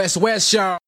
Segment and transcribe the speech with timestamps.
[0.00, 0.78] West West, y'all.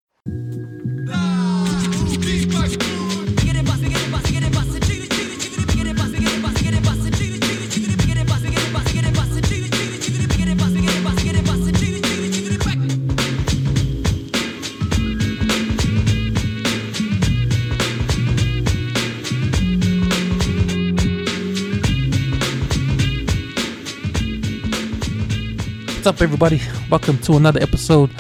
[25.85, 26.63] What's up, everybody?
[26.91, 28.11] Welcome to another episode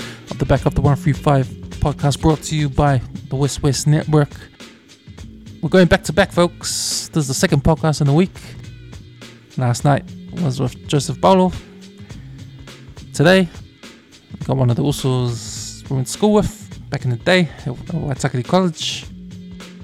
[0.42, 1.46] the Back of the 135
[1.78, 4.28] podcast brought to you by the WesWes Network.
[5.62, 7.09] We're going back to back, folks.
[7.12, 8.37] This is the second podcast in the week.
[9.56, 10.02] Last night
[10.42, 11.52] was with Joseph Paulo.
[13.15, 13.48] Today,
[14.45, 17.77] got one of the Usos we went to school with back in the day at
[17.93, 19.06] Waitakere College.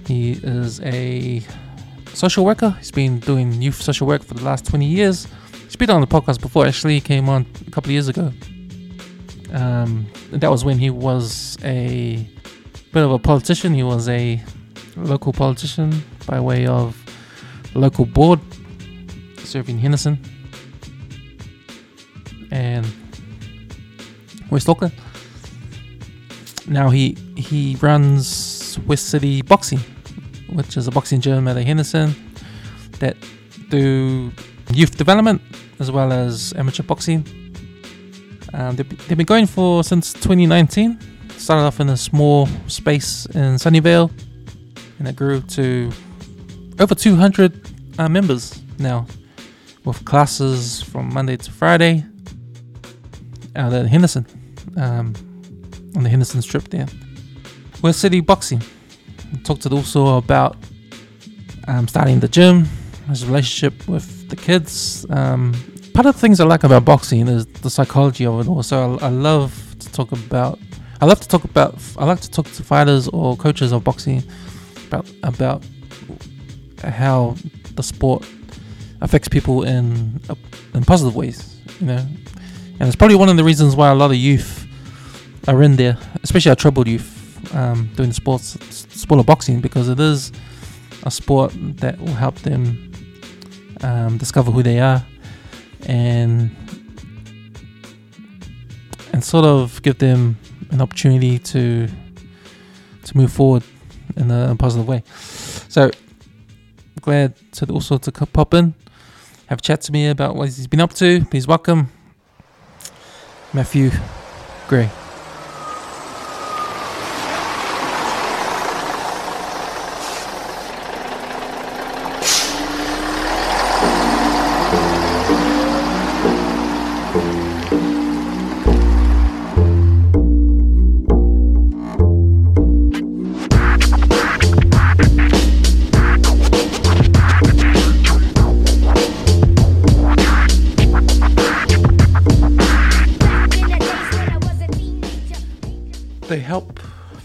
[0.08, 1.40] He is a
[2.14, 2.70] social worker.
[2.78, 5.28] He's been doing youth social work for the last 20 years.
[5.62, 6.94] He's been on the podcast before, actually.
[6.94, 8.32] He came on a couple of years ago.
[9.52, 12.28] Um, that was when he was a
[12.92, 13.74] bit of a politician.
[13.74, 14.42] He was a
[14.96, 16.96] local politician by way of
[17.74, 18.40] local board
[19.38, 20.18] serving Henderson
[22.50, 22.86] and
[24.50, 24.94] West Auckland.
[26.66, 29.80] Now he he runs West City Boxing,
[30.50, 32.14] which is a boxing gym at Henderson
[32.98, 33.16] that
[33.70, 34.32] do
[34.72, 35.40] youth development
[35.78, 37.24] as well as amateur boxing.
[38.54, 40.98] Um, they've, been going for since 2019.
[41.36, 44.10] Started off in a small space in Sunnyvale,
[44.98, 45.92] and it grew to
[46.80, 49.06] over 200 uh, members now,
[49.84, 52.04] with classes from Monday to Friday
[53.56, 54.26] out at Henderson,
[54.76, 55.14] um,
[55.96, 56.86] on the Henderson Strip there.
[57.82, 58.62] West City Boxing.
[59.32, 60.56] We talked also about
[61.66, 62.66] um, starting the gym,
[63.08, 65.06] his relationship with the kids.
[65.10, 65.54] Um,
[65.98, 68.48] part of the things I like about boxing is the psychology of it.
[68.48, 70.56] Also, I, I love to talk about.
[71.00, 71.74] I love to talk about.
[71.98, 74.22] I like to talk to fighters or coaches of boxing
[74.86, 75.64] about about
[76.84, 77.34] how
[77.74, 78.24] the sport
[79.00, 80.20] affects people in
[80.72, 81.60] in positive ways.
[81.80, 82.06] You know,
[82.78, 84.68] and it's probably one of the reasons why a lot of youth
[85.48, 87.10] are in there, especially our troubled youth,
[87.56, 90.30] um, doing sports sport of boxing because it is
[91.02, 92.92] a sport that will help them
[93.80, 95.04] um, discover who they are
[95.88, 96.54] and
[99.12, 100.38] and sort of give them
[100.70, 101.88] an opportunity to
[103.04, 103.64] to move forward
[104.16, 105.02] in a, positive way.
[105.68, 105.90] So
[107.00, 108.74] glad to also to pop in,
[109.46, 111.24] have a chat to me about what he's been up to.
[111.30, 111.90] Please welcome
[113.52, 113.90] Matthew
[114.68, 115.07] Grey.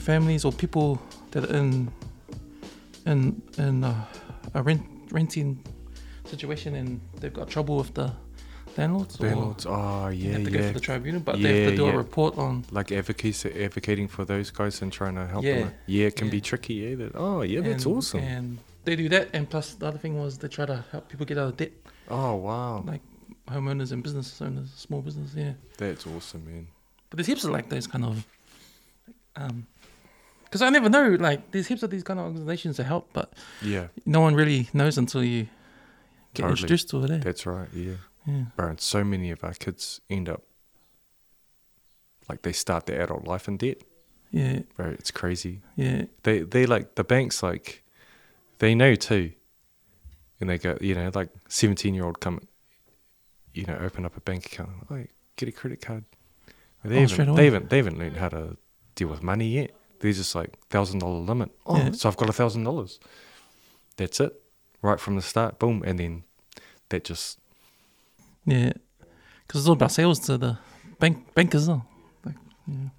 [0.04, 1.92] Families or people that are in
[3.06, 4.06] in in uh,
[4.54, 5.58] a rent renting
[6.26, 8.12] situation and they've got trouble with the
[8.78, 9.20] landlords.
[9.20, 10.68] or Landlords, oh They yeah, have to go yeah.
[10.68, 12.66] for the tribunal, but they have to Yeah, do a report on.
[12.72, 15.74] like advocates advocating for those guys and trying to help Yeah, them.
[15.86, 16.76] Yeah, it can be tricky.
[16.76, 18.20] Yeah, that, oh yeah, that's and, awesome.
[18.22, 21.26] And they do that, and plus the other thing was they try to help people
[21.26, 21.72] get out of debt,
[22.10, 23.02] oh wow, like
[23.48, 25.30] homeowners and business owners, small business.
[25.36, 26.68] Yeah, that's awesome, man.
[27.10, 28.26] but there's heaps of like those kind of,
[29.36, 29.68] um,
[30.54, 33.34] because I never know like there's heaps of these kind of organizations to help, but
[33.64, 35.48] Yeah, no one really knows until you
[36.36, 36.52] get Totally.
[36.52, 37.10] introduced to it.
[37.10, 37.18] Eh?
[37.24, 37.68] that's right.
[37.74, 37.96] Yeah,
[38.28, 38.46] Yeah.
[38.56, 38.68] bro.
[38.70, 40.44] And so many of our kids end up
[42.30, 43.78] like they start their adult life in debt.
[44.32, 45.62] Yeah, Bro, it's crazy.
[45.76, 47.84] yeah, They they like the banks like
[48.60, 49.32] they know too,
[50.40, 52.40] and they go you know like seventeen year old come,
[53.56, 54.70] you know open up a bank account.
[54.92, 56.04] Like get a credit card.
[56.84, 58.58] They Oh, haven't they haven't they haven't learned how to
[58.96, 59.72] deal with money yet.
[60.00, 61.52] They're just like thousand dollar limit.
[61.66, 61.92] Oh, Yeah.
[61.92, 63.00] so I've got a thousand dollars.
[63.98, 64.34] That's it,
[64.82, 65.60] right from the start.
[65.60, 66.24] Boom, and then
[66.90, 67.40] that just
[68.46, 68.74] yeah.
[69.48, 70.58] Because it's all about sales to the
[71.00, 71.84] bank bankers, though.
[72.26, 72.36] Like,
[72.68, 72.90] yeah.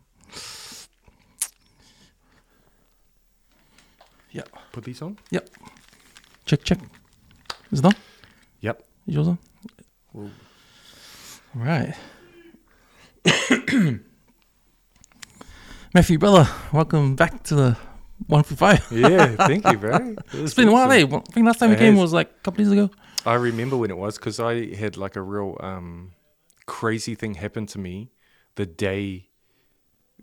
[4.31, 4.43] Yeah.
[4.73, 5.19] put these on.
[5.31, 5.49] Yep.
[6.47, 6.79] Check, check.
[7.71, 7.95] Is it on?
[8.61, 8.85] Yep.
[9.07, 9.39] Is yours on?
[10.13, 10.31] Well,
[11.57, 11.95] All right.
[15.95, 17.77] Matthew, brother, welcome back to the
[18.27, 18.85] one for five.
[18.91, 20.17] yeah, thank you, bro.
[20.33, 21.05] It's been a while, eh?
[21.05, 22.91] I think last time we came was like a couple days ago.
[23.25, 26.13] I remember when it was because I had like a real um,
[26.67, 28.11] crazy thing happen to me
[28.57, 29.29] the day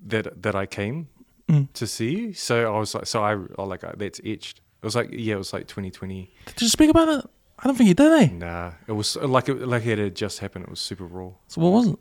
[0.05, 1.07] that that I came
[1.49, 1.67] Mm.
[1.73, 2.33] to see you.
[2.33, 4.59] So I was like, so I, I like that's etched.
[4.81, 6.31] It was like yeah, it was like 2020.
[6.45, 7.25] Did you speak about it?
[7.59, 8.29] I don't think you did, eh?
[8.31, 10.63] Nah, it was like it, like it had just happened.
[10.65, 11.31] It was super raw.
[11.47, 11.99] So what was it?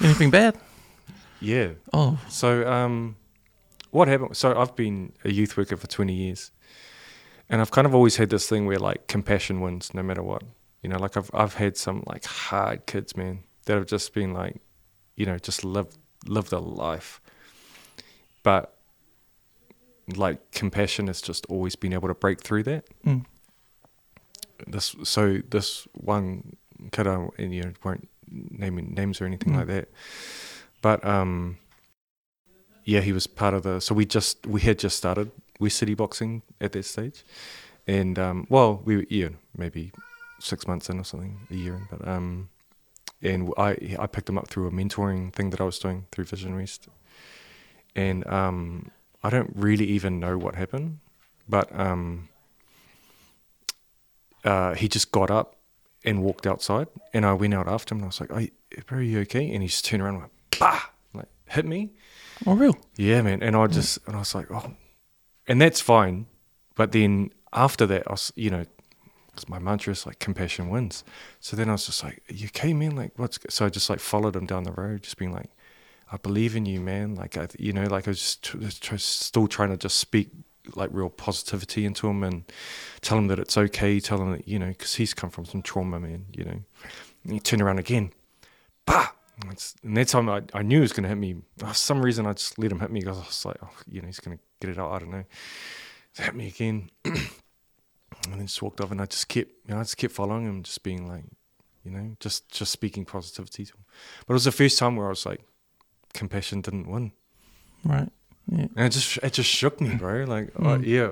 [0.00, 0.56] Anything bad?
[1.40, 1.70] Yeah.
[1.92, 3.16] Oh, So um,
[3.90, 4.36] what happened?
[4.36, 6.50] So I've been a youth worker for 20 years,
[7.48, 10.42] and I've kind of always had this thing where like compassion wins no matter what.
[10.82, 14.32] You know, like I've I've had some like hard kids, man, that have just been
[14.32, 14.56] like,
[15.16, 15.96] you know, just lived
[16.26, 17.20] lived a life,
[18.42, 18.74] but
[20.16, 22.84] like compassion has just always been able to break through that.
[23.04, 23.24] mm.
[24.66, 26.56] This so this one
[26.92, 29.56] kid, I, and you know, won't name names or anything Mm.
[29.56, 29.88] like that,
[30.82, 31.58] but um,
[32.84, 33.80] yeah, he was part of the.
[33.80, 37.24] So we just we had just started with city boxing at that stage,
[37.86, 39.92] and um, well, we were, yeah maybe
[40.38, 42.48] six months in or something, a year in, but um,
[43.22, 46.24] and I I picked him up through a mentoring thing that I was doing through
[46.24, 46.88] Vision West,
[47.94, 48.90] and um,
[49.22, 50.98] I don't really even know what happened,
[51.48, 52.28] but um,
[54.44, 55.56] uh, he just got up
[56.04, 58.50] and walked outside, and I went out after him, and I was like, "Are you,
[58.86, 60.80] bro, are you okay?" And he just turned around and went, "Bah!"
[61.12, 61.92] like hit me.
[62.46, 62.76] Oh, real?
[62.96, 63.42] Yeah, man.
[63.42, 64.72] And I just and I was like, oh,
[65.46, 66.26] and that's fine.
[66.76, 68.64] But then after that, I was, you know,
[69.48, 71.04] my mantra is like compassion wins.
[71.40, 73.90] So then I was just like, you came in Like, what's go-" so I just
[73.90, 75.50] like followed him down the road, just being like,
[76.12, 77.14] I believe in you, man.
[77.14, 80.30] Like, I, you know, like I was just, tr- just still trying to just speak
[80.76, 82.44] like real positivity into him and
[83.00, 84.00] tell him that it's okay.
[84.00, 86.26] Tell him that you know, because he's come from some trauma, man.
[86.32, 86.60] You know,
[87.24, 88.12] and he turned around again,
[88.86, 89.08] bah.
[89.42, 91.36] And it's- and that time I, I knew he was going to hit me.
[91.58, 94.00] For some reason, I just let him hit me because I was like, oh, you
[94.00, 94.92] know, he's going to get it out.
[94.92, 95.24] I don't know.
[96.16, 96.90] He hit me again.
[97.04, 100.44] and then just walked off and I just kept, you know, I just kept following
[100.46, 101.24] him, just being like,
[101.84, 103.84] you know, just, just speaking positivity to him.
[104.26, 105.40] But it was the first time where I was like,
[106.12, 107.12] compassion didn't win.
[107.84, 108.10] Right.
[108.48, 108.66] Yeah.
[108.76, 110.24] And it just, it just shook me, bro.
[110.24, 110.86] Like, oh, Mm.
[110.86, 111.10] yeah.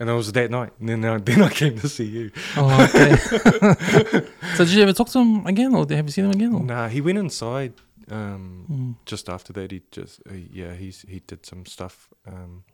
[0.00, 0.72] And it was that night.
[0.80, 2.30] And then, I then I came to see you.
[2.56, 3.16] Oh, okay.
[4.54, 6.54] so did you ever talk to him again, or have you seen him again?
[6.54, 6.62] Or?
[6.62, 7.72] Nah, he went inside.
[8.10, 8.94] Um, Mm.
[9.04, 12.08] just after that, he just uh, yeah, he's he did some stuff.
[12.26, 12.64] Um,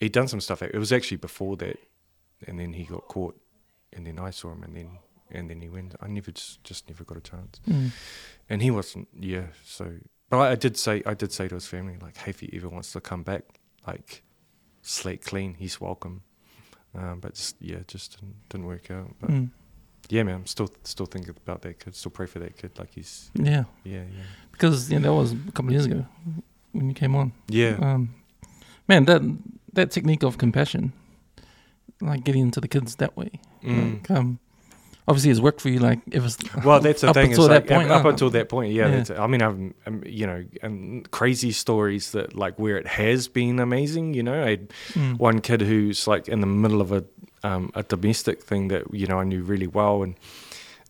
[0.00, 0.62] he'd done some stuff.
[0.62, 1.76] It was actually before that,
[2.46, 3.36] and then he got caught,
[3.92, 4.90] and then I saw him, and then
[5.30, 5.94] and then he went.
[6.00, 7.90] I never just just never got a chance, Mm.
[8.48, 9.08] and he wasn't.
[9.20, 9.92] Yeah, so
[10.30, 12.48] but I, I did say I did say to his family like, hey, if he
[12.54, 13.42] ever wants to come back,
[13.86, 14.22] like
[14.82, 16.22] slate clean, he's welcome.
[16.94, 19.14] Um, but just yeah, just didn't, didn't work out.
[19.20, 19.50] But Mm.
[20.08, 21.94] yeah, man, I'm still still thinking about that kid.
[21.94, 22.78] Still pray for that kid.
[22.78, 26.04] Like he's Yeah, yeah yeah because yeah, that was a couple of years ago
[26.72, 27.32] when you came on.
[27.48, 27.76] yeah.
[27.80, 28.14] Um,
[28.88, 29.22] man, that
[29.74, 30.92] that technique of compassion,
[32.00, 33.30] like getting into the kids that way,
[33.62, 33.94] Mm.
[33.94, 34.38] like, um,
[35.08, 35.78] obviously has worked for you.
[35.80, 37.30] Like it was Well, that's the Up thing.
[37.30, 39.02] until It's that like, point, up, until that point, yeah.
[39.08, 39.22] Yeah.
[39.22, 43.58] I mean, I've um, you know, and crazy stories that like where it has been
[43.58, 44.14] amazing.
[44.14, 45.18] You know, I had Mm.
[45.18, 47.04] one kid who's like in the middle of a
[47.42, 50.14] um, a domestic thing that you know I knew really well, and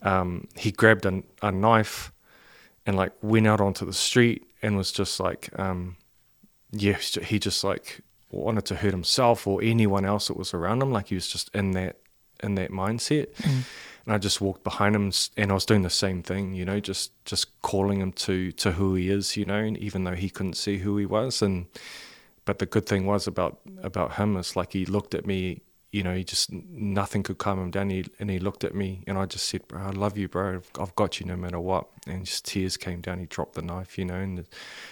[0.03, 2.12] um, he grabbed a, a knife
[2.87, 5.97] and like went out onto the street and was just like, um,
[6.73, 8.00] yeah, he just like
[8.31, 10.91] wanted to hurt himself or anyone else that was around him.
[10.93, 11.97] Like he was just in that
[12.43, 13.26] in that mindset.
[13.43, 13.62] Mm.
[14.08, 16.81] And I just walked behind him, and I was doing the same thing, you know,
[16.81, 20.30] just just calling him to to who he is, you know, and even though he
[20.30, 21.66] couldn't see who he was, and
[22.47, 25.61] but the good thing was about about him is like he looked at me,
[25.92, 29.02] you know, he just nothing could calm him down, he, and he looked at me,
[29.06, 30.54] and I just said, "Bro, I love you, bro.
[30.54, 33.18] I've, I've got you no matter what." And just tears came down.
[33.18, 34.47] He dropped the knife, you know, and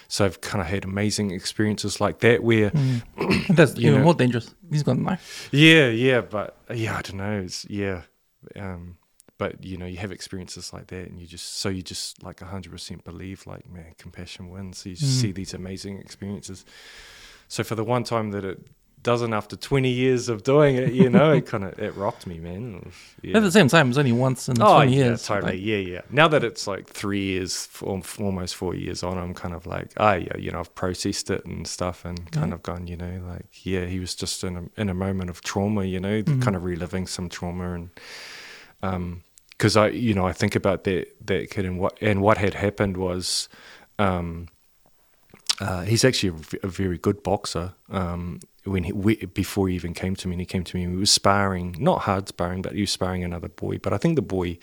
[0.07, 3.01] so I've kind of had amazing experiences like that where, Mm.
[3.55, 4.03] That's You even know.
[4.05, 4.53] more dangerous.
[4.71, 5.49] He's got a knife.
[5.51, 8.03] yeah, yeah, but yeah, I don't know, it's yeah.
[8.55, 8.97] Um,
[9.37, 12.39] but you know, you have experiences like that, and you just so you just like
[12.39, 14.79] hundred percent believe, like man, compassion wins.
[14.79, 15.21] So you just Mm.
[15.21, 16.65] see these amazing experiences.
[17.47, 18.59] So for the one time that it
[19.03, 22.39] doesn't, after twenty years of doing it, you know, it kind of it rocked me,
[22.39, 22.81] man.
[22.83, 23.37] Was- yeah.
[23.37, 25.23] At the same time, it's only once in Oh, 20 yeah, years.
[25.23, 25.51] totally.
[25.53, 26.01] like- yeah, yeah.
[26.09, 30.15] Now that it's like three years, almost four years on, I'm kind of like, ah,
[30.15, 32.55] yeah, you know, I've processed it and stuff, and kind Yeah.
[32.55, 35.41] of gone, you know, like, yeah, he was just in a in a moment of
[35.41, 36.41] trauma, you know, Mhm.
[36.41, 37.89] kind of reliving some trauma, and
[38.83, 39.23] um,
[39.57, 42.53] because I, you know, I think about that that kid and what and what had
[42.53, 43.49] happened was,
[43.97, 44.47] um,
[45.59, 47.73] uh, he's actually a very good boxer.
[47.89, 50.87] Um, when he we, before he even came to me, and he came to me,
[50.87, 53.79] we was sparring, not hard sparring, but he was sparring another boy.
[53.79, 54.59] But I think the boy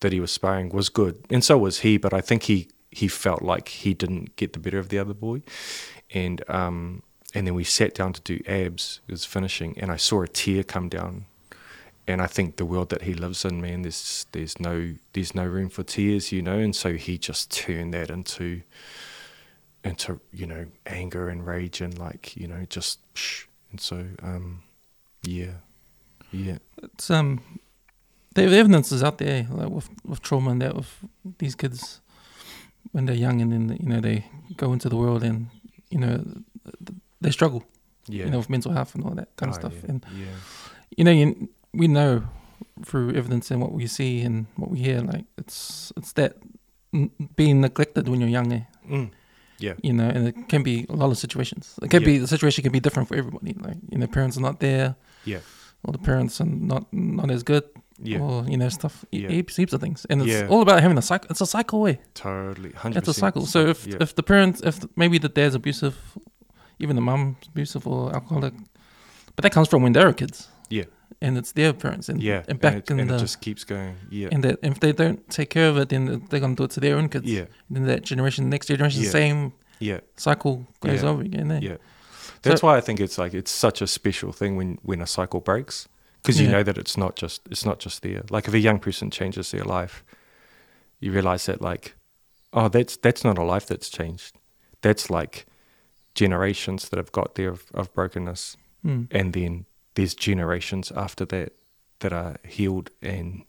[0.00, 1.96] that he was sparring was good, and so was he.
[1.96, 5.14] But I think he he felt like he didn't get the better of the other
[5.14, 5.42] boy,
[6.12, 7.02] and um,
[7.34, 9.00] and then we sat down to do abs.
[9.06, 11.26] It was finishing, and I saw a tear come down.
[12.08, 15.44] And I think the world that he lives in, man, there's there's no there's no
[15.46, 16.58] room for tears, you know.
[16.58, 18.62] And so he just turned that into
[19.84, 23.46] into you know anger and rage and like you know just psh.
[23.70, 24.62] and so um,
[25.22, 25.52] yeah,
[26.32, 27.40] yeah, It's um,
[28.34, 30.92] the evidence is out there, like with with trauma and that with
[31.38, 32.00] these kids
[32.92, 34.24] when they're young and then you know they
[34.56, 35.46] go into the world and
[35.90, 36.24] you know
[37.20, 37.62] they struggle,
[38.08, 38.24] yeah.
[38.24, 39.74] you know, with mental health and all that kind of Oh, stuff.
[39.84, 40.34] yeah, And yeah,
[40.96, 42.22] you know, you, we know
[42.84, 46.36] through evidence and what we see and what we hear, like it's it's that
[46.94, 48.62] n- being neglected when you're young, eh?
[48.88, 49.10] mm.
[49.58, 51.78] yeah, you know, and it can be a lot of situations.
[51.82, 52.06] It can Yeah.
[52.06, 53.54] be the situation can be different for everybody.
[53.54, 55.40] Like you know, parents are not there, yeah,
[55.84, 57.64] or the parents are not not as good,
[58.02, 58.20] yeah.
[58.20, 59.04] or you know, stuff.
[59.12, 59.28] Yeah.
[59.30, 60.48] Heaps, heaps of things, and it's Yeah.
[60.48, 61.28] all about having a cycle.
[61.30, 61.98] It's a cycle way.
[62.14, 62.96] Totally, 100%.
[62.96, 63.46] It's a cycle.
[63.46, 65.94] So if yeah, if the parents, if maybe the dad's abusive,
[66.78, 68.54] even the mom's abusive or alcoholic,
[69.36, 70.48] but that comes from when they were kids.
[70.70, 70.84] Yeah.
[71.22, 73.64] And it's their parents, and yeah, and back it, in and the it just keeps
[73.64, 73.94] going.
[74.10, 76.70] Yeah, and that if they don't take care of it, then they're gonna do it
[76.72, 77.24] to their own kids.
[77.26, 79.10] yeah, then that generation, next generation, Yeah.
[79.10, 80.00] same yeah.
[80.16, 81.10] cycle goes Yeah.
[81.10, 81.50] over again.
[81.52, 81.60] Eh?
[81.62, 81.76] Yeah.
[82.42, 85.40] That's why I think it's like it's such a special thing when when a cycle
[85.40, 85.88] breaks
[86.22, 86.52] because you Yeah.
[86.58, 88.22] know that it's not just it's not just there.
[88.30, 90.02] Like if a young person changes their life,
[91.00, 91.94] you realize that like,
[92.52, 94.32] oh, that's that's not a life that's changed.
[94.80, 95.46] That's like
[96.14, 99.06] generations that have got there of, of brokenness, Mm.
[99.12, 99.64] and then
[99.94, 101.52] there's generations after that
[102.00, 103.44] that are healed and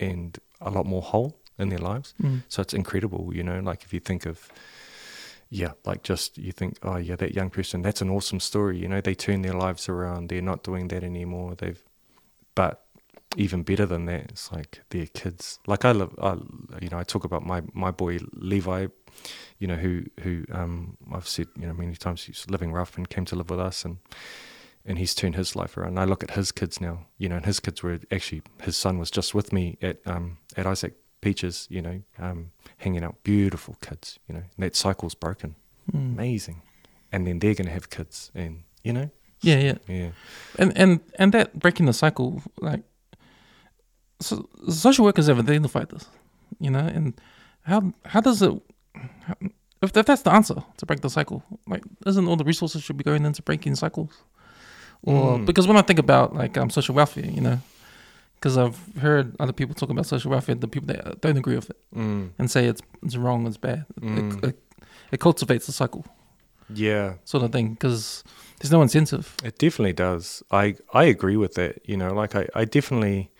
[0.00, 2.14] and a lot more whole in their lives.
[2.22, 2.42] Mm.
[2.48, 4.50] So it's incredible, you know, like if you think of,
[5.50, 8.78] yeah, like just you think, oh, yeah, that young person, that's an awesome story.
[8.78, 10.28] You know, they turn their lives around.
[10.28, 11.54] They're not doing that anymore.
[11.54, 11.80] They've,
[12.54, 12.84] but
[13.36, 15.60] even better than that, it's like their kids.
[15.66, 16.32] Like I love, I,
[16.82, 18.88] you know, I talk about my, my boy Levi,
[19.58, 23.08] you know, who, who, um, I've said, you know, many times he's living rough and
[23.08, 23.98] came to live with us and,
[24.84, 25.90] and he's turned his life around.
[25.90, 28.76] And I look at his kids now, you know, and his kids were actually, his
[28.76, 33.22] son was just with me at, um, at Isaac Peaches, you know, um, hanging out.
[33.22, 34.42] Beautiful kids, you know.
[34.56, 35.54] And that cycle's broken.
[35.92, 36.12] Mm.
[36.12, 36.62] Amazing.
[37.12, 39.08] And then they're going to have kids, and you know,
[39.44, 40.10] Yeah, yeah, yeah,
[40.58, 42.82] and and and that breaking the cycle, like,
[44.20, 46.06] so social workers have identified this,
[46.58, 47.20] you know, and
[47.62, 48.52] how how does it,
[48.94, 49.34] how,
[49.82, 52.96] if, if that's the answer to break the cycle, like, isn't all the resources should
[52.96, 54.24] be going into breaking cycles,
[55.06, 55.46] or Mm.
[55.46, 57.58] because when I think about like um social welfare, you know,
[58.36, 61.70] because I've heard other people talk about social welfare, the people that don't agree with
[61.70, 64.18] it mm, and say it's it's wrong, it's bad, Mm.
[64.18, 64.56] it, it,
[65.12, 66.04] it cultivates the cycle
[66.72, 67.14] yeah.
[67.24, 68.24] sort of thing because
[68.60, 69.34] there's no incentive.
[69.44, 70.42] It definitely does.
[70.50, 71.72] I I agree with that.
[71.84, 73.30] You know, like I I definitely.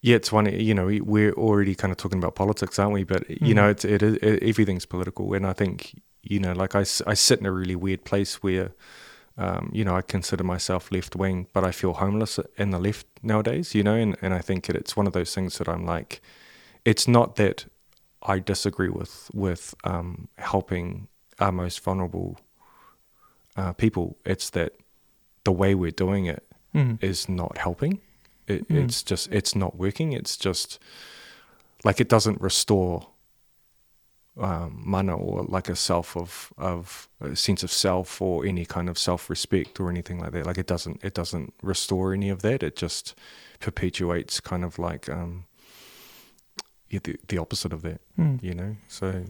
[0.00, 0.46] Yeah, it's one.
[0.46, 3.04] You know, we- we're already kind of talking about politics, aren't we?
[3.04, 3.54] But you Mm.
[3.56, 7.14] know, it's it is it, everything's political, and I think you know, like I, I
[7.14, 8.70] sit in a really weird place where,
[9.36, 13.06] um, you know, I consider myself left wing, but I feel homeless in the left
[13.22, 13.74] nowadays.
[13.74, 16.20] You know, and and I think it, it's one of those things that I'm like,
[16.84, 17.66] it's not that
[18.22, 22.38] I disagree with with um, helping our most vulnerable
[23.56, 24.16] uh, people.
[24.24, 24.72] It's that
[25.44, 26.42] the way we're doing it
[26.74, 26.98] Mm.
[27.00, 28.00] is not helping.
[28.48, 28.84] It, Mm.
[28.84, 30.12] It's just it's not working.
[30.12, 30.78] It's just
[31.84, 33.06] like it doesn't restore
[34.36, 38.88] um, mana or like a self of of a sense of self or any kind
[38.88, 40.46] of self respect or anything like that.
[40.46, 42.62] Like it doesn't it doesn't restore any of that.
[42.62, 43.14] It just
[43.60, 45.46] perpetuates kind of like um,
[46.90, 48.00] yeah, the the opposite of that.
[48.18, 48.42] Mm.
[48.42, 48.76] You know.
[48.88, 49.24] So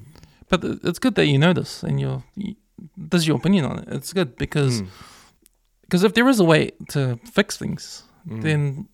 [0.49, 2.55] But it's good that you know this and you're, you,
[2.97, 3.89] this is your opinion on it.
[3.89, 4.89] It's good because mm,
[5.83, 8.89] because if there is a way to fix things, mm, then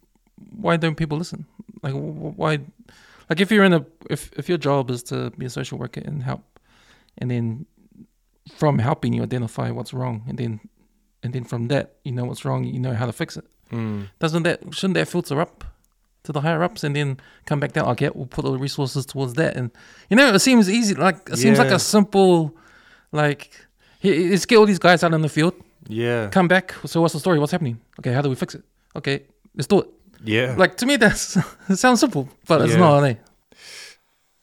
[0.56, 1.46] why don't people listen?
[1.82, 2.58] Like why?
[3.30, 6.02] Like if you're in a if if your job is to be a social worker
[6.04, 6.42] and help,
[7.18, 7.66] and then
[8.56, 10.60] from helping you identify what's wrong, and then
[11.22, 13.44] and then from that you know what's wrong, you know how to fix it.
[13.70, 15.64] mm, Doesn't that shouldn't that filter up
[16.24, 17.86] to the higher ups and then come back down?
[17.90, 19.70] Okay, we'll put all the resources towards that, and
[20.10, 20.94] you know it seems easy.
[20.94, 22.56] Like it seems like a simple,
[23.12, 23.54] like
[24.02, 25.54] let's get all these guys out in the field,
[25.88, 26.74] yeah come back.
[26.86, 27.38] So what's the story?
[27.38, 27.78] What's happening?
[28.00, 28.64] Okay, how do we fix it?
[28.96, 29.22] Okay,
[29.54, 29.88] let's do it.
[30.24, 31.36] Yeah Like to me, that's
[31.68, 32.78] it sounds simple, but it's Yeah.
[32.80, 33.04] not.
[33.04, 33.14] Eh?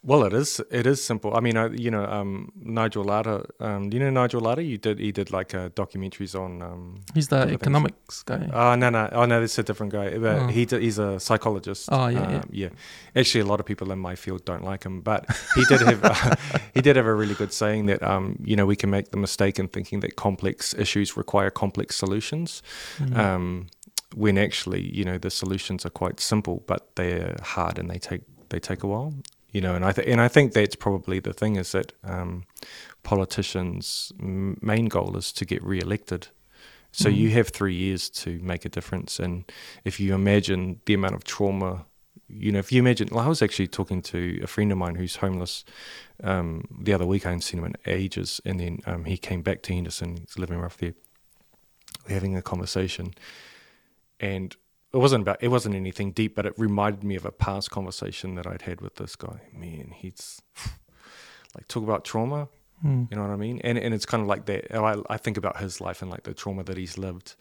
[0.03, 0.61] Well, it is.
[0.71, 1.35] It is simple.
[1.35, 3.43] I mean, I, you know, um, Nigel Latta.
[3.59, 4.63] Um, do you know Nigel Latta?
[4.63, 4.99] You did.
[4.99, 6.61] He did like uh, documentaries on.
[6.61, 7.51] Um, He's the things.
[7.55, 8.47] economics guy.
[8.53, 10.17] oh no, no, oh no, that's a different guy.
[10.17, 10.47] But Oh.
[10.47, 11.89] he did, he's a psychologist.
[11.91, 12.37] Oh, yeah, yeah.
[12.37, 12.69] Um, yeah.
[13.17, 16.39] Actually, a lot of people in my field don't like him, but he did have
[16.73, 19.17] he did have a really good saying that um, you know we can make the
[19.17, 22.61] mistake in thinking that complex issues require complex solutions.
[22.99, 23.67] Mm.
[24.15, 28.21] When actually you know the solutions are quite simple, but they're hard and they take
[28.49, 29.13] they take a while.
[29.51, 32.43] You know, and I th- and I think that's probably the thing is that um,
[33.03, 36.27] politicians' m- main goal is to get re-elected.
[36.91, 37.15] So Mhm.
[37.17, 39.43] you have three years to make a difference, and
[39.85, 41.85] if you imagine the amount of trauma
[42.29, 44.95] you know, if you imagine, well, I was actually talking to a friend of mine
[44.95, 45.63] who's homeless
[46.21, 47.25] um, the other week.
[47.25, 50.17] I hadn't seen him in ages, and then um, he came back to Henderson.
[50.17, 50.93] He's living rough there.
[52.05, 53.13] We're having a conversation,
[54.19, 54.55] and
[54.93, 58.35] it wasn't about it wasn't anything deep, but it reminded me of a past conversation
[58.35, 59.41] that I'd had with this guy.
[59.53, 60.41] Man, he's
[61.55, 62.47] like talk about trauma.
[62.85, 63.09] Mm.
[63.09, 63.59] You know what I mean?
[63.63, 64.73] And and it's kind of like that.
[64.75, 67.35] I, I think about his life and like the trauma that he's lived,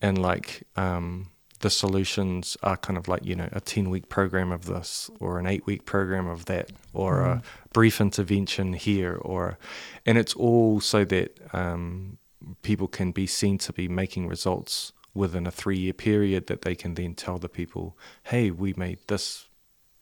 [0.00, 1.28] and like um,
[1.60, 5.38] the solutions are kind of like you know a ten week program of this or
[5.38, 7.38] an eight week program of that or Mm.
[7.38, 7.42] a
[7.72, 9.58] brief intervention here or,
[10.06, 12.18] and it's all so that um,
[12.62, 16.74] people can be seen to be making results within a three year period that they
[16.74, 19.46] can then tell the people, hey, we made this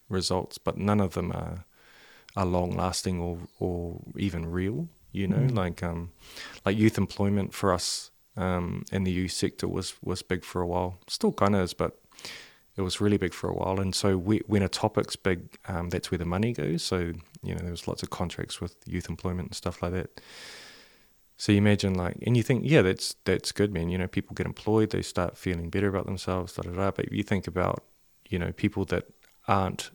[0.09, 1.65] results, but none of them are
[2.37, 4.89] are long lasting or or even real.
[5.13, 5.57] You know, Mm.
[5.57, 6.11] like um,
[6.65, 10.67] like youth employment for us um, in the youth sector was was big for a
[10.67, 10.99] while.
[11.09, 11.99] Still kind of is, but
[12.77, 13.81] it was really big for a while.
[13.81, 16.85] And so we, when a topic's big, um, that's where the money goes.
[16.85, 16.99] So
[17.43, 20.21] you know, there was lots of contracts with youth employment and stuff like that.
[21.41, 23.89] So you imagine like, and you think, yeah, that's that's good, man.
[23.89, 26.91] You know, people get employed, they start feeling better about themselves, da da da.
[26.91, 27.83] But you think about,
[28.29, 29.05] you know, people that
[29.49, 29.91] aren't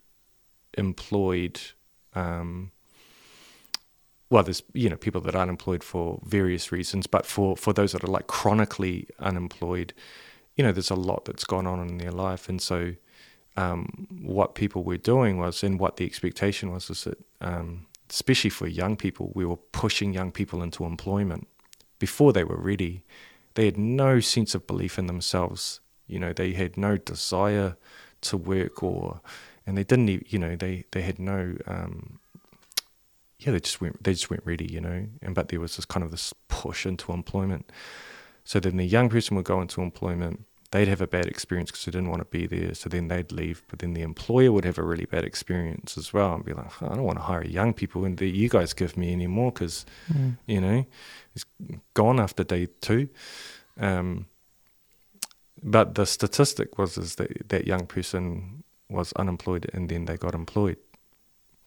[0.76, 1.62] employed.
[2.16, 2.72] Um,
[4.32, 7.92] well, there's you know people that aren't employed for various reasons, but for for those
[7.92, 9.94] that are like chronically unemployed,
[10.56, 12.96] you know, there's a lot that's gone on in their life, and so
[13.56, 18.50] um, what people were doing was, and what the expectation was, is that um, especially
[18.50, 21.48] for young people, we were pushing young people into employment
[22.00, 23.04] before they were ready.
[23.56, 25.80] They had no sense of belief in themselves.
[26.08, 27.78] You know, they had no desire
[28.22, 29.22] to work, or
[29.66, 30.10] and they didn't.
[30.10, 31.56] e- You know, they they had no.
[31.68, 32.20] Um,
[33.40, 34.04] yeah, they just weren't.
[34.04, 34.66] They just weren't ready.
[34.72, 37.72] You know, and but there was this kind of this push into employment.
[38.44, 40.46] So then the young person would go into employment.
[40.76, 42.74] They'd have a bad experience because they didn't want to be there.
[42.76, 43.60] So then they'd leave.
[43.70, 46.72] But then the employer would have a really bad experience as well and be like,
[46.82, 49.52] "Oh, I don't want to hire young people and that you guys give me anymore
[49.54, 50.32] because Mm.
[50.54, 50.80] you know,
[51.36, 51.46] it's
[51.94, 53.08] gone after day two.
[53.80, 54.26] Um,
[55.64, 60.34] but the statistic was is that that young person was unemployed and then they got
[60.36, 60.78] employed.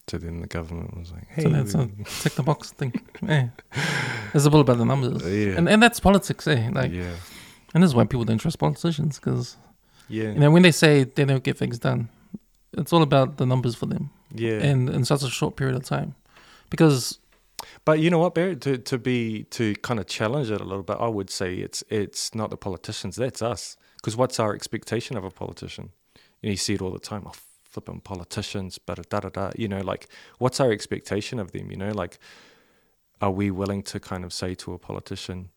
[0.07, 1.87] So then the government was like, hey, So that's a
[2.21, 2.93] tick the box thing.
[3.21, 3.49] yeah.
[4.33, 5.21] It's all about the numbers.
[5.25, 6.69] yeah, And, and that's politics, eh?
[6.71, 7.15] Like, yeah,
[7.73, 9.57] and this is why people don't trust politicians because
[10.07, 12.09] yeah, you know when they say they don't get things done,
[12.73, 14.59] it's all about the numbers for them, yeah.
[14.59, 16.15] and in such a short period of time.
[16.69, 17.19] Because
[17.85, 18.55] But you know what, Barry?
[18.57, 21.83] To to be to kind of challenge it a little bit, I would say it's
[21.89, 23.77] it's not the politicians, that's us.
[23.97, 25.91] Because what's our expectation of a politician?
[26.41, 27.23] You, know, you see it all the time.
[27.25, 29.51] Oh, flipping politicians, but da da da.
[29.57, 31.69] You know, like what's our expectation of them?
[31.71, 32.17] You know, like
[33.21, 35.49] are we willing to kind of say to a politician,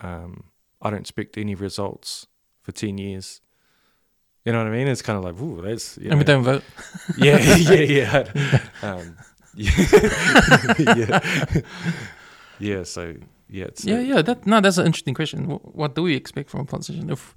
[0.00, 0.44] um,
[0.82, 2.26] "I don't expect any results
[2.62, 3.40] for ten years."
[4.44, 4.88] You know what I mean?
[4.88, 6.64] It's kind of like, ooh, that's you and we don't vote.
[7.18, 8.60] yeah, yeah, yeah.
[8.82, 9.16] um,
[9.54, 9.70] yeah,
[10.78, 11.20] yeah,
[12.58, 12.82] yeah.
[12.84, 13.16] So
[13.48, 14.22] yeah, Yeah, yeah.
[14.22, 15.46] That no, that's an interesting question.
[15.46, 17.34] What, what do we expect from a politician if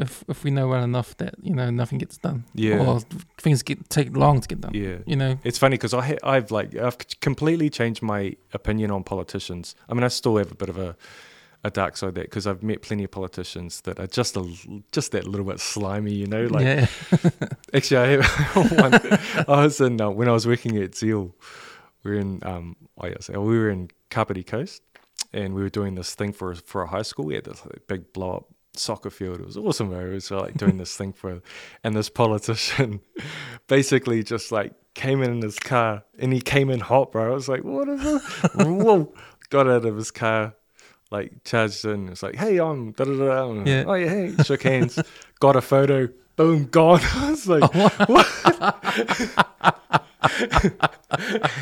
[0.00, 3.00] if if we know well enough that you know nothing gets done, yeah, or
[3.40, 4.72] things get take long to get done?
[4.74, 4.98] yeah.
[5.06, 9.74] You know, It's funny because I've like I've completely changed my opinion on politicians.
[9.88, 10.96] I mean, I still have a bit of a
[11.64, 14.54] a dark side there because I've met plenty of politicians that are just a
[14.92, 16.46] just that little bit slimy, you know.
[16.46, 16.86] Like yeah,
[17.74, 18.94] actually, I have one.
[19.48, 21.34] I was in uh, when I was working at Zeal.
[22.04, 24.82] We were in um, oh yeah, so we were in Kapiti Coast,
[25.32, 27.24] and we were doing this thing for for a high school.
[27.24, 29.40] We had this like, big blow up soccer field.
[29.40, 29.90] It was awesome.
[29.90, 30.06] Bro.
[30.06, 31.42] It was like doing this thing for,
[31.82, 33.00] and this politician
[33.66, 37.32] basically just like came in his car, and he came in hot, bro.
[37.32, 38.22] I was like, what is this?
[38.54, 39.12] Whoa!
[39.50, 40.54] Got out of his car.
[41.10, 43.52] Like charged in, it's like, hey, I'm da da da.
[43.54, 43.62] da.
[43.64, 43.84] Yeah.
[43.86, 44.98] Oh yeah, hey, shook hands,
[45.40, 47.00] got a photo, boom, gone.
[47.14, 47.72] I was like,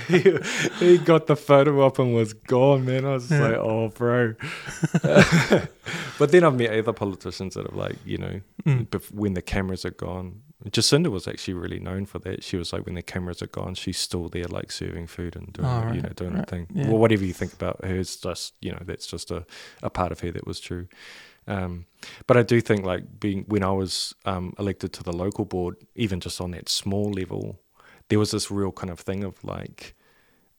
[0.09, 0.38] he,
[0.78, 3.04] he got the photo up and was gone, man.
[3.04, 3.48] I was just Yeah.
[3.48, 4.35] like, oh, bro.
[6.18, 8.88] but then I've met other politicians that have, like, you know, Mm.
[8.88, 10.42] bef- when the cameras are gone.
[10.64, 12.42] Jacinda was actually really known for that.
[12.42, 15.53] She was like, when the cameras are gone, she's still there, like, serving food and
[15.53, 16.66] doing, Oh, her- you know, doing right, thing.
[16.75, 16.88] yeah.
[16.88, 19.45] Well, whatever you think about her, it's just, you know, that's just a,
[19.83, 20.88] a part of her that was true.
[21.47, 21.85] Um,
[22.27, 25.77] but I do think, like, being when I was um, elected to the local board,
[25.95, 27.61] even just on that small level,
[28.09, 29.95] there was this real kind of thing of like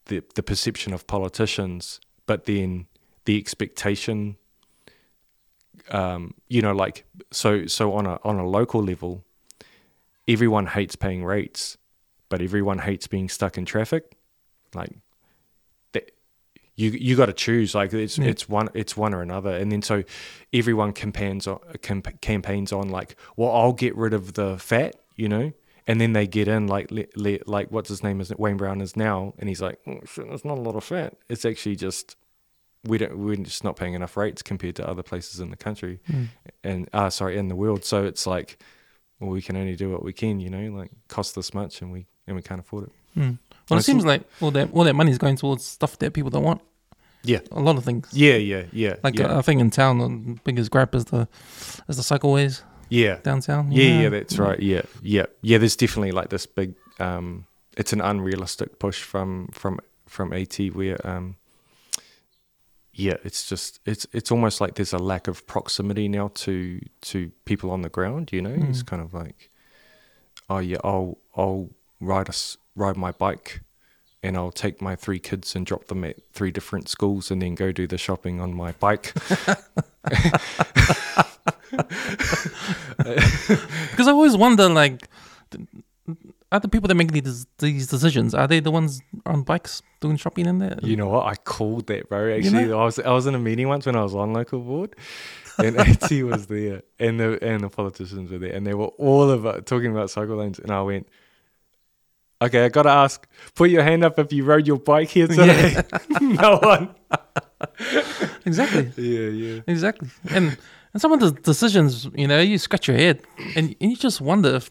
[0.05, 2.85] the the perception of politicians, but then
[3.25, 4.37] the expectation.
[5.91, 9.23] Um, you know, like so so on a on a local level,
[10.27, 11.77] everyone hates paying rates,
[12.29, 14.15] but everyone hates being stuck in traffic.
[14.73, 14.91] Like
[15.93, 16.11] that,
[16.75, 17.73] you you got to choose.
[17.73, 18.25] Like it's Yeah.
[18.25, 20.03] it's one it's one or another, and then so
[20.53, 25.29] everyone campaigns on camp, campaigns on like, well, I'll get rid of the fat, you
[25.29, 25.53] know,
[25.87, 28.81] and then they get in like le, le, like what's his name is Wayne Brown
[28.81, 31.15] is now, and he's like, oh, shit, there's not a lot of fat.
[31.29, 32.15] It's actually just
[32.83, 35.99] we don't we're just not paying enough rates compared to other places in the country,
[36.11, 36.27] Mm.
[36.63, 37.83] and uh sorry in the world.
[37.85, 38.61] So it's like,
[39.19, 41.91] well, we can only do what we can, you know, like cost this much, and
[41.91, 42.91] we and we can't afford it.
[43.17, 43.37] Mm.
[43.69, 46.13] Well, I it seems like all that all that money is going towards stuff that
[46.13, 46.61] people don't want.
[47.23, 47.39] Yeah.
[47.51, 48.07] a lot of things.
[48.13, 51.27] Yeah, yeah, yeah, Like yeah, uh, I think in town, the biggest grab is the
[51.89, 53.17] is the cycleways yeah.
[53.23, 53.71] downtown.
[53.71, 54.09] Yeah, yeah, know?
[54.11, 54.59] that's right.
[54.59, 55.57] Yeah, yeah, yeah.
[55.57, 56.75] There's definitely like this big.
[56.99, 61.05] Um, it's an unrealistic push from from from AT where.
[61.05, 61.36] Um,
[62.99, 67.31] yeah, it's just it's it's almost like there's a lack of proximity now to to
[67.45, 68.31] people on the ground.
[68.33, 68.87] You know, it's Mm.
[68.87, 69.49] kind of like,
[70.49, 71.69] oh yeah, I'll I'll
[72.01, 73.61] ride a s ride my bike,
[74.23, 77.53] and I'll take my three kids and drop them at three different schools, and then
[77.55, 79.13] go do the shopping on my bike.
[82.97, 85.07] Because I always wonder, like,
[86.51, 90.17] are the people that make these these decisions are they the ones on bikes doing
[90.17, 90.77] shopping in there?
[90.81, 91.25] You know what?
[91.25, 92.33] I called that, bro.
[92.35, 92.79] Actually, know?
[92.79, 94.95] I was I was in a meeting once when I was on local board,
[95.57, 99.29] and AT was there, and the and the politicians were there, and they were all
[99.31, 101.07] about uh, talking about cycle lanes, and I went,
[102.41, 103.27] "Okay, I gotta ask.
[103.55, 105.81] Put your hand up if you rode your bike here today."
[106.21, 106.95] no one.
[108.45, 110.09] exactly, Yeah, yeah, exactly.
[110.29, 110.57] And
[110.93, 113.21] and some of the decisions, you know, you scratch your head
[113.55, 114.69] and, and you just wonder if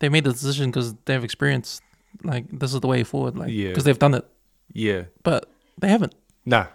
[0.00, 1.82] they made the decision because they've experienced
[2.24, 3.68] like this is the way forward, like Yeah.
[3.68, 4.26] because they've done it,
[4.72, 5.04] yeah.
[5.22, 6.14] but they haven't.
[6.44, 6.66] Nah.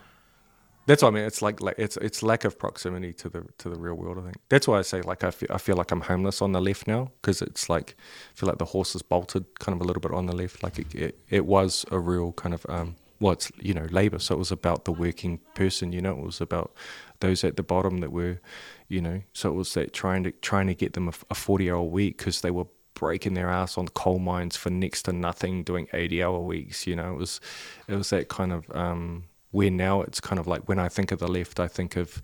[0.86, 1.24] That's what I mean.
[1.24, 4.18] It's like, like it's it's lack of proximity to the to the real world.
[4.18, 6.52] I think that's why I say like I feel, I feel like I'm homeless on
[6.52, 7.96] the left now because it's like
[8.34, 10.62] I feel like the horse is bolted kind of a little bit on the left.
[10.62, 14.20] Like it it, it was a real kind of um well it's you know labor,
[14.20, 15.94] so it was about the working person.
[15.94, 16.74] You know, it was about
[17.22, 18.42] those at the bottom that were,
[18.90, 21.72] you know, so it was that trying to trying to get them a, a forty
[21.72, 25.64] hour week because they were breaking their ass on coal mines for next to nothing,
[25.64, 26.88] doing eighty hour weeks.
[26.88, 27.42] You know, it was
[27.88, 31.12] it was that kind of um where now it's kind of like when I think
[31.12, 32.22] of the left, I think of,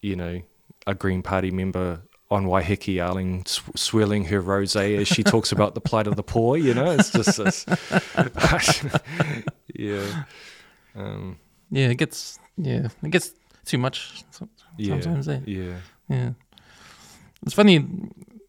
[0.00, 0.40] you know,
[0.86, 5.74] a Green Party member on Waiheke yelling, sw- swirling her rosé as she talks about
[5.74, 6.56] the plight of the poor.
[6.56, 7.66] You know, it's just this.
[9.74, 10.24] yeah.
[10.96, 11.38] Um,
[11.70, 13.32] Yeah, it gets yeah, it gets
[13.64, 15.00] too much so- yeah.
[15.00, 15.28] sometimes.
[15.28, 15.40] Eh?
[15.46, 15.74] Yeah.
[16.08, 16.30] Yeah,
[17.42, 17.84] it's funny.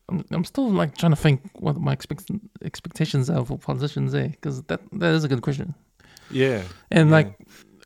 [0.09, 2.29] I'm, I'm still like trying to think what my expect,
[2.63, 4.27] expectations are for politicians, eh?
[4.27, 5.73] Because that that is a good question.
[6.31, 6.63] Yeah.
[6.91, 7.15] And Yeah.
[7.15, 7.39] like,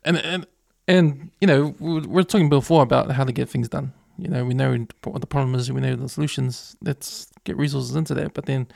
[0.04, 0.46] and and
[0.88, 3.92] and you know, we we're talking before about how to get things done.
[4.18, 5.72] You know, we know what the problem is.
[5.72, 6.76] We know the solutions.
[6.82, 8.34] Let's get resources into that.
[8.34, 8.66] But then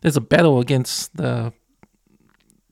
[0.00, 1.52] there's a battle against the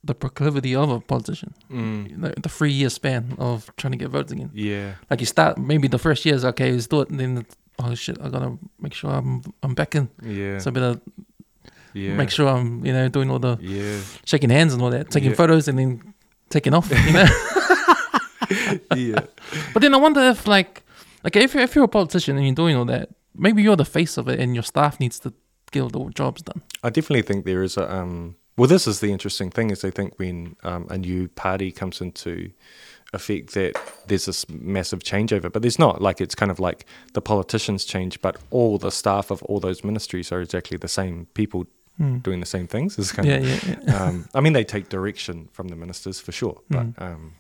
[0.04, 1.54] the proclivity of a politician.
[1.70, 2.10] Mm.
[2.10, 4.50] You know, the three year span of trying to get votes again.
[4.54, 4.94] Yeah.
[5.10, 7.46] Like you start maybe the first year is okay, let's do it, and then
[7.78, 10.08] oh shit, I gotta make sure I'm I'm back in.
[10.22, 10.58] Yeah.
[10.58, 11.00] So I better
[11.94, 12.14] yeah.
[12.16, 14.00] make sure I'm you know doing all the Yeah.
[14.24, 15.36] shaking hands and all that, taking Yeah.
[15.36, 16.14] photos and then
[16.50, 16.90] taking off.
[16.90, 17.26] You know.
[18.96, 19.20] yeah.
[19.74, 20.82] but then I wonder if like
[21.24, 23.84] like if you're, if you're a politician and you're doing all that, maybe you're the
[23.84, 25.32] face of it, and your staff needs to
[25.70, 26.62] get all the jobs done.
[26.82, 29.90] I definitely think there is a um well this is the interesting thing is I
[29.90, 32.50] think when um, a new party comes into
[33.14, 33.72] effect that
[34.06, 38.20] there's this massive changeover but there's not like it's kind of like the politicians change
[38.20, 41.64] but all the staff of all those ministries are exactly the same people
[41.96, 42.18] Hmm.
[42.18, 44.04] doing the same things it's kind Yeah, of yeah, yeah.
[44.04, 47.02] um, I mean they take direction from the ministers for sure but Mm.
[47.02, 47.32] um,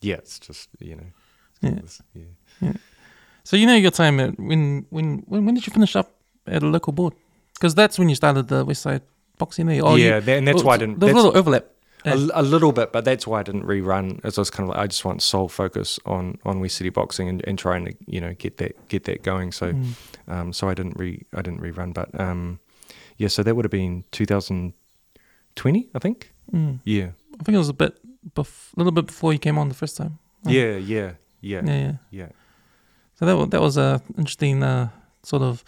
[0.00, 1.10] yeah it's just you know
[1.62, 1.70] Yeah.
[1.78, 2.00] it's-
[2.60, 2.72] yeah
[3.44, 6.08] So you know your time at when when when when did you finish up
[6.46, 7.14] at a local board?
[7.54, 9.00] Because that's when you started the West City
[9.38, 9.68] Boxing.
[9.70, 9.80] Eh?
[9.82, 11.64] Oh, you- yeah that, and that's oh, why I didn't There's a little overlap.
[12.04, 14.20] A, a little bit, but that's why I didn't rerun.
[14.24, 16.90] As I was kind of like, I just want sole focus on on West City
[16.90, 19.52] boxing and, and trying to you know get that get that going.
[19.52, 19.92] So Mm.
[20.28, 22.60] um so I didn't re I didn't rerun, but um
[23.16, 26.32] yeah, so that would have been 2020, I think.
[26.52, 26.80] Mm.
[26.84, 27.98] Yeah, I think it was a bit,
[28.34, 30.18] bef- a little bit before you came on the first time.
[30.44, 31.92] Yeah, yeah, yeah, yeah, yeah.
[32.10, 32.28] yeah.
[33.18, 34.88] So that was, that was a interesting uh,
[35.24, 35.64] sort of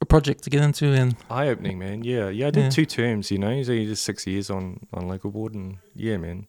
[0.00, 2.04] a project to get into, and Eye opening, man.
[2.04, 2.48] Yeah, yeah.
[2.48, 2.70] I did Yeah.
[2.70, 3.30] two terms.
[3.30, 6.46] You know, so you did six years on on local board, and yeah, man.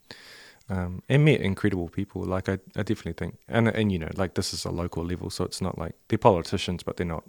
[0.70, 2.24] Um, and met incredible people.
[2.24, 5.30] Like I, I definitely think, and and you know, like this is a local level,
[5.30, 7.26] so it's not like they're politicians, but they're not,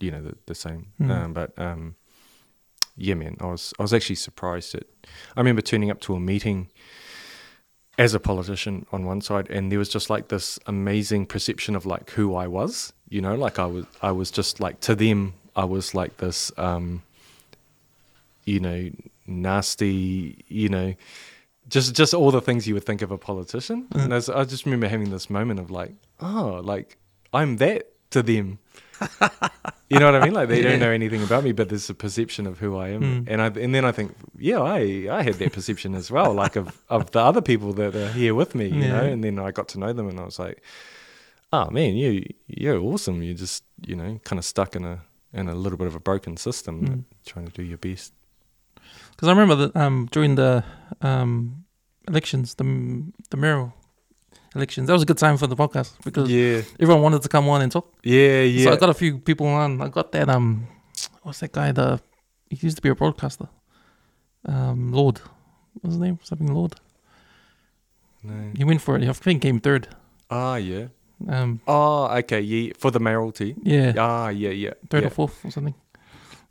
[0.00, 0.86] you know, the, the same.
[0.98, 1.10] Mm.
[1.10, 1.96] Um, but um,
[2.96, 4.84] yeah, man, I was I was actually surprised at.
[5.36, 6.68] I remember turning up to a meeting
[7.98, 11.84] as a politician on one side, and there was just like this amazing perception of
[11.84, 12.92] like who I was.
[13.08, 16.52] You know, like I was I was just like to them, I was like this.
[16.56, 17.02] Um,
[18.44, 18.90] you know,
[19.26, 20.44] nasty.
[20.48, 20.94] You know,
[21.68, 23.88] just just all the things you would think of a politician.
[23.92, 24.04] Mm.
[24.04, 26.96] And I, was, I just remember having this moment of like, oh, like
[27.32, 28.58] I'm that to them.
[29.90, 30.34] You know what I mean?
[30.34, 30.70] Like they Yeah.
[30.70, 33.24] don't know anything about me, but there's a perception of who I am, Mm.
[33.30, 36.56] and I and then I think, yeah, I I had that perception as well, like
[36.56, 38.92] of of the other people that are here with me, you Yeah.
[38.92, 39.04] know.
[39.12, 40.62] And then I got to know them, and I was like,
[41.52, 43.22] oh man, you you're awesome.
[43.22, 45.00] You're just you know kind of stuck in a
[45.32, 47.04] in a little bit of a broken system, Mm.
[47.26, 48.12] trying to do your best.
[49.10, 50.62] Because I remember that um, during the
[51.02, 51.64] um,
[52.08, 52.64] elections, the
[53.30, 53.72] the mayoral
[54.54, 57.48] elections, that was a good time for the podcast because Yeah, everyone wanted to come
[57.48, 57.92] on and talk.
[58.02, 58.64] yeah, yeah.
[58.64, 59.80] So I got a few people on.
[59.82, 60.66] I got that um,
[61.22, 61.72] what's that guy?
[61.72, 62.00] The
[62.50, 63.48] he used to be a broadcaster.
[64.46, 65.20] Um, Lord,
[65.80, 66.18] what's his name?
[66.22, 66.74] Something Lord.
[68.22, 68.50] no.
[68.56, 69.08] He went for it.
[69.08, 69.88] I think he came third.
[70.30, 70.86] Ah, yeah.
[71.28, 72.72] Um, Oh, okay, yeah.
[72.78, 73.54] For the mayoralty.
[73.62, 74.74] yeah, Ah, yeah, yeah.
[74.88, 75.06] third yeah.
[75.08, 75.74] or fourth or something.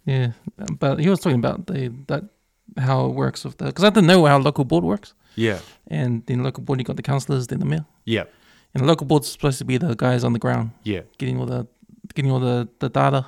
[0.05, 0.31] Yeah,
[0.79, 2.23] but he was talking about the that
[2.77, 5.13] how it works with the because I didn't know how local board works.
[5.35, 7.85] Yeah, And then local board, you got the councillors, then the mayor.
[8.05, 8.23] yeah,
[8.73, 11.45] And the local board's supposed to be the guys on the ground yeah, getting all
[11.45, 11.67] the
[12.15, 13.27] getting all the, the data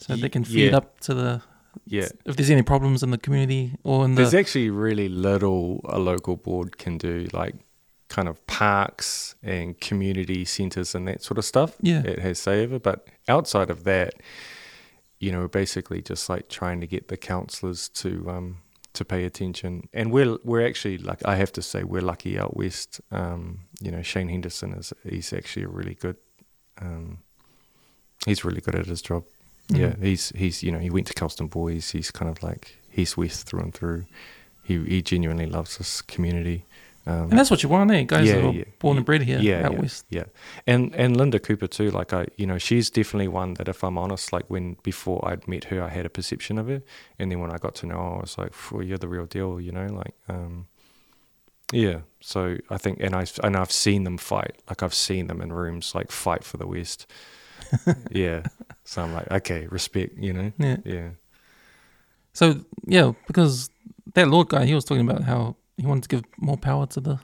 [0.00, 0.76] so Ye- they can feed yeah.
[0.76, 1.42] up to the
[1.86, 2.08] yeah.
[2.26, 5.98] if there's any problems in the community or in the There's actually really little a
[5.98, 7.54] local board can do, like
[8.08, 11.76] kind of parks and community centres and that sort of stuff.
[11.80, 14.12] yeah It has say over, but outside of that,
[15.20, 18.58] you know, basically just like trying to get the counselors to um
[18.94, 19.88] to pay attention.
[19.92, 23.00] And we're we're actually like I have to say we're lucky out west.
[23.10, 26.16] Um, you know, Shane Henderson is he's actually a really good
[26.80, 27.18] um
[28.26, 29.24] he's really good at his job.
[29.68, 29.78] Mhm.
[29.78, 31.90] Yeah, he's he's you know he went to Kelston Boys.
[31.90, 34.04] He's kind of like he's West through and through.
[34.62, 36.64] He he genuinely loves this community.
[37.06, 38.64] Um, and that's what you want eh guys Yeah, that were yeah.
[38.78, 40.24] born and bred here yeah, out yeah, west yeah,
[40.66, 41.90] and and Linda Cooper too.
[41.90, 45.46] Like I, you know, she's definitely one that if I'm honest, like when before I'd
[45.46, 46.82] met her, I had a perception of her,
[47.18, 49.26] and then when I got to know her, I was like, "Phew, you're the real
[49.26, 50.66] deal," you know, like, um,
[51.72, 51.98] yeah.
[52.20, 54.56] So I think, and I and I've seen them fight.
[54.70, 57.06] Like I've seen them in rooms like fight for the West.
[58.10, 58.44] yeah.
[58.84, 60.52] So I'm like, okay, respect, you know.
[60.58, 61.08] yeah Yeah.
[62.32, 63.70] so yeah because
[64.14, 67.00] that lord guy he was talking about how he wanted to give more power to
[67.00, 67.18] the,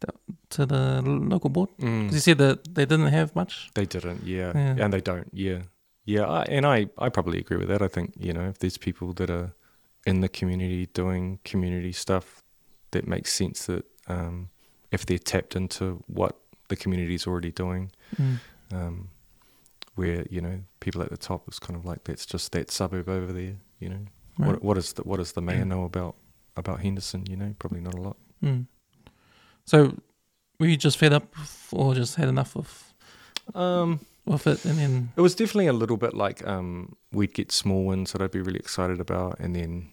[0.00, 0.08] the
[0.50, 2.10] to the local board Mm.
[2.12, 4.52] he said that they didn't have much They didn't, yeah.
[4.54, 4.84] Yeah.
[4.84, 5.62] and they don't, yeah,
[6.04, 6.24] yeah.
[6.26, 7.82] I, and I, I probably agree with that.
[7.82, 9.52] I think you know if there's people that are
[10.06, 12.42] in the community doing community stuff,
[12.90, 13.66] that makes sense.
[13.66, 14.50] That um,
[14.90, 16.36] if they're tapped into what
[16.68, 17.90] the community's already doing,
[18.20, 18.38] Mm.
[18.72, 19.08] um,
[19.96, 23.08] where you know people at the top is kind of like that's just that suburb
[23.08, 23.56] over there.
[23.80, 24.04] You know,
[24.38, 24.48] Right.
[24.48, 26.14] what what is the what does the mayor know about
[26.56, 27.24] about Henderson?
[27.28, 28.16] You know, probably not a lot.
[28.42, 28.66] Mm.
[29.64, 29.96] So,
[30.60, 31.34] were you just fed up,
[31.72, 32.94] or just had enough of
[33.54, 37.52] Um, of it, and then It was definitely a little bit like um, we'd get
[37.52, 39.90] small wins that I'd be really excited about, and then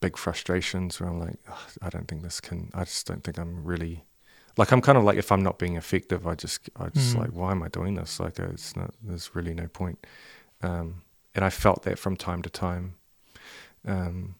[0.00, 2.70] big frustrations where I'm like, "Ugh, I don't think this can.
[2.74, 4.04] I just don't think I'm really
[4.58, 7.20] like I'm kind of like if I'm not being effective, I just I just Mm.
[7.20, 8.20] like why am I doing this?
[8.20, 8.94] Like uh, it's not.
[9.02, 10.06] There's really no point.
[10.62, 11.02] Um,
[11.34, 12.94] and I felt that from time to time.
[13.86, 14.34] Um,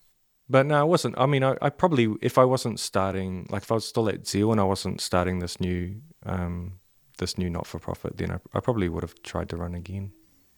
[0.51, 1.15] but no, I wasn't.
[1.17, 4.27] I mean, I, I probably if I wasn't starting like if I was still at
[4.27, 6.81] Zeal and I wasn't starting this new um,
[7.19, 10.13] this new not for profit, then I, I probably would have tried to run again.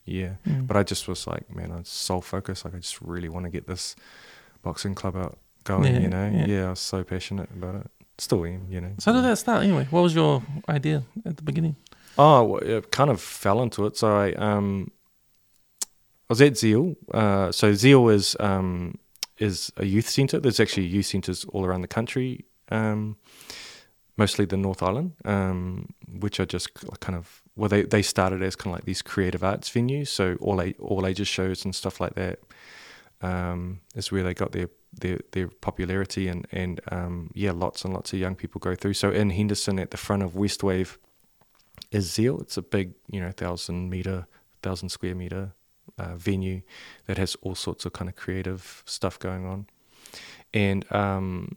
[0.05, 0.35] Yeah.
[0.47, 0.67] Mm.
[0.67, 2.65] But I just was like, man, I was so focused.
[2.65, 3.95] Like, I just really want to get this
[4.63, 6.31] boxing club out going, Yeah, you know?
[6.33, 6.47] yeah.
[6.47, 6.67] Yeah.
[6.67, 7.91] I was so passionate about it.
[8.19, 8.93] Still am, you know?
[8.99, 9.87] So how did that start anyway?
[9.91, 11.77] What was your idea at the beginning?
[12.19, 13.97] Oh, well, it kind of fell into it.
[13.97, 14.91] So I, um,
[15.83, 15.87] I
[16.29, 16.95] was at Zeal.
[17.13, 18.99] Uh, so Zeal is, um,
[19.43, 20.39] is a youth centre.
[20.39, 23.17] There's actually youth centres all around the country, um,
[24.17, 25.89] mostly the North Island, um,
[26.21, 29.45] which are just kind of well, they, they started as kind of like these creative
[29.45, 32.39] arts venues, so all all ages shows and stuff like that.
[33.21, 37.93] Um, is where they got their their, their popularity and and um, yeah, lots and
[37.93, 38.95] lots of young people go through.
[38.95, 40.97] So in Henderson, at the front of Westwave,
[41.91, 42.41] is Zeal.
[42.41, 44.27] It's a big, you know, thousand meter,
[44.63, 45.53] thousand square meter
[45.99, 46.63] uh, venue
[47.07, 49.67] that has all sorts of kind of creative stuff going on,
[50.53, 51.49] and um,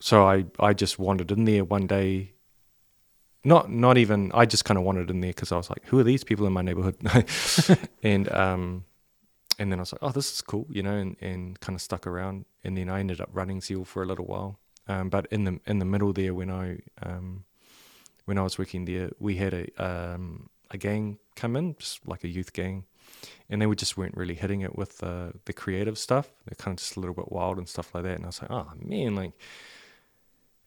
[0.00, 2.32] so I I just wandered in there one day.
[3.44, 5.98] Not not even I just kind of wandered in there because I was like, who
[6.00, 6.96] are these people in my neighborhood?
[8.02, 8.84] and um,
[9.58, 11.80] and then I was like, oh, this is cool, you know, and, and kind of
[11.80, 12.44] stuck around.
[12.64, 14.58] And then I ended up running Zeal for a little while.
[14.88, 17.44] Um, but in the in the middle there, when I um,
[18.24, 22.24] when I was working there, we had a um, a gang come in, just like
[22.24, 22.84] a youth gang,
[23.48, 26.32] and they were just weren't really hitting it with uh, the creative stuff.
[26.44, 28.16] They're kind of just a little bit wild and stuff like that.
[28.16, 29.32] And I was like, oh man, like,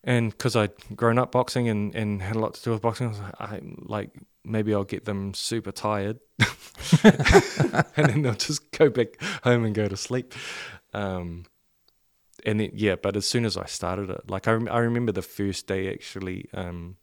[0.04, 3.08] and because I'd grown up boxing and, and had a lot to do with boxing,
[3.08, 4.12] I was like, I like
[4.46, 6.20] maybe I'll get them super tired,
[7.04, 7.14] and
[7.96, 10.34] then they'll just go back home and go to sleep.
[10.94, 11.46] Um,
[12.46, 15.12] and then yeah, but as soon as I started it, like I rem- I remember
[15.12, 16.50] the first day actually.
[16.54, 16.96] Um,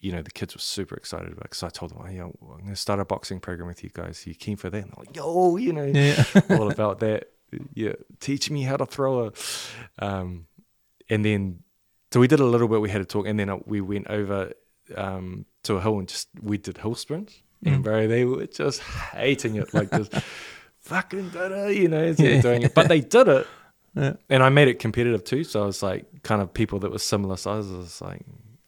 [0.00, 2.68] you know, the kids were super excited about because I told them, oh, I'm going
[2.70, 4.26] to start a boxing program with you guys.
[4.26, 4.78] Are you keen for that?
[4.82, 6.24] And they're like, yo, you know, Yeah.
[6.50, 7.30] all about that.
[7.74, 9.32] Yeah, teach me how to throw a.
[9.98, 10.46] Um,
[11.08, 11.60] and then,
[12.12, 12.80] so we did a little bit.
[12.80, 14.52] We had a talk, and then uh, we went over
[14.96, 17.42] um, to a hill and just we did hill sprints.
[17.64, 17.74] Mm.
[17.74, 20.14] And bro, they were just hating it, like just
[20.80, 21.32] fucking
[21.70, 22.40] you know, Yeah.
[22.40, 22.74] doing it.
[22.74, 23.46] But they did it,
[23.94, 24.14] Yeah.
[24.28, 25.44] and I made it competitive too.
[25.44, 28.00] So I was like, kind of people that were similar sizes.
[28.00, 28.22] Like,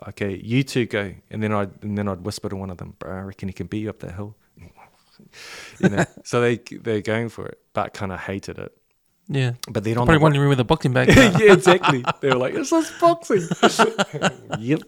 [0.09, 2.95] okay, you two go, and then I and then I'd whisper to one of them,
[2.99, 4.37] bro, I reckon he can beat you up that hill.
[5.81, 8.77] you know, so they they're going for it, but kind of hated it.
[9.29, 9.53] Yeah.
[9.71, 11.09] But then on Probably the, wondering where the boxing bag.
[11.17, 12.05] yeah, exactly.
[12.21, 13.49] They were like, "It's just boxing."
[14.59, 14.81] yep.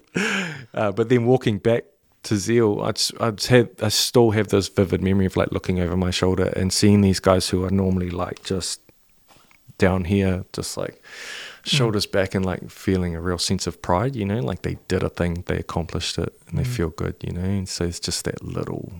[0.74, 1.84] Uh, but then walking back
[2.24, 5.52] to Zeal, I just, I just had, I still have this vivid memory of like
[5.52, 8.80] looking over my shoulder and seeing these guys who are normally like just
[9.78, 11.02] down here, just like
[11.64, 14.14] shoulders back and like feeling a real sense of pride.
[14.16, 16.76] You know, like they did a thing, they accomplished it, and they Mm.
[16.76, 17.16] feel good.
[17.22, 18.92] You know, and so it's just that little.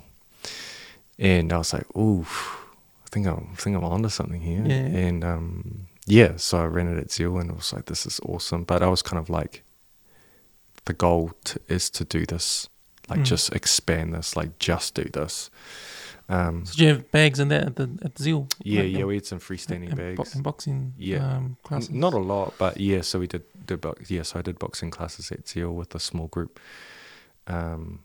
[1.19, 2.27] And I was like, "Ooh."
[3.07, 4.65] I think I'm, I think I'm onto something here.
[4.67, 4.75] Yeah.
[5.07, 8.19] And um, yeah, so I ran it at Zeal and I was like, this is
[8.27, 8.65] awesome.
[8.65, 9.63] But I was kind of like,
[10.87, 12.69] the goal to, is to do this,
[13.09, 13.25] like Mm.
[13.25, 15.49] just expand this, like just do this.
[16.29, 18.49] Um, So do you have bags in there at the at Zeal?
[18.63, 20.35] yeah, Like, yeah, um, we had some freestanding and bags.
[20.35, 20.95] and boxing.
[20.97, 21.37] Yeah.
[21.37, 21.91] Um, classes.
[21.91, 23.03] Not a lot, but yeah.
[23.03, 24.11] So we did did box.
[24.11, 26.59] Yeah, so I did boxing classes at Zeal with a small group.
[27.47, 28.01] Um,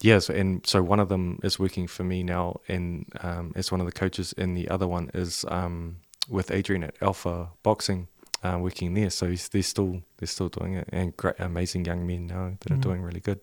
[0.00, 3.72] yeah, so, and so one of them is working for me now, and um, as
[3.72, 5.96] one of the coaches, and the other one is um,
[6.28, 8.06] with Adrian at Alpha Boxing,
[8.44, 9.10] uh, working there.
[9.10, 12.70] So he's, they're still they're still doing it, and great, amazing young men now that
[12.72, 12.82] are Mm.
[12.82, 13.40] doing really good.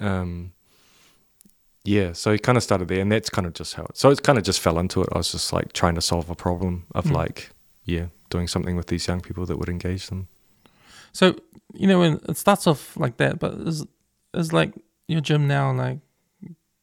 [0.00, 0.52] Um,
[1.84, 3.96] yeah, so he kind of started there, and that's kind of just how it.
[3.96, 5.08] So it kind of just fell into it.
[5.12, 7.12] I was just like trying to solve a problem of Mm.
[7.12, 7.50] like,
[7.84, 10.28] yeah, doing something with these young people that would engage them.
[11.12, 11.36] So
[11.74, 13.84] you know when it starts off like that, but is
[14.32, 14.72] is like
[15.06, 15.98] your gym now like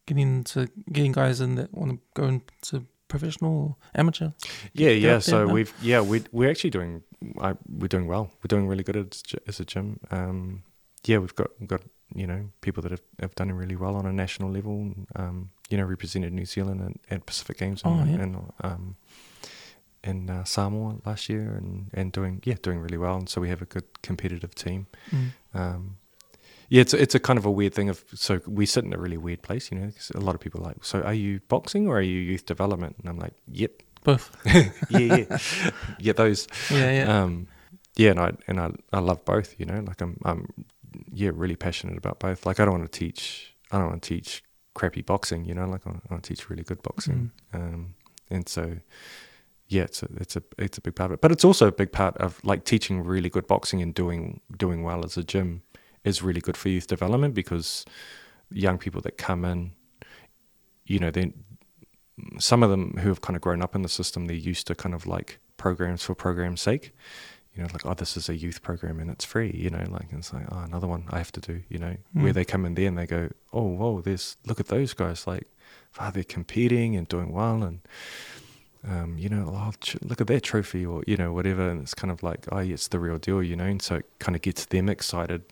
[0.06, 4.30] getting to getting guys in that want to go into professional or amateur?
[4.74, 5.20] Yeah, yeah.
[5.20, 5.54] So now?
[5.54, 7.04] we've yeah we we're actually doing
[7.40, 8.32] I, we're doing well.
[8.44, 10.00] We're doing really good as, as a gym.
[10.12, 10.64] Um,
[11.06, 11.82] yeah, we've got we've got
[12.16, 14.94] you know people that have, have done really well on a national level.
[15.16, 18.22] Um, you know, represented New Zealand at, at Pacific Games Oh, and, yeah.
[18.24, 18.96] and um,
[20.04, 23.16] in uh, Samoa last year, and and doing yeah doing really well.
[23.18, 24.88] And so we have a good competitive team.
[25.12, 25.32] Mm.
[25.54, 25.98] Um,
[26.70, 28.98] yeah, it's it's a kind of a weird thing of so we sit in a
[28.98, 29.92] really weird place, you know.
[29.92, 32.46] 'cause a lot of people are like, so are you boxing or are you youth
[32.46, 32.96] development?
[33.00, 33.72] And I'm like, yep,
[34.04, 34.30] Both.
[34.46, 35.38] yeah, yeah,
[36.00, 36.48] yeah, those.
[36.70, 37.24] Yeah, yeah.
[37.24, 37.48] Um,
[37.98, 39.56] yeah, and I and I, I love both.
[39.60, 40.48] You know, like I'm I'm
[41.12, 42.46] yeah really passionate about both.
[42.46, 45.46] Like I don't want to teach I don't want to teach crappy boxing.
[45.46, 47.32] You know, like I want, to teach really good boxing.
[47.54, 47.96] Um,
[48.30, 48.78] and so
[49.68, 51.22] yeah, it's a it's a it's a big part of it.
[51.22, 54.84] But it's also a big part of like teaching really good boxing and doing doing
[54.84, 55.64] well as a gym
[56.04, 57.86] is really good for youth development because
[58.52, 59.72] young people that come in,
[60.86, 61.34] you know, then
[62.40, 64.76] some of them who have kind of grown up in the system, they're used to
[64.76, 66.94] kind of like programs for program's sake.
[67.56, 70.08] You know, like, oh, this is a youth program and it's free, you know, like,
[70.12, 72.36] it's like, oh, another one I have to do, you know, where Mm.
[72.36, 75.48] they come in there and they go, oh, whoa, there's, look at those guys, like,
[76.00, 77.80] oh, they're competing and doing well and,
[78.88, 81.70] um, you know, oh, ch- look at that trophy or, you know, whatever.
[81.70, 83.96] And it's kind of like, oh, yeah, it's the real deal, you know, and so
[83.96, 85.44] it kind of gets them excited,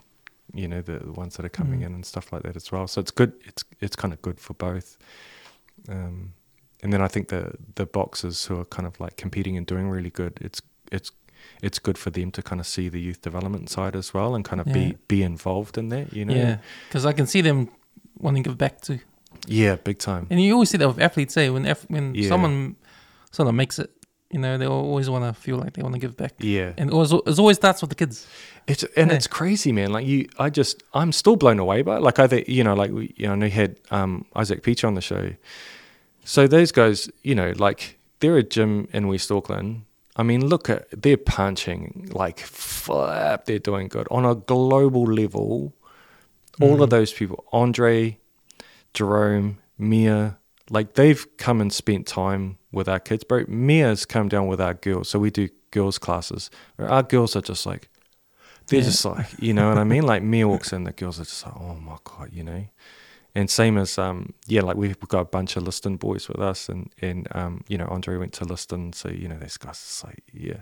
[0.54, 1.86] you know, the, the ones that are coming Mm.
[1.88, 2.88] in and stuff like that as well.
[2.88, 3.34] So it's good.
[3.46, 4.98] It's, it's kind of good for both.
[5.90, 6.34] Um,
[6.82, 9.90] and then I think the the boxers who are kind of like competing and doing
[9.90, 10.62] really good, it's
[10.94, 11.12] it's
[11.62, 14.43] it's good for them to kind of see the youth development side as well and
[14.45, 14.73] kind of Yeah.
[14.73, 16.36] be be involved in that, you know.
[16.36, 17.69] Yeah, because I can see them
[18.19, 18.99] wanting to give back to,
[19.47, 20.28] Yeah, big time.
[20.30, 21.34] and you always see that with athletes.
[21.34, 22.28] Say when F- when Yeah.
[22.30, 22.75] someone
[23.32, 23.89] someone makes it,
[24.32, 26.73] you know, they always want to feel like they want to give back, Yeah.
[26.78, 28.28] and it always it always starts with the kids.
[28.67, 29.15] It's and Yeah.
[29.17, 29.91] it's crazy, man.
[29.91, 32.02] Like you, I just I'm still blown away by it.
[32.02, 34.95] Like I think you know, like we, you know, we had um, Isaac Peach on
[34.95, 35.34] the show.
[36.25, 39.82] So those guys, you know, like they're a gym in West Auckland.
[40.15, 43.45] I mean, look at they're punching like flap.
[43.45, 45.74] They're doing good on a global level.
[46.62, 46.91] All of Mm.
[46.91, 48.17] those people, Andre,
[48.93, 50.31] Jerome, Mea,
[50.69, 53.46] like they've come and spent time with our kids, bro.
[53.48, 56.50] Mea's come down with our girls, so we do girls classes.
[56.77, 57.90] Our girls are just like,
[58.67, 58.86] they're Yeah.
[58.86, 60.04] just like, you know what I mean?
[60.04, 62.65] Like Mia walks in, the girls are just like, oh my god, you know.
[63.40, 66.69] And same as um, yeah, like we've got a bunch of Liston boys with us,
[66.69, 70.04] and and um, you know, Andre went to Liston, so you know, these guys is
[70.06, 70.62] like, yeah.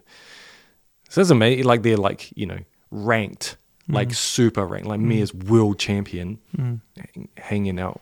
[1.09, 1.65] So it's amazing.
[1.65, 2.59] Like they're like, you know,
[2.91, 3.57] ranked,
[3.88, 4.15] like Mm.
[4.15, 5.21] super ranked, like Mm.
[5.21, 6.80] as world champion Mm.
[6.97, 7.99] hang- hanging out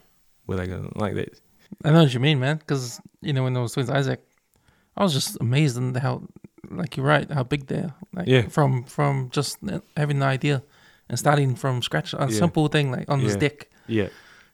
[0.48, 1.30] with like, like that.
[1.84, 2.58] I know what you mean, man.
[2.58, 4.20] Because you know when I was with Isaac,
[4.98, 6.24] I was just amazed in how,
[6.70, 7.94] like you're right, how big they're.
[8.14, 8.48] Like Yeah.
[8.50, 9.58] From from just
[9.96, 10.64] having an idea,
[11.10, 12.40] and starting from scratch, a Yeah.
[12.40, 13.40] simple thing like on this Yeah.
[13.48, 14.10] deck, Yeah,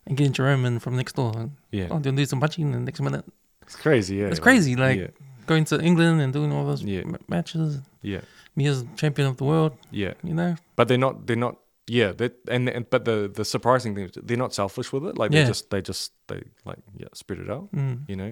[0.08, 1.32] and getting Jerome in from next door.
[1.36, 1.88] And, yeah.
[1.92, 3.26] Oh, they'll do some punching in the next minute.
[3.64, 4.18] It's crazy.
[4.18, 5.08] Yeah, It's crazy, like- yeah,
[5.48, 7.02] Going to England and doing all those Yeah.
[7.02, 7.80] m- matches.
[8.04, 8.22] yeah,
[8.56, 10.14] Me as champion of the world, yeah.
[10.24, 10.56] you know.
[10.76, 11.26] But they're not.
[11.28, 11.58] They're not.
[11.88, 15.18] Yeah, that and, and but the the surprising thing is they're not selfish with it.
[15.18, 15.42] Like Yeah.
[15.44, 17.70] they just they just they like yeah spread it out.
[17.74, 18.08] Mm.
[18.08, 18.32] You know.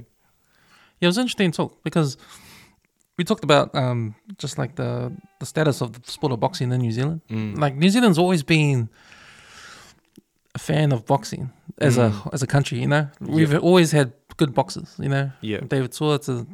[1.00, 2.16] Yeah, it was interesting talk because
[3.18, 6.80] we talked about um, just like the the status of the sport of boxing in
[6.80, 7.22] New Zealand.
[7.30, 7.58] Mm.
[7.58, 8.88] Like New Zealand's always been
[10.60, 11.50] a fan of boxing
[11.88, 12.34] as a Mm.
[12.34, 12.78] as a country.
[12.84, 13.06] You know,
[13.38, 14.08] we've always had
[14.38, 14.90] good boxers.
[15.00, 15.62] You know, Yeah.
[15.74, 16.46] David Saw to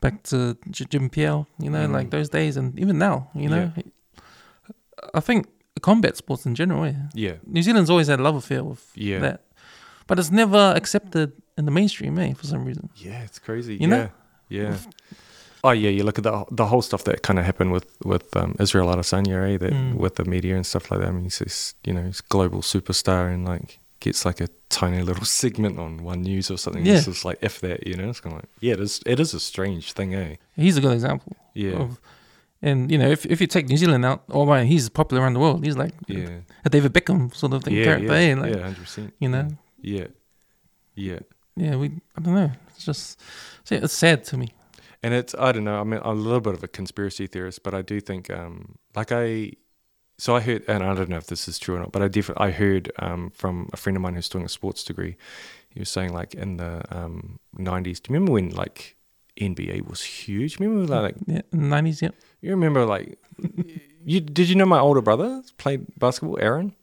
[0.00, 0.36] back to
[0.70, 1.46] J- Jim Piel.
[1.64, 1.92] You know, Mm.
[1.98, 3.16] like those days, and even now.
[3.34, 3.72] You know,
[5.14, 5.46] I think
[5.82, 6.86] combat sports in general.
[6.86, 7.08] Yeah.
[7.14, 7.34] Yeah.
[7.46, 9.20] New Zealand's always had a love affair with Yeah.
[9.20, 9.40] that,
[10.06, 12.34] but it's never accepted in the mainstream, eh?
[12.34, 12.88] For some reason.
[12.96, 13.74] Yeah, it's crazy.
[13.74, 14.08] You yeah, know?
[14.48, 14.76] yeah.
[15.64, 18.36] Oh yeah, you look at the the whole stuff that kind of happened with with
[18.36, 19.56] um, Israel Adesanya, eh?
[19.58, 19.94] That Mm.
[19.94, 21.08] with the media and stuff like that.
[21.08, 24.48] I mean, he's this, you know he's a global superstar and like gets like a
[24.68, 26.84] tiny little segment on one news or something.
[26.86, 26.96] Yeah.
[26.96, 29.18] It's just like if that, you know, it's kind of like yeah, it is it
[29.18, 30.36] is a strange thing, eh?
[30.56, 31.32] He's a good example.
[31.54, 31.98] Yeah, Of,
[32.62, 35.34] and you know, if if you take New Zealand out, oh man, he's popular around
[35.34, 35.64] the world.
[35.64, 38.06] He's like yeah, a David Beckham sort of thing, yeah, character.
[38.20, 38.34] yeah, eh?
[38.42, 39.14] Like, yeah, hundred percent.
[39.20, 39.48] You know,
[39.80, 40.06] Yeah,
[40.94, 41.20] yeah.
[41.56, 41.76] yeah.
[41.76, 41.86] We
[42.16, 42.50] I don't know.
[42.74, 43.20] It's just
[43.70, 44.48] it's sad to me.
[45.06, 45.78] And it's I don't know.
[45.80, 48.54] I mean, I'm a little bit of a conspiracy theorist, but I do think, um,
[48.98, 49.52] like I,
[50.18, 52.08] so I heard, and I don't know if this is true or not, but I
[52.08, 55.14] definitely I heard um, from a friend of mine who's doing a sports degree.
[55.74, 58.00] He was saying like in the um, 90s.
[58.02, 58.96] Do you remember when like
[59.48, 60.58] NBA was huge?
[60.58, 62.00] Remember like Yeah, nineties.
[62.02, 62.10] Yeah.
[62.40, 63.18] you remember like
[64.04, 66.74] you did you know my older brother played basketball, Aaron?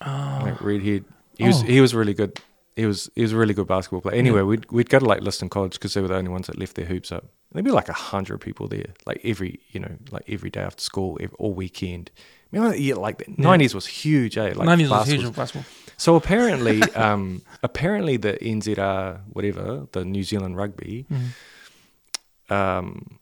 [0.00, 1.04] Oh, like redhead.
[1.36, 1.66] He was Oh.
[1.66, 2.32] he was really good.
[2.76, 4.14] He was he was a really good basketball player.
[4.16, 6.58] Anyway, we'd we'd go to like Liston College because they were the only ones that
[6.58, 7.24] left their hoops up.
[7.52, 10.82] There'd be like a hundred people there, like every you know like every day after
[10.82, 12.10] school, ev all weekend.
[12.52, 14.52] Remember, yeah, like the nineties was huge, eh?
[14.54, 15.64] Like nineties was huge in basketball.
[15.96, 22.54] So apparently, um, apparently the NZR whatever the New Zealand Rugby, Mm.
[22.54, 23.18] um,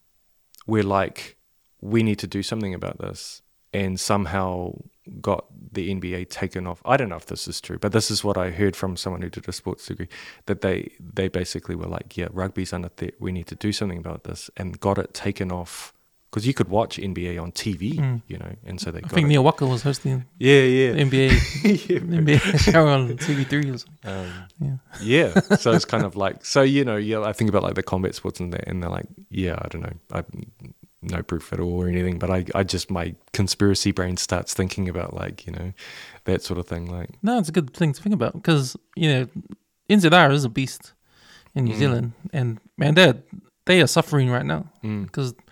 [0.66, 1.36] we're like,
[1.80, 3.42] we need to do something about this,
[3.72, 4.74] and somehow
[5.20, 6.80] got the NBA taken off.
[6.84, 9.22] I don't know if this is true, but this is what I heard from someone
[9.22, 10.08] who did a sports degree
[10.46, 13.14] that they they basically were like, yeah, rugby's under threat.
[13.20, 15.92] We need to do something about this, and got it taken off
[16.30, 18.20] because you could watch NBA on TV, Mm.
[18.28, 19.28] you know, and so they I got think it.
[19.28, 21.30] Neil Walker was hosting yeah, yeah, NBA
[21.88, 21.98] yeah.
[22.00, 24.10] NBA show on TV three or something.
[24.10, 24.76] Um, Yeah.
[25.00, 25.40] yeah.
[25.56, 28.14] So it's kind of like so you know yeah I think about like the combat
[28.14, 30.22] sports and that and they're like yeah I don't know I
[31.00, 34.88] no proof at all or anything but I I just my conspiracy brain starts thinking
[34.88, 35.72] about like you know
[36.24, 39.08] that sort of thing like No, it's a good thing to think about because you
[39.12, 39.26] know
[39.88, 40.92] NZR is a beast
[41.54, 41.78] in New Mm.
[41.78, 43.14] Zealand, and man, they
[43.66, 45.42] they are suffering right now mm, because the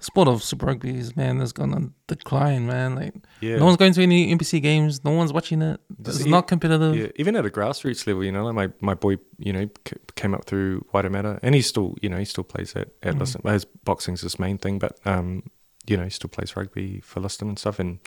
[0.00, 2.66] sport of Super Rugby is man has gone on decline.
[2.66, 5.80] Man, like yeah no one's going to any NPC games, no one's watching it.
[6.04, 6.96] It's it- not competitive.
[6.96, 9.96] yeah even at a grassroots level you know like my my boy you know c-
[10.16, 13.20] came up through Waitemata and he still you know he still plays at at Mhm.
[13.20, 15.42] Liston his boxing's his main thing but um
[15.86, 17.98] you know he still plays rugby for Liston and stuff and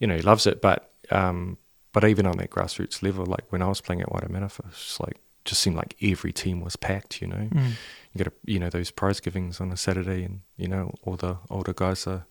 [0.00, 1.58] you know he loves it but um
[1.92, 4.74] but even on that grassroots level like when I was playing at Waitemata it was
[4.74, 7.72] just like just seemed like every team was packed you know Mm.
[8.18, 11.16] You get a, you know those prize givings on a Saturday, and you know all
[11.16, 12.26] the older guys are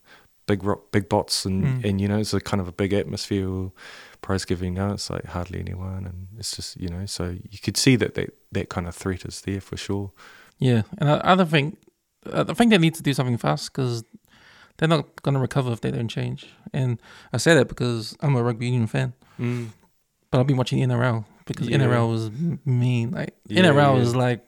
[0.48, 1.86] big rock, big bots, and Mm.
[1.90, 3.72] and you know it's a kind of a big atmosphere.
[4.22, 7.78] Prize giving now it's like hardly anyone, and it's just you know so you could
[7.78, 10.12] see that that, that kind of threat is there for sure.
[10.58, 11.78] Yeah, and I, I don't think
[12.34, 14.04] I think they need to do something fast because
[14.78, 16.48] they're not going to recover if they don't change.
[16.74, 17.00] And
[17.32, 19.70] I say that because I'm a rugby union fan, Mm.
[20.32, 21.78] but I've been watching NRL because Yeah.
[21.78, 22.32] NRL was
[22.66, 23.12] mean.
[23.12, 24.02] Like Yeah, NRL yeah.
[24.02, 24.42] is like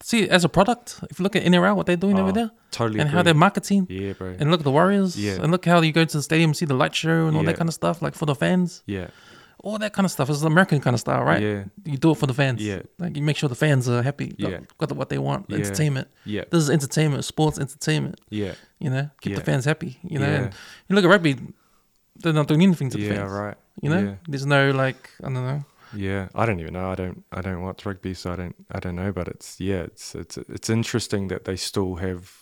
[0.00, 1.00] see as a product.
[1.10, 3.34] If you look at NRL, what they're doing over Oh, there Totally, and how they're
[3.34, 3.86] marketing.
[3.88, 5.16] yeah, bro, And look at the Warriors.
[5.16, 5.38] Yeah.
[5.42, 7.50] And look how you go to the stadium, see the light show and all Yeah.
[7.52, 8.82] that kind of stuff, like for the fans.
[8.86, 9.08] yeah,
[9.62, 10.28] All that kind of stuff.
[10.28, 11.40] It's the American kind of style, right?
[11.42, 12.60] yeah, You do it for the fans.
[12.62, 12.82] Yeah.
[12.98, 14.28] Like you make sure the fans are happy.
[14.38, 14.58] Got, Yeah.
[14.78, 15.46] got what they want.
[15.48, 15.56] Yeah.
[15.58, 16.08] Entertainment.
[16.26, 18.20] yeah, This is entertainment, sports entertainment.
[18.28, 19.38] yeah, You know, keep Yeah.
[19.38, 19.98] the fans happy.
[20.02, 20.52] You know, and
[20.88, 21.38] you look at rugby,
[22.20, 23.32] they're not doing anything to the yeah, fans.
[23.32, 23.56] right.
[23.80, 25.64] You know, there's no like I don't know.
[25.96, 26.90] Yeah, I don't even know.
[26.90, 27.24] I don't.
[27.32, 28.56] I don't watch rugby, so I don't.
[28.70, 29.12] I don't know.
[29.12, 29.82] But it's yeah.
[29.82, 32.32] It's it's it's interesting that they still have.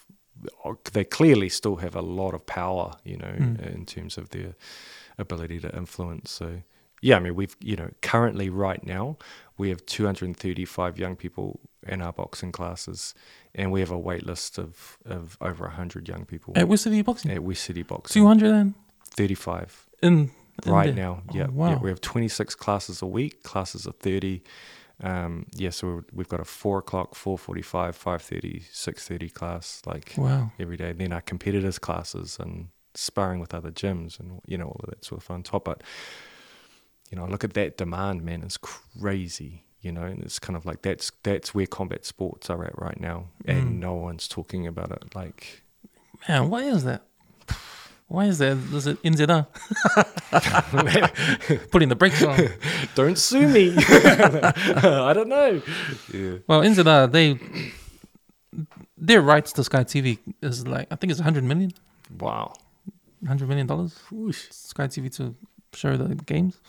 [0.93, 3.75] They clearly still have a lot of power, you know, Mm.
[3.75, 4.55] in terms of their
[5.19, 6.31] ability to influence.
[6.33, 6.63] So
[7.01, 9.17] yeah, I mean, we've you know currently right now
[9.59, 13.15] we have 235 young people in our boxing classes,
[13.55, 17.03] and we have a wait list of of over 100 young people At West City
[17.03, 18.23] Boxing, at West City Boxing.
[18.23, 18.75] two hundred and
[19.11, 20.31] 35 in, in
[20.67, 21.23] right now.
[21.29, 21.71] Oh, Yeah, wow.
[21.71, 21.79] yeah.
[21.79, 23.43] We have 26 classes a week.
[23.43, 24.43] Classes are 30.
[25.03, 30.53] Um, yeah, so we're, we've got a four o'clock, 4:45, 5:30, 6:30 class like Wow.
[30.61, 30.93] every day.
[30.93, 35.05] Then our competitors classes, and sparring with other gyms and you know all of that
[35.05, 35.65] sort of fun top.
[35.65, 35.83] But
[37.11, 38.43] you know, look at that demand, man.
[38.43, 39.65] It's crazy.
[39.81, 43.01] You know, and it's kind of like that's that's where combat sports are at right
[43.01, 43.79] now, and Mm.
[43.81, 45.17] no one's talking about it.
[45.17, 45.65] Like,
[46.29, 47.03] Man, why is that?
[48.13, 48.59] Why is that?
[48.75, 49.47] Is it NZR?
[51.71, 52.39] Putting the brakes on.
[52.95, 53.75] don't sue me.
[53.79, 55.63] I don't know.
[56.13, 56.35] Yeah.
[56.47, 57.39] Well, NZR, they
[58.99, 61.73] their rights to Sky TV is like I think it's 100 million,
[62.21, 62.53] Wow.
[63.21, 63.99] 100 million dollars.
[64.51, 65.35] Sky TV to
[65.73, 66.61] show the games.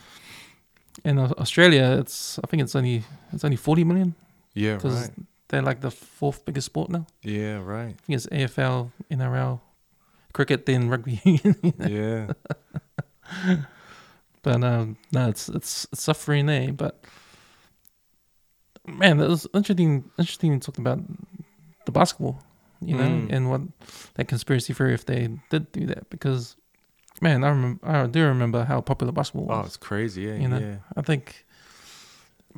[1.04, 4.16] In Australia, it's I think it's only it's only 40 million
[4.54, 4.80] Yeah.
[4.82, 5.10] Right.
[5.50, 7.06] they're like the fourth biggest sport now.
[7.22, 7.58] Yeah.
[7.58, 7.96] Right.
[8.00, 9.60] I think it's AFL, NRL,
[10.34, 11.74] cricket, then rugby union.
[11.80, 13.56] Yeah.
[14.44, 16.74] But um, no, it's it's it's suffering there.
[16.74, 17.02] But
[18.86, 20.04] man, it was interesting.
[20.20, 21.00] Interesting talking about
[21.86, 22.44] the basketball,
[22.82, 23.32] you know, Mm.
[23.32, 23.62] and what
[24.16, 26.58] that conspiracy theory if they did do that because
[27.22, 29.58] man, I remember I do remember how popular basketball was.
[29.64, 30.24] Oh, it's crazy.
[30.24, 30.36] Yeah.
[30.36, 30.60] You know?
[30.60, 30.76] Yeah.
[30.98, 31.46] I think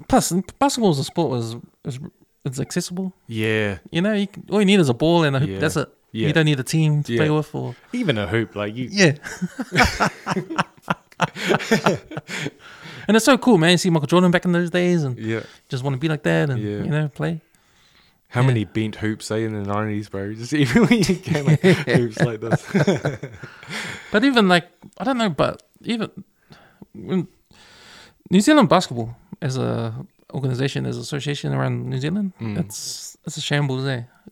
[0.07, 1.55] plus basketball as a sport was
[1.85, 1.99] is
[2.45, 3.13] it's accessible.
[3.27, 3.77] Yeah.
[3.91, 5.49] You know, you can, all you need is a ball and a hoop.
[5.49, 5.59] Yeah.
[5.59, 5.89] That's it.
[6.15, 6.27] Yeah.
[6.27, 8.87] You don't need a team to play with or Even a hoop, like you.
[8.91, 9.13] yeah.
[13.07, 13.71] and it's so cool, man.
[13.71, 15.41] You see Michael Jordan back in those days and Yeah.
[15.69, 16.83] just want to be like that and Yeah.
[16.83, 17.41] you know play.
[18.29, 18.47] How Yeah.
[18.47, 20.33] many bent hoops say in the nineties, bro?
[20.33, 22.61] Just even when you can like hoops like this.
[24.11, 26.09] But even like I don't know, but even
[26.93, 27.27] when
[28.31, 29.93] New Zealand basketball as a
[30.33, 32.57] organization, as an association around New Zealand, Mm.
[32.59, 33.85] it's it's a shambles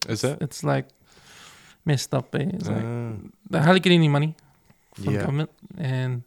[0.08, 0.38] Is it?
[0.42, 0.88] It's like
[1.86, 2.34] messed up.
[2.36, 2.50] Eh?
[2.54, 3.14] It's like Ah,
[3.50, 4.36] they hardly get any money
[4.96, 5.20] from yeah.
[5.22, 6.24] government, and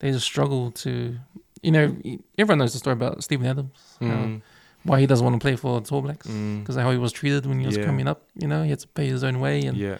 [0.00, 1.16] they just struggle to.
[1.62, 1.96] You know,
[2.38, 4.42] everyone knows the story about Steven Adams, Mm,
[4.84, 7.10] why he doesn't want to play for the All Blacks mm, because how he was
[7.12, 7.84] treated when he was Yeah.
[7.84, 8.22] coming up.
[8.36, 9.98] You know, he had to pay his own way and yeah.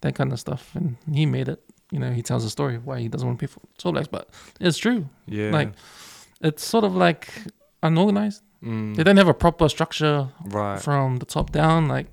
[0.00, 1.60] that kind of stuff, and he made it.
[1.90, 4.08] You know, he tells the story why he doesn't want to pay for All Blacks,
[4.08, 4.28] but
[4.60, 5.08] it's true.
[5.26, 5.50] Yeah.
[5.50, 5.72] Like,
[6.40, 7.28] It's sort of like
[7.82, 8.42] unorganized.
[8.62, 10.80] mm, They don't have a proper structure right.
[10.80, 11.88] from the top down.
[11.88, 12.06] Like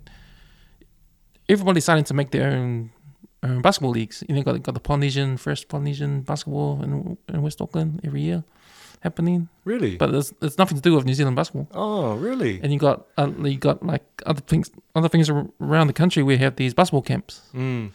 [1.50, 2.92] everybody's starting to make their own,
[3.44, 4.24] own basketball leagues.
[4.28, 8.44] You know, got got the Polynesian first Polynesian basketball in, in West Auckland every year
[9.02, 9.98] happening, Really?
[9.98, 11.68] but it's it's nothing to do with New Zealand basketball.
[11.74, 12.60] oh, really?
[12.64, 16.36] And you got uh, you got like other things other things around the country where
[16.36, 17.42] you have these basketball camps.
[17.54, 17.92] Mm.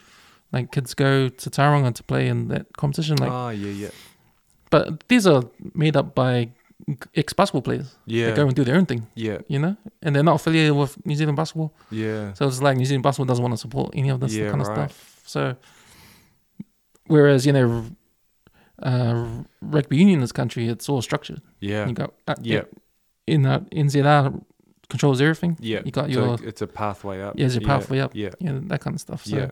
[0.53, 3.17] Like kids go to Tauranga to play in that competition.
[3.17, 3.91] Like, ah, yeah, yeah,
[4.71, 5.43] but these are
[5.75, 6.51] made up by
[7.15, 7.97] ex basketball players.
[8.07, 10.75] yeah, They go and do their own thing, yeah, you know, and they're not affiliated
[10.77, 11.73] with New Zealand basketball.
[11.91, 14.51] yeah, So it's like New Zealand basketball doesn't want to support any of this Yeah,
[14.51, 14.91] kind of right.
[14.91, 15.23] stuff.
[15.27, 15.57] So,
[17.07, 17.85] whereas you know,
[18.83, 21.41] uh, rugby union in this country, it's all structured.
[21.61, 22.63] yeah, You got uh, yeah,
[23.27, 24.43] in that uh, NZR
[24.89, 25.57] controls everything.
[25.61, 25.83] yeah.
[25.85, 27.35] You got So your it's a pathway up.
[27.39, 28.13] yeah, it's yeah, pathway up.
[28.15, 29.25] Yeah, you know, that kind of stuff.
[29.25, 29.51] So yeah.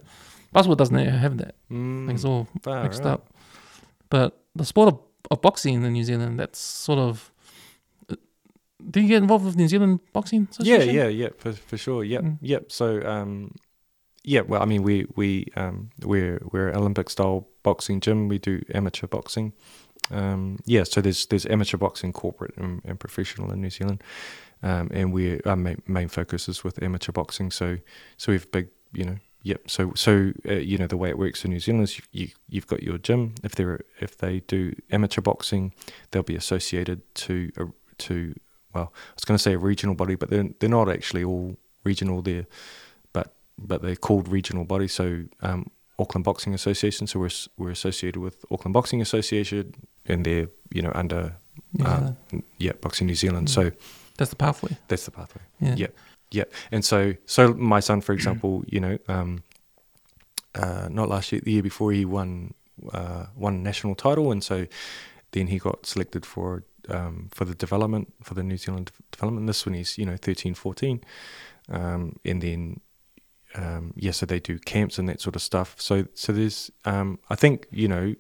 [0.52, 1.54] basketball doesn't have that.
[1.70, 2.48] Mm, Like, it's all
[2.82, 3.06] mixed out.
[3.06, 3.34] up.
[4.10, 4.98] But the sport of,
[5.30, 7.30] of boxing in New Zealand, that's sort of.
[8.10, 8.16] uh,
[8.90, 10.48] Do you get involved with New Zealand boxing?
[10.60, 12.04] Yeah, yeah, yeah, for for sure.
[12.04, 12.38] Yep, Mm.
[12.40, 12.72] yep.
[12.72, 13.50] So, um,
[14.24, 14.42] yeah.
[14.48, 18.28] Well, I mean, we we um we're we're Olympic style boxing gym.
[18.28, 19.52] We do amateur boxing.
[20.10, 20.84] Um, yeah.
[20.84, 24.02] So there's there's amateur boxing, corporate and, and professional in New Zealand.
[24.62, 27.52] Um, and we our main, main focus is with amateur boxing.
[27.52, 27.76] So
[28.16, 29.18] so we've big, you know.
[29.42, 29.70] Yep.
[29.70, 32.28] So so uh, you know the way it works in New Zealand is you, you
[32.48, 33.34] you've got your gym.
[33.42, 35.72] If they're if they do amateur boxing,
[36.10, 37.64] they'll be associated to a,
[37.98, 38.34] to
[38.74, 41.56] well, I was going to say a regional body, but they're they're not actually all
[41.84, 42.46] regional there,
[43.12, 44.92] but but they're called regional bodies.
[44.92, 47.06] So um, Auckland Boxing Association.
[47.06, 49.72] So we're we're associated with Auckland Boxing Association,
[50.04, 51.36] and they're you know under
[51.84, 52.10] uh,
[52.58, 53.46] yeah Boxing New Zealand.
[53.48, 53.50] Mm.
[53.50, 53.70] So
[54.16, 54.76] That's the pathway.
[54.88, 55.42] that's the pathway.
[55.60, 55.74] Yeah.
[55.76, 55.86] Yeah.
[56.30, 59.42] Yeah, and so so my son, for example, you know, um,
[60.54, 62.54] uh, not last year, the year before, he won
[62.92, 64.66] uh, one national title, and so
[65.32, 69.46] then he got selected for um, for the development for the New Zealand development.
[69.46, 71.00] This one he's you know 13, 14.
[71.70, 72.80] Um, and then
[73.54, 75.74] um, yeah, so they do camps and that sort of stuff.
[75.78, 78.14] So so there's um, I think you know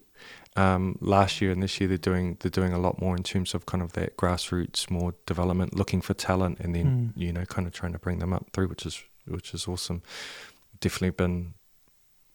[0.58, 3.54] um, last year and this year they're doing they're doing a lot more in terms
[3.54, 7.12] of kind of that grassroots more development, looking for talent, and then Mm.
[7.22, 10.02] you know kind of trying to bring them up through, which is which is awesome.
[10.80, 11.54] Definitely been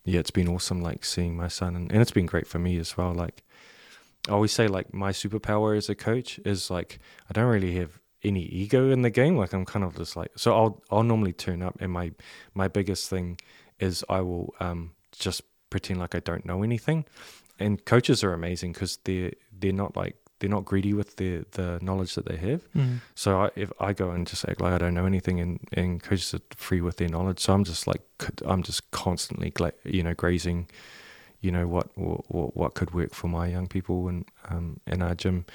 [0.06, 2.78] yeah, it's been awesome like seeing my son, and, and it's been great for me
[2.78, 3.14] as well.
[3.14, 3.44] Like
[4.30, 7.00] I always say, like my superpower as a coach is like
[7.30, 9.36] I don't really have any ego in the game.
[9.38, 12.12] Like I'm kind of just like so I'll I'll normally turn up, and my
[12.54, 13.38] my biggest thing
[13.80, 17.06] is I will um just pretend like I don't know anything.
[17.60, 21.80] And coaches are amazing because they're they're not like they're not greedy with the the
[21.82, 22.70] knowledge that they have.
[22.74, 23.00] Mm.
[23.16, 26.04] So I, if I go and just act like I don't know anything, and, and
[26.04, 28.02] coaches are free with their knowledge, so I'm just like
[28.46, 30.68] I'm just constantly gla- you know grazing,
[31.40, 35.16] you know what what, what could work for my young people and um, in our
[35.16, 35.46] gym,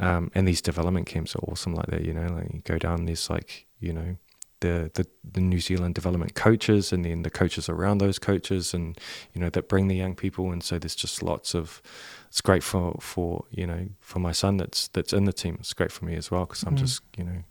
[0.00, 2.04] um, and these development camps are awesome like that.
[2.04, 4.16] You know, like you go down, there's like you know
[4.62, 5.04] the, the
[5.34, 8.98] the New Zealand development coaches, and then the coaches around those coaches, and
[9.34, 11.82] you know that bring the young people, and so there's just lots of.
[12.28, 15.56] It's great for for you know for my son that's that's in the team.
[15.60, 16.80] It's great for me as well because I'm Mm.
[16.84, 17.44] just you know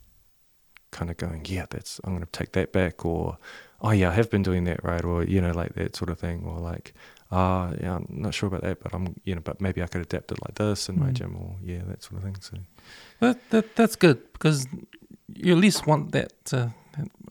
[0.92, 3.38] kind of going, yeah, that's I'm going to take that back, or
[3.82, 6.20] oh yeah, I have been doing that right, or you know like that sort of
[6.20, 6.94] thing, or like
[7.32, 10.02] ah yeah, I'm not sure about that, but I'm you know but maybe I could
[10.02, 11.18] adapt it like this in my Mm.
[11.18, 12.38] gym, or yeah that sort of thing.
[12.42, 12.58] So
[13.20, 14.68] That, that that's good because
[15.34, 16.74] you at least want that to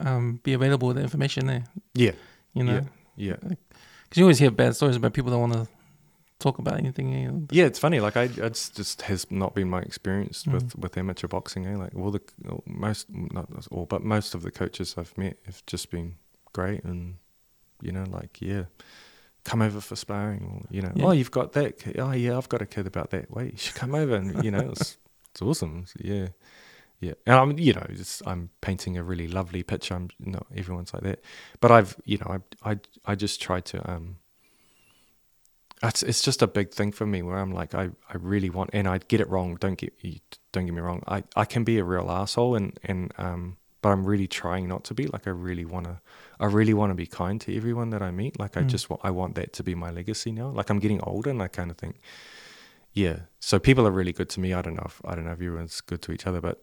[0.01, 1.65] um, be available, with the information there.
[1.95, 2.13] yeah,
[2.55, 2.87] You know,
[3.17, 3.37] yeah.
[3.41, 5.69] because you always hear bad stories about people that want to
[6.39, 7.13] talk about anything.
[7.13, 7.47] You know.
[7.51, 8.01] Yeah, it's funny.
[8.01, 10.53] Like I, it's just has not been my experience Mm.
[10.55, 11.67] with with amateur boxing.
[11.67, 11.77] Eh?
[11.77, 12.23] Like all the
[12.67, 16.15] most, not all, but most of the coaches I've met have just been
[16.53, 17.17] great, and
[17.83, 18.65] you know, like yeah,
[19.45, 21.05] come over for sparring, or you know, Yeah.
[21.07, 21.79] oh you've got that.
[21.79, 21.99] Kid.
[21.99, 23.31] Oh yeah, I've got a kid about that.
[23.31, 24.97] Wait, you should come over, and you know, it's
[25.33, 25.85] it's awesome.
[26.01, 26.29] Yeah,
[27.01, 27.15] yeah.
[27.27, 27.87] And I'm, you know,
[28.27, 29.95] I'm painting a really lovely picture.
[29.95, 31.21] I'm not everyone's like that,
[31.61, 34.17] but I've, you know, I I I just try to um
[35.83, 38.71] it's it's just a big thing for me where I'm like I, I really want
[38.75, 39.57] and I get it wrong.
[39.57, 40.19] Don't get you
[40.53, 41.03] don't get me wrong.
[41.09, 44.85] I, I can be a real asshole and and um but I'm really trying not
[44.85, 45.07] to be.
[45.07, 46.01] Like I really want to
[46.39, 48.39] I really want to be kind to everyone that I meet.
[48.39, 48.69] Like I Mm.
[48.69, 50.49] just want I want that to be my legacy now.
[50.49, 51.97] Like I'm getting older and I kind of think
[52.93, 53.21] yeah.
[53.39, 54.53] So people are really good to me.
[54.53, 56.63] I don't know if I don't know if everyone's good to each other but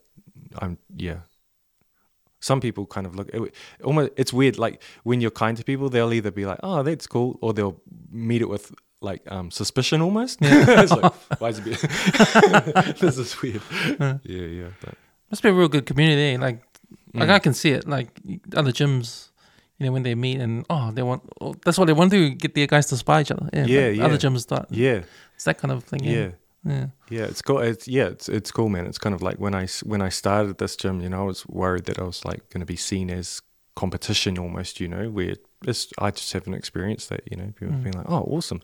[0.60, 1.18] I'm yeah
[2.40, 5.90] some people kind of look it, almost it's weird like when you're kind to people
[5.90, 7.82] they'll either be like oh that's cool or they'll
[8.12, 10.82] meet it with like um suspicion almost Yeah.
[10.82, 13.62] it's like why is it be- this is weird
[14.00, 14.18] Uh.
[14.24, 14.94] yeah yeah but
[15.32, 16.36] Must be a real good community.
[16.36, 16.38] eh?
[16.40, 16.62] Like,
[17.14, 17.34] like Mm.
[17.34, 17.84] I can see it.
[17.88, 18.10] Like
[18.56, 19.30] other gyms,
[19.78, 21.22] you know, when they meet and oh, they want.
[21.42, 23.50] Oh, that's what they want to do, get the guys to spy each other.
[23.52, 24.06] Yeah, Yeah, yeah.
[24.06, 24.68] Other gyms start.
[24.70, 25.02] yeah
[25.36, 26.04] It's that kind of thing.
[26.06, 26.30] yeah Yeah,
[26.70, 26.88] yeah.
[27.10, 29.68] yeah it's cool it's yeah it's it's cool man it's kind of like when i
[29.84, 32.60] when i started this gym you know i was worried that i was like going
[32.62, 33.42] to be seen as
[33.76, 37.84] competition almost you know where it's i just haven't experienced that you know people Mm.
[37.84, 38.60] being like oh awesome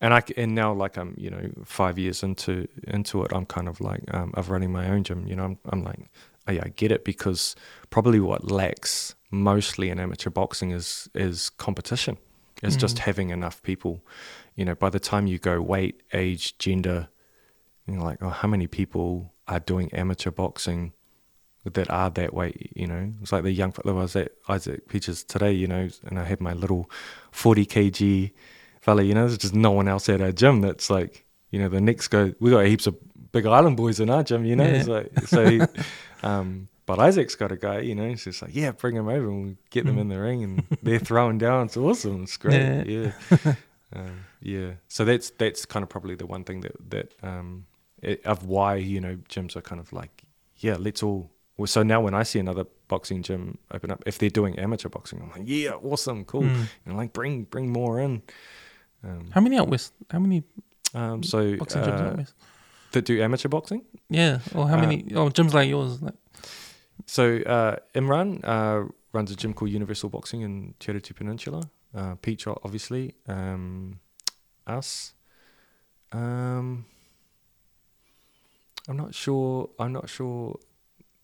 [0.00, 3.68] and I and now like i'm you know five years into into it i'm kind
[3.68, 5.98] of like um, of running my own gym you know i'm, I'm like
[6.46, 7.56] oh yeah i get it because
[7.90, 12.16] probably what lacks mostly in amateur boxing is is competition
[12.76, 13.00] just Mm.
[13.00, 14.02] having enough people
[14.54, 17.08] you know by the time you go weight age gender
[17.86, 20.92] you know, like, oh, how many people are doing amateur boxing
[21.64, 22.52] that are that way?
[22.74, 25.88] You know, it's like the young fellow I was at Isaac Peaches today, you know,
[26.06, 26.90] and I had my little
[27.32, 28.32] 40 kg
[28.80, 31.68] fella, you know, there's just no one else at our gym that's like, you know,
[31.68, 32.96] the next go, we got heaps of
[33.32, 35.60] big island boys in our gym, you know, it's like, so, he,
[36.22, 39.26] um, but Isaac's got a guy, you know, he's just like, yeah, bring him over
[39.28, 40.00] and we'll get them Mm.
[40.00, 41.66] in the ring and they're throwing down.
[41.66, 42.24] It's awesome.
[42.24, 42.86] It's great.
[42.86, 43.12] Yeah.
[43.30, 43.54] yeah.
[43.96, 44.72] um, yeah.
[44.88, 47.64] So that's that's kind of probably the one thing that that um,
[48.04, 50.24] it, of why you know gyms are kind of like
[50.58, 51.30] yeah, let's all.
[51.56, 54.88] Well, so now when I see another boxing gym open up, if they're doing amateur
[54.88, 56.66] boxing, I'm like, yeah, awesome, cool, Mm.
[56.86, 58.22] and like bring bring more in.
[59.04, 59.92] Um, How many out west?
[60.10, 60.42] How many
[60.94, 62.34] um, so boxing gyms out uh, west?
[62.92, 63.82] that do amateur boxing.
[64.08, 64.38] Yeah.
[64.54, 65.12] Or how uh, many?
[65.14, 66.00] Oh, gyms like yours.
[66.00, 66.14] Like,
[67.06, 71.62] So uh, Imran uh, runs a gym called Universal Boxing in Te Peninsula.
[71.94, 73.14] Uh, Peach, obviously.
[73.28, 74.00] Um,
[74.66, 75.12] us.
[76.12, 76.86] Um,
[78.88, 79.70] I'm not sure.
[79.78, 80.58] I'm not sure.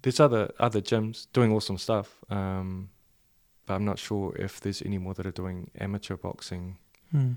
[0.03, 2.91] There's other other gyms doing awesome stuff, um,
[3.67, 6.79] but I'm not sure if there's any more that are doing amateur boxing
[7.11, 7.33] hmm.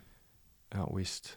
[0.74, 1.36] out west.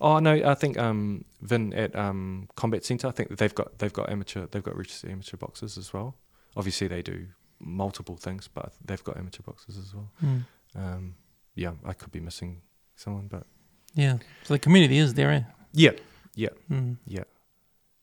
[0.00, 3.08] Oh no, I think um, Vin at um, Combat Centre.
[3.08, 6.16] I think they've got they've got amateur they've got registered amateur boxers as well.
[6.56, 7.26] Obviously, they do
[7.58, 10.10] multiple things, but they've got amateur boxers as well.
[10.20, 10.38] Hmm.
[10.76, 11.14] Um,
[11.54, 12.62] yeah, I could be missing
[12.96, 13.46] someone, but
[13.94, 14.18] Yeah.
[14.44, 15.30] So the community is there.
[15.30, 15.42] Eh?
[15.72, 15.92] Yeah,
[16.34, 16.96] yeah, mm.
[17.06, 17.24] yeah,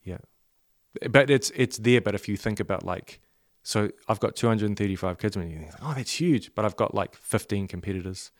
[0.06, 1.12] Hmm.
[1.12, 2.02] but it's it's there.
[2.02, 3.20] But if you think about like,
[3.64, 6.54] so I've got 235 kids, and you think, oh, that's huge.
[6.56, 8.32] But I've got like 15 competitors,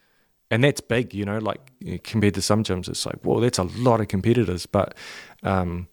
[0.50, 1.40] and that's big, you know.
[1.40, 1.72] Like
[2.04, 4.66] compared to some gyms, it's like, whoa, that's a lot of competitors.
[4.66, 4.96] But,
[5.44, 5.88] um,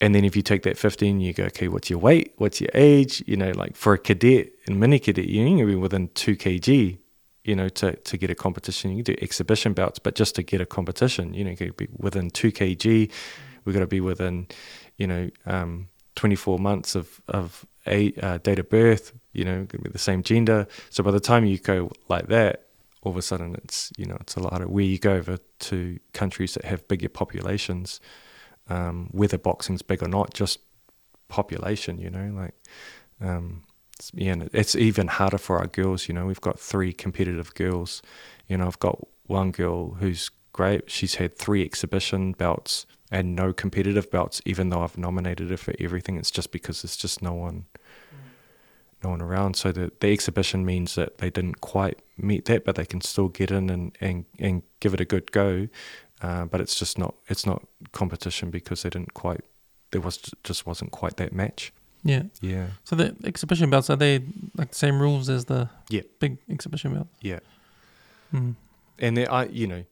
[0.00, 2.34] and then if you take that 15, you go, okay, what's your weight?
[2.36, 3.22] What's your age?
[3.26, 6.36] You know, like for a cadet and mini cadet, you need to be within two
[6.36, 6.98] kg.
[7.44, 10.42] You know, to, to get a competition, you can do exhibition bouts, but just to
[10.42, 13.10] get a competition, you know, you to be within two kg.
[13.68, 14.46] We've got to be within,
[14.96, 19.12] you know, um, 24 months of of a uh, date of birth.
[19.34, 20.66] You know, the same gender.
[20.88, 22.64] So by the time you go like that,
[23.02, 25.36] all of a sudden it's you know it's a lot of where you go over
[25.36, 28.00] to countries that have bigger populations,
[28.70, 30.60] um, whether boxing's big or not, just
[31.28, 31.98] population.
[31.98, 32.54] You know, like.
[33.20, 33.64] Um,
[34.14, 36.08] yeah, and it's even harder for our girls.
[36.08, 38.00] You know, we've got three competitive girls.
[38.46, 38.96] You know, I've got
[39.26, 40.88] one girl who's great.
[40.88, 45.74] She's had three exhibition belts and no competitive belts, even though I've nominated her for
[45.80, 46.16] everything.
[46.16, 47.64] It's just because there's just no one,
[49.02, 49.54] no one around.
[49.56, 53.28] So the the exhibition means that they didn't quite meet that, but they can still
[53.28, 55.68] get in and and and give it a good go.
[56.20, 59.40] Uh, but it's just not it's not competition because they didn't quite
[59.92, 61.72] there was just wasn't quite that match.
[62.04, 62.22] Yeah.
[62.40, 64.20] Yeah, So the exhibition belts are they
[64.56, 66.02] like the same rules as the Yeah.
[66.20, 67.10] big exhibition belts?
[67.22, 67.40] yeah.
[68.32, 68.54] Mm.
[69.00, 69.84] and then I, you know,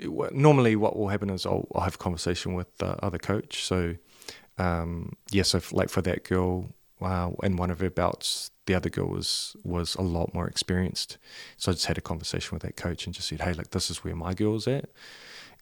[0.00, 3.64] normally what will happen is I'll, I'll have a conversation with the other coach.
[3.64, 3.96] So,
[4.58, 8.90] um, yeah, so like for that girl, wow, in one of her bouts, the other
[8.90, 11.18] girl was was a lot more experienced.
[11.56, 13.90] So I just had a conversation with that coach and just said, hey, like this
[13.90, 14.88] is where my girl's at,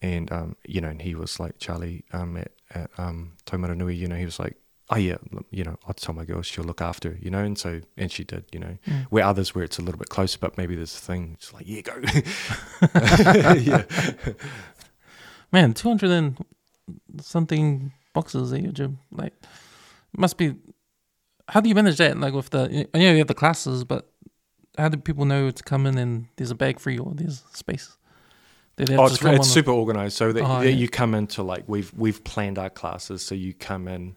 [0.00, 4.08] and um, you know, and he was like Charlie um, at at um, Taumarunui, you
[4.08, 4.56] know, he was like.
[4.92, 5.16] Oh yeah,
[5.50, 8.24] you know, I'll tell my girl she'll look after, you know, and so and she
[8.24, 8.76] did, you know.
[8.86, 9.06] Mm.
[9.10, 11.64] Where others where it's a little bit closer, but maybe there's a thing, it's like
[11.66, 11.94] yeah, go,
[13.54, 13.84] yeah,
[15.52, 16.36] Man, two hundred and
[17.20, 18.98] something boxes at your gym.
[19.10, 19.34] Like,
[20.16, 20.54] must be.
[21.48, 22.16] How do you manage that?
[22.18, 24.08] Like with the, I know you have the classes, but
[24.78, 27.42] how do people know to come in and there's a bag for you or there's
[27.52, 27.96] space?
[28.76, 30.16] Do they have Oh, it's, it's the- super organized.
[30.16, 30.70] So that, Oh, that yeah.
[30.70, 33.22] you come into like we've we've planned our classes.
[33.22, 34.16] So you come in.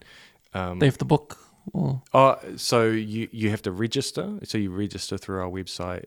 [0.55, 1.37] Um, They have to book
[1.73, 4.39] or oh, so you you have to register.
[4.43, 6.05] So you register through our website,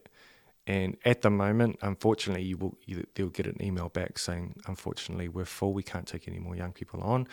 [0.67, 5.29] and at the moment, unfortunately, you will you, they'll get an email back saying, unfortunately,
[5.29, 5.73] we're full.
[5.73, 7.27] We can't take any more young people on,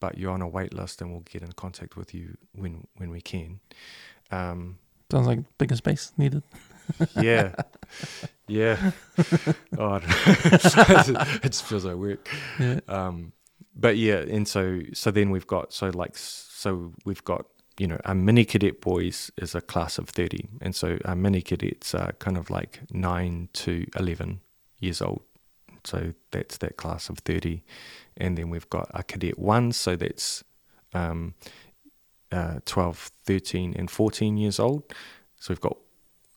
[0.00, 3.10] but you're on a wait list, and we'll get in contact with you when when
[3.10, 3.60] we can.
[4.30, 4.78] Um,
[5.10, 6.42] sounds like bigger space needed.
[7.20, 7.54] yeah,
[8.48, 8.92] yeah.
[9.78, 11.24] oh, I don't know.
[11.42, 12.28] it just feels like work.
[12.58, 12.80] Yeah.
[12.88, 13.32] Um,
[13.78, 17.46] but yeah, and so so then we've got so like so we've got
[17.78, 21.40] you know our mini cadet boys is a class of thirty, and so our mini
[21.40, 24.40] cadets are kind of like nine to eleven
[24.80, 25.22] years old.
[25.84, 27.62] So that's that class of thirty,
[28.16, 30.42] and then we've got our cadet ones, so that's
[30.92, 31.34] um,
[32.32, 34.82] uh, 12, 13, and fourteen years old.
[35.36, 35.76] So we've got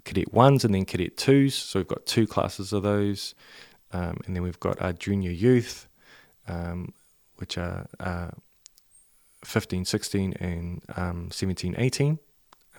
[0.06, 1.56] cadet ones and then cadet twos.
[1.56, 3.34] So we've got two classes of those,
[3.92, 5.88] um, and then we've got our junior youth,
[6.48, 6.94] um,
[7.42, 8.30] which are uh,
[9.44, 12.20] 15, 16, and um, 17, 18.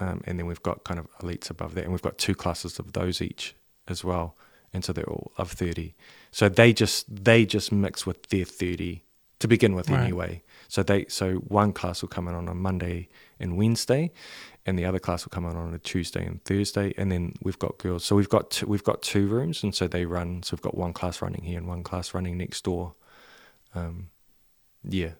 [0.00, 2.78] Um, and then we've got kind of elites above that, and we've got two classes
[2.78, 3.54] of those each
[3.88, 4.36] as well,
[4.72, 5.94] and so they're all of 30.
[6.30, 9.02] So they just they just mix with their 30
[9.40, 10.04] to begin with Right.
[10.04, 10.42] anyway.
[10.68, 13.08] So they so one class will come in on a Monday
[13.38, 14.10] and Wednesday,
[14.64, 17.58] and the other class will come in on a Tuesday and Thursday, and then we've
[17.58, 18.04] got girls.
[18.04, 20.42] So we've got two, we've got two rooms, and so they run.
[20.42, 22.94] So we've got one class running here and one class running next door.
[23.74, 24.08] Um,
[24.88, 25.12] yeah.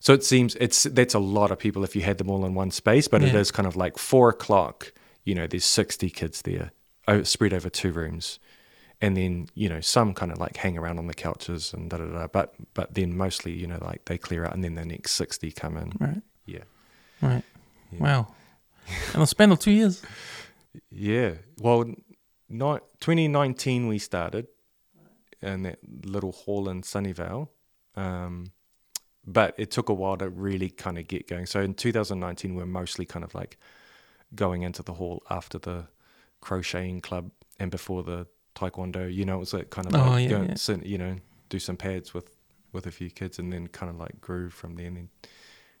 [0.00, 2.54] So it seems it's that's a lot of people if you had them all in
[2.54, 3.40] one space, but it Yeah.
[3.40, 4.92] is kind of like four o'clock.
[5.24, 6.70] You know, there's sixty kids there,
[7.24, 8.38] spread over two rooms,
[9.00, 11.96] and then you know some kind of like hang around on the couches and da
[11.96, 12.26] da da.
[12.28, 15.50] But but then mostly you know like they clear out, and then the next sixty
[15.50, 15.92] come in.
[15.98, 16.22] Right.
[16.44, 16.64] Yeah.
[17.20, 17.42] Right.
[17.90, 17.98] Yeah.
[18.00, 18.34] Wow.
[19.14, 20.02] And a span of two years.
[20.90, 21.34] Yeah.
[21.58, 21.86] Well,
[22.48, 24.46] not 2019 we started
[25.42, 27.48] in that little hall in Sunnyvale.
[27.96, 28.52] Um,
[29.26, 31.46] but it took a while to really kind of get going.
[31.46, 33.58] So in 2019, we are mostly kind of like
[34.34, 35.86] going into the hall after the
[36.40, 39.12] crocheting club and before the taekwondo.
[39.12, 40.54] You know, it was like kind of Oh, like yeah, go, yeah.
[40.54, 41.16] sit- you know,
[41.48, 42.36] do some pads with
[42.72, 44.86] with a few kids, and then kind of like grew from there.
[44.86, 45.08] And then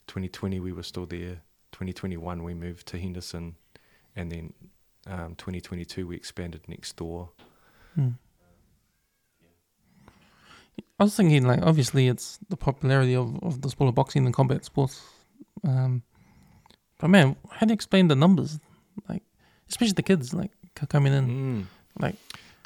[0.06, 1.42] 2020 we were still there.
[1.72, 3.56] 2021 we moved to Henderson,
[4.14, 4.52] and then
[5.06, 7.30] um, 2022 we expanded next door.
[7.94, 8.08] Hmm.
[10.98, 14.34] I was thinking, like, obviously, it's the popularity of, of the sport of boxing and
[14.34, 15.02] combat sports.
[15.64, 16.02] Um,
[16.98, 18.58] but man, how do you explain the numbers?
[19.08, 19.22] Like,
[19.68, 20.50] especially the kids, like
[20.88, 21.26] coming in.
[21.28, 21.64] Mm.
[22.00, 22.16] Like,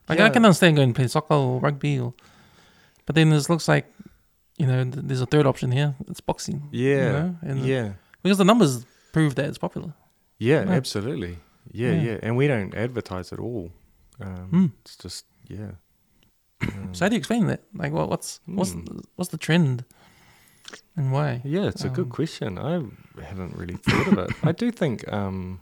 [0.09, 0.29] I Yeah.
[0.31, 2.15] can understand going to play soccer or rugby, or,
[3.07, 3.87] but then this looks like,
[4.59, 5.95] you know, th- there's a third option here.
[6.09, 6.69] It's boxing.
[6.71, 7.37] you Yeah, know?
[7.43, 7.93] And yeah,
[8.23, 9.93] Because the numbers prove that it's popular.
[10.39, 10.71] yeah, Yeah.
[10.71, 11.39] absolutely.
[11.73, 12.03] Yeah, Yeah.
[12.03, 13.71] yeah, and we don't advertise at all.
[14.21, 14.67] Um, Hmm.
[14.83, 15.73] It's just yeah.
[16.63, 17.63] Um, So how do you explain that?
[17.75, 18.85] Like, what, what's what's Hmm.
[18.85, 19.85] the, what's the trend,
[20.97, 21.41] and why?
[21.45, 22.59] Yeah, it's a good Um, question.
[22.59, 22.83] I
[23.23, 24.31] haven't really thought of it.
[24.43, 25.61] I do think, um,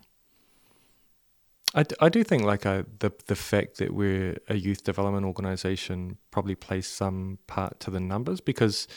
[1.75, 5.27] I, d- I do think like uh the the fact that we're a youth development
[5.27, 8.89] organisation probably plays some part to the numbers because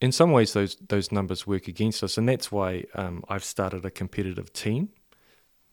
[0.00, 3.84] in some ways those those numbers work against us, and that's why um, I've started
[3.84, 4.88] a competitive team.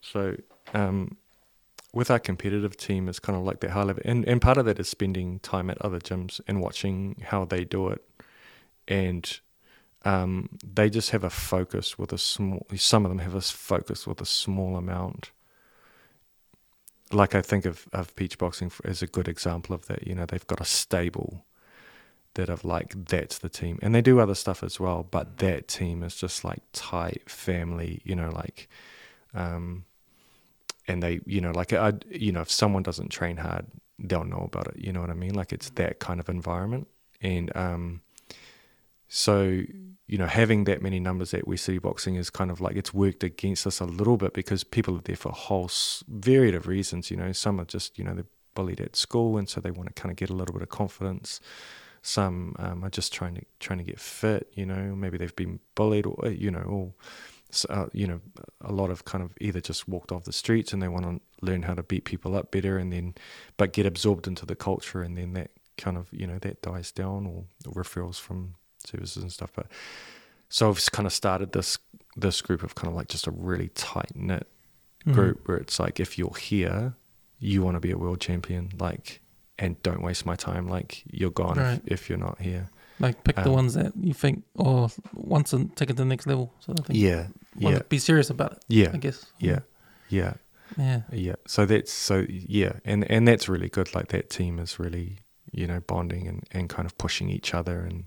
[0.01, 0.35] So
[0.73, 1.17] um,
[1.93, 4.65] with our competitive team, it's kind of like that high level, and and part of
[4.65, 8.03] that is spending time at other gyms and watching how they do it,
[8.87, 9.39] and
[10.03, 12.65] um, they just have a focus with a small.
[12.75, 15.31] Some of them have a focus with a small amount,
[17.11, 20.07] like I think of of Peach Boxing as a good example of that.
[20.07, 21.45] You know, they've got a stable
[22.33, 25.07] that of like that's the team, and they do other stuff as well.
[25.09, 28.01] But that team is just like tight family.
[28.03, 28.67] You know, like,
[29.33, 29.85] um,
[30.87, 33.65] and they, you know, like I, you know, if someone doesn't train hard,
[33.99, 34.77] they'll know about it.
[34.77, 35.33] You know what I mean?
[35.33, 36.87] Like it's that kind of environment,
[37.21, 38.01] and um,
[39.07, 39.63] so
[40.07, 42.93] you know, having that many numbers at West City Boxing is kind of like it's
[42.93, 46.53] worked against us a little bit because people are there for a whole s- varied
[46.53, 47.09] of reasons.
[47.09, 49.87] You know, some are just you know they're bullied at school and so they want
[49.87, 51.39] to kind of get a little bit of confidence.
[52.01, 54.51] Some um, are just trying to trying to get fit.
[54.55, 56.93] You know, maybe they've been bullied or you know, or
[57.69, 58.19] uh, you know,
[58.61, 61.21] a lot of kind of either just walked off the streets and they want to
[61.45, 63.15] learn how to beat people up better, and then
[63.57, 66.91] but get absorbed into the culture, and then that kind of you know that dies
[66.91, 69.51] down or, or referrals from services and stuff.
[69.55, 69.67] But
[70.49, 71.77] so I've kind of started this
[72.15, 74.47] this group of kind of like just a really tight knit
[75.05, 75.13] Mhm.
[75.13, 76.93] group where it's like if you're here,
[77.39, 79.19] you want to be a world champion, like,
[79.59, 80.67] and don't waste my time.
[80.69, 81.81] Like you're gone Right.
[81.85, 82.69] if, if you're not here.
[82.99, 86.05] Like pick the Um, ones that you think or once and take it to the
[86.13, 86.53] next level.
[86.59, 87.27] So I think Yeah,
[87.59, 88.59] want yeah, to be serious about it.
[88.67, 89.25] yeah, I guess.
[89.39, 89.59] yeah,
[90.09, 90.33] yeah,
[90.77, 91.01] Yeah.
[91.11, 91.35] yeah.
[91.47, 93.93] So that's so yeah, and and that's really good.
[93.95, 95.17] Like that team is really
[95.51, 98.05] you know bonding and and kind of pushing each other and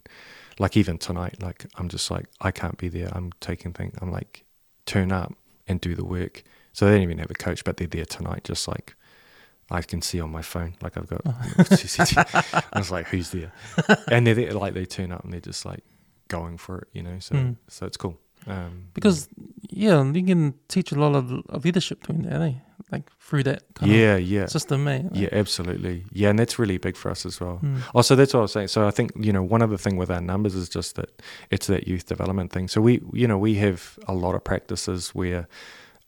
[0.58, 3.08] like even tonight, like I'm just like I can't be there.
[3.12, 3.94] I'm taking things.
[4.00, 4.44] I'm like
[4.86, 5.32] turn up
[5.68, 6.42] and do the work.
[6.72, 8.94] So they don't even have a coach, but they're there tonight, just like
[9.70, 10.74] I can see on my phone.
[10.82, 12.64] Like I've got CCTV.
[12.72, 13.52] I was like, who's there?
[14.10, 15.82] And they're there, like they turn up and they're just like
[16.28, 17.18] going for it, you know.
[17.20, 17.56] So Mm.
[17.68, 18.18] so it's cool.
[18.46, 19.28] Um, Because
[19.70, 22.52] yeah, you can teach a lot of, of leadership doing that, eh?
[22.92, 25.00] Like through that kind yeah, yeah, of system, eh?
[25.02, 26.04] Like, yeah, absolutely.
[26.12, 27.58] Yeah, and that's really big for us as well.
[27.62, 28.68] mm, Oh, so that's what I was saying.
[28.68, 31.10] So I think you know one other thing with our numbers is just that
[31.50, 32.68] it's that youth development thing.
[32.68, 35.48] So we you know we have a lot of practices where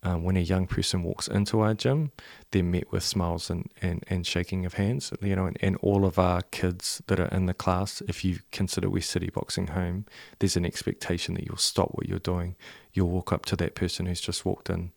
[0.02, 2.12] um, when a young person walks into our gym,
[2.50, 5.12] they're met with smiles and, and, and shaking of hands.
[5.20, 8.38] You know, and, and all of our kids that are in the class, if you
[8.52, 10.06] consider West City Boxing home,
[10.38, 12.54] there's an expectation that you'll stop what you're doing.
[12.92, 14.92] You'll walk up to that person who's just walked in.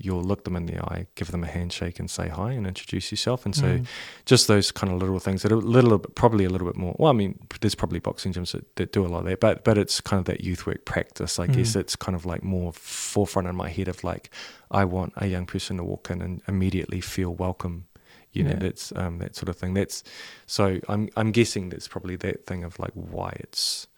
[0.00, 3.10] You'll look them in the eye, give them a handshake, and say hi, and introduce
[3.10, 3.44] yourself.
[3.44, 3.86] And so, mm,
[4.26, 6.76] just those kind of little things that are a little bit, probably a little bit
[6.76, 6.94] more.
[7.00, 9.64] Well, I mean, there's probably boxing gyms that, that do a lot of that, but
[9.64, 11.40] but it's kind of that youth work practice.
[11.40, 11.80] I guess Mm.
[11.80, 14.30] it's kind of like more forefront in my head of like,
[14.70, 17.86] I want a young person to walk in and immediately feel welcome.
[18.32, 18.58] You know, Yeah.
[18.60, 19.74] that's um, that sort of thing.
[19.74, 20.04] That's
[20.46, 23.88] so I'm I'm guessing that's probably that thing of like why it's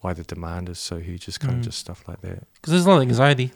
[0.00, 1.28] why the demand is so huge.
[1.28, 1.58] Is kind Mm.
[1.58, 2.46] of just stuff like that.
[2.54, 3.52] Because there's a lot of anxiety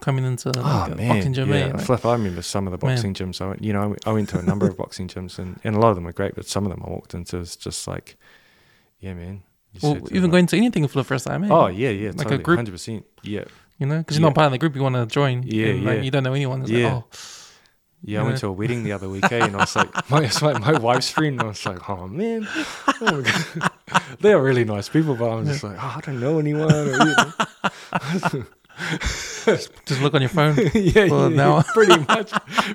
[0.00, 1.58] coming into like, Oh a man, boxing gym, eh?
[1.66, 1.72] yeah.
[1.72, 2.94] Like, Flip, I remember some of the Man.
[2.96, 3.40] boxing gyms.
[3.40, 5.58] I went, you know, I went, I went to a number of boxing gyms, and,
[5.64, 7.56] and a lot of them were great, but some of them I walked into is
[7.56, 8.16] just like,
[9.00, 9.42] yeah, man.
[9.82, 11.48] well, even like- going to anything for the first time, eh?
[11.50, 12.56] Oh yeah, yeah, like a group.
[12.58, 13.04] hundred percent.
[13.22, 13.44] Yeah,
[13.78, 14.28] You know, because you're Yeah.
[14.30, 15.42] not part of the group you want to join.
[15.44, 16.02] Yeah, and, like, yeah.
[16.02, 16.62] You don't know anyone.
[16.62, 16.94] It's Yeah.
[16.94, 17.08] Like, oh,
[18.02, 18.20] yeah.
[18.20, 20.40] I went to a wedding the other week, eh, and I was like, my it's
[20.40, 21.34] like my wife's friend.
[21.38, 22.48] And I was like, oh man,
[23.02, 23.22] oh
[24.20, 26.70] they are really nice people, but I'm just like, oh, I don't know anyone.
[28.80, 29.56] Know.
[29.86, 30.56] just look on your phone.
[30.74, 32.32] yeah, Well, yeah, now- yeah, pretty much,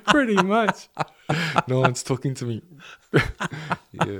[0.07, 0.87] pretty much.
[1.67, 2.61] No one's talking to me.
[3.91, 4.19] yeah,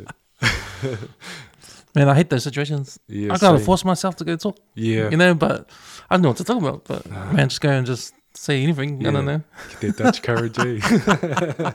[1.96, 3.00] Man, I hate those situations.
[3.08, 3.34] yeah.
[3.34, 3.66] I gotta same.
[3.66, 4.58] force myself to go talk.
[4.76, 5.70] Yeah, You know, but
[6.10, 6.84] I don't know what to talk about.
[6.86, 9.00] But man, just go and just say anything.
[9.08, 9.38] I don't Yeah.
[9.38, 9.44] know.
[9.82, 10.60] that Dutch courage.
[10.60, 11.72] Eh?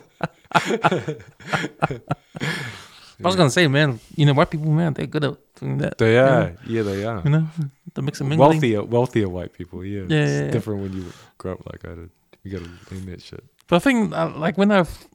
[3.24, 5.98] I was gonna say, man, you know, white people, man, they're good at doing that.
[5.98, 6.40] They you know?
[6.42, 6.56] are.
[6.66, 7.22] Yeah, they are.
[7.24, 7.46] You know,
[7.94, 8.50] the mix and mingling.
[8.50, 9.84] Wealthier, wealthier white people.
[9.84, 11.04] Yeah, Yeah, it's yeah, different when you
[11.38, 12.10] grow up like I did.
[12.42, 13.44] You gotta learn that shit.
[13.68, 15.06] But I think, uh, like, when I've,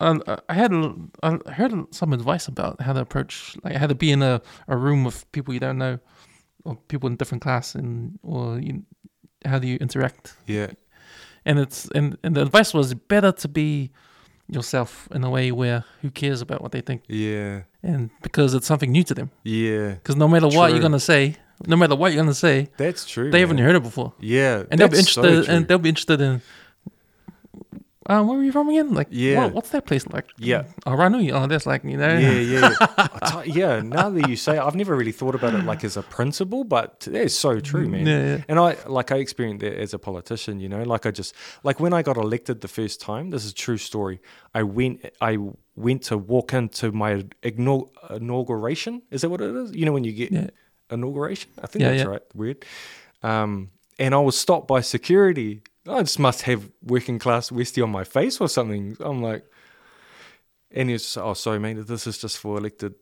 [0.00, 3.94] uh, I had, a- I heard some advice about how to approach, like, how to
[3.94, 5.98] be in a, a room with people you don't know,
[6.64, 8.82] or people in different class, and or you,
[9.44, 10.34] how do you interact?
[10.46, 10.68] Yeah,
[11.44, 13.90] And it's and, and the advice was better to be
[14.48, 18.66] yourself in a way where who cares about what they think, yeah, and because it's
[18.66, 19.30] something new to them.
[19.44, 19.90] yeah.
[19.94, 20.74] Because no matter what True.
[20.74, 21.36] you're gonna say,
[21.66, 23.30] no matter what you're gonna say, That's true.
[23.30, 25.88] they haven't heard it before, Yeah, and they'll be that's so interested, and they'll be
[25.88, 26.42] interested in.
[28.06, 28.94] Um, where are you from again?
[28.94, 29.44] Like, Yeah.
[29.44, 30.26] what, what's that place like?
[30.38, 30.64] Yeah.
[30.86, 31.30] Oh, Ranui.
[31.32, 32.18] Oh, that's like you know.
[32.18, 33.80] yeah, yeah, yeah.
[33.80, 36.64] Now that you say, it, I've never really thought about it like as a principle,
[36.64, 38.06] but that's so true, man.
[38.06, 38.44] Yeah, yeah.
[38.48, 41.78] And I like I experienced that as a politician, you know, like I just like
[41.80, 43.30] when I got elected the first time.
[43.30, 44.20] This is a true story.
[44.54, 45.38] I went, I
[45.76, 47.24] went to walk into my
[48.10, 49.02] inauguration.
[49.10, 49.74] Is that what it is?
[49.74, 50.48] You know, when you get Yeah.
[50.90, 51.50] inauguration.
[51.62, 52.22] I think Yeah, that's right.
[52.34, 52.64] Weird.
[53.22, 55.62] Um, and I was stopped by security.
[55.88, 58.96] I just must have working class Westie on my face or something.
[59.00, 59.44] I'm like,
[60.70, 61.74] and he was, just, oh, sorry, mate.
[61.86, 62.94] This is just for elected,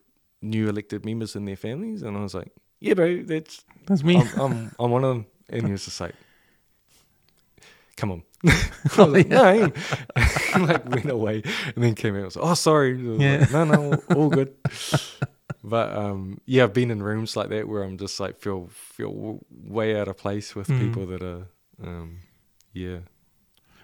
[0.43, 2.03] new elected members and their families.
[2.03, 2.51] And I was like,
[2.81, 4.17] yeah, bro, that's That's me.
[4.17, 5.27] I'm, I'm, I'm one of them.
[5.51, 6.15] And he was just like,
[7.97, 8.23] come on.
[8.47, 8.63] I
[8.97, 9.77] was like, no, I ain't."
[10.69, 11.43] like went away
[11.75, 12.23] and then came out.
[12.23, 12.97] I was like, oh, sorry.
[12.99, 13.41] Yeah.
[13.41, 14.55] like, no, no, all good.
[15.65, 19.41] but um, yeah, I've been in rooms like that where I'm just like feel feel
[19.51, 20.81] way out of place with Mm.
[20.81, 21.47] people that are,
[21.85, 22.21] um,
[22.73, 22.99] yeah.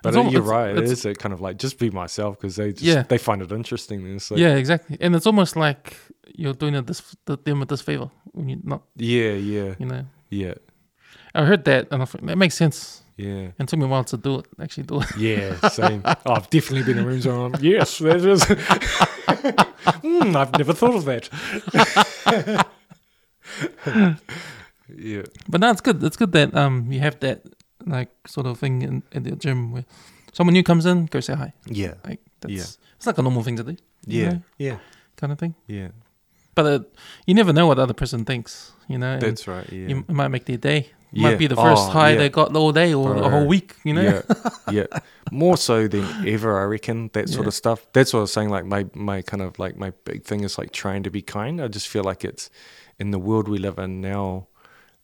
[0.03, 0.71] But al- you're it's- right.
[0.71, 3.03] It it's- a kind of like just be myself because they just Yeah.
[3.03, 4.05] they find it interesting.
[4.15, 4.97] Like, yeah, exactly.
[5.01, 5.97] And it's almost like
[6.35, 10.05] you're doing it this the, them a disfavor when you're not, yeah, yeah, you know.
[10.31, 10.55] yeah,
[11.35, 13.03] I heard that and I thought that makes sense.
[13.17, 13.51] yeah.
[13.59, 15.17] And it took me a while to do it, actually do it.
[15.17, 16.03] Yeah, same.
[16.05, 18.45] oh, I've definitely been in rooms where I'm, yes, that is.
[20.05, 22.67] mm, I've never thought of that.
[24.97, 26.03] yeah, But no, it's good.
[26.05, 27.43] It's good that um you have that
[27.87, 29.85] like sort of thing in, in the gym where
[30.33, 31.53] someone new comes in, go say hi.
[31.67, 32.65] yeah, Like that's Yeah.
[32.97, 33.77] it's like a normal thing to do.
[34.07, 34.77] you yeah, know, yeah,
[35.17, 35.55] kind of thing.
[35.67, 35.89] yeah.
[36.55, 36.81] But uh,
[37.27, 39.13] you never know what the other person thinks, you know.
[39.13, 39.69] and That's right.
[39.71, 40.79] Yeah, you, it might make their day.
[40.79, 41.23] It Yeah.
[41.29, 42.19] might be the first Oh, hi yeah.
[42.19, 44.03] they got all day or a whole week, you know.
[44.03, 44.23] yeah,
[44.71, 44.87] yeah.
[45.31, 47.11] More so than ever, I reckon.
[47.13, 47.49] That sort Yeah.
[47.49, 47.87] of stuff.
[47.93, 48.49] That's what I was saying.
[48.51, 51.61] Like my my kind of like my big thing is like trying to be kind.
[51.61, 52.49] I just feel like it's
[52.99, 54.47] in the world we live in now.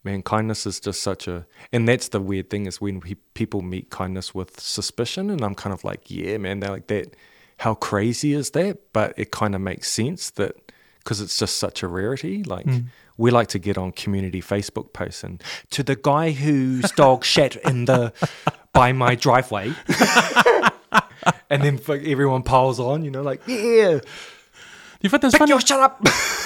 [0.05, 3.62] Man, kindness is just such a, and that's the weird thing is when we, people
[3.62, 7.14] meet kindness with suspicion, and I'm kind of like, yeah, man, they're like that.
[7.59, 8.78] How crazy is that?
[8.92, 10.57] But it kind of makes sense that
[10.98, 12.42] because it's just such a rarity.
[12.42, 12.86] Like Mm.
[13.16, 15.40] we like to get on community Facebook posts and
[15.70, 18.12] to the guy whose dog shat in the
[18.72, 19.72] by my driveway,
[21.50, 23.05] and then everyone piles on.
[23.05, 24.03] You know, like yeah, Do
[25.03, 25.50] you find that's pick funny?
[25.50, 26.00] your shut up.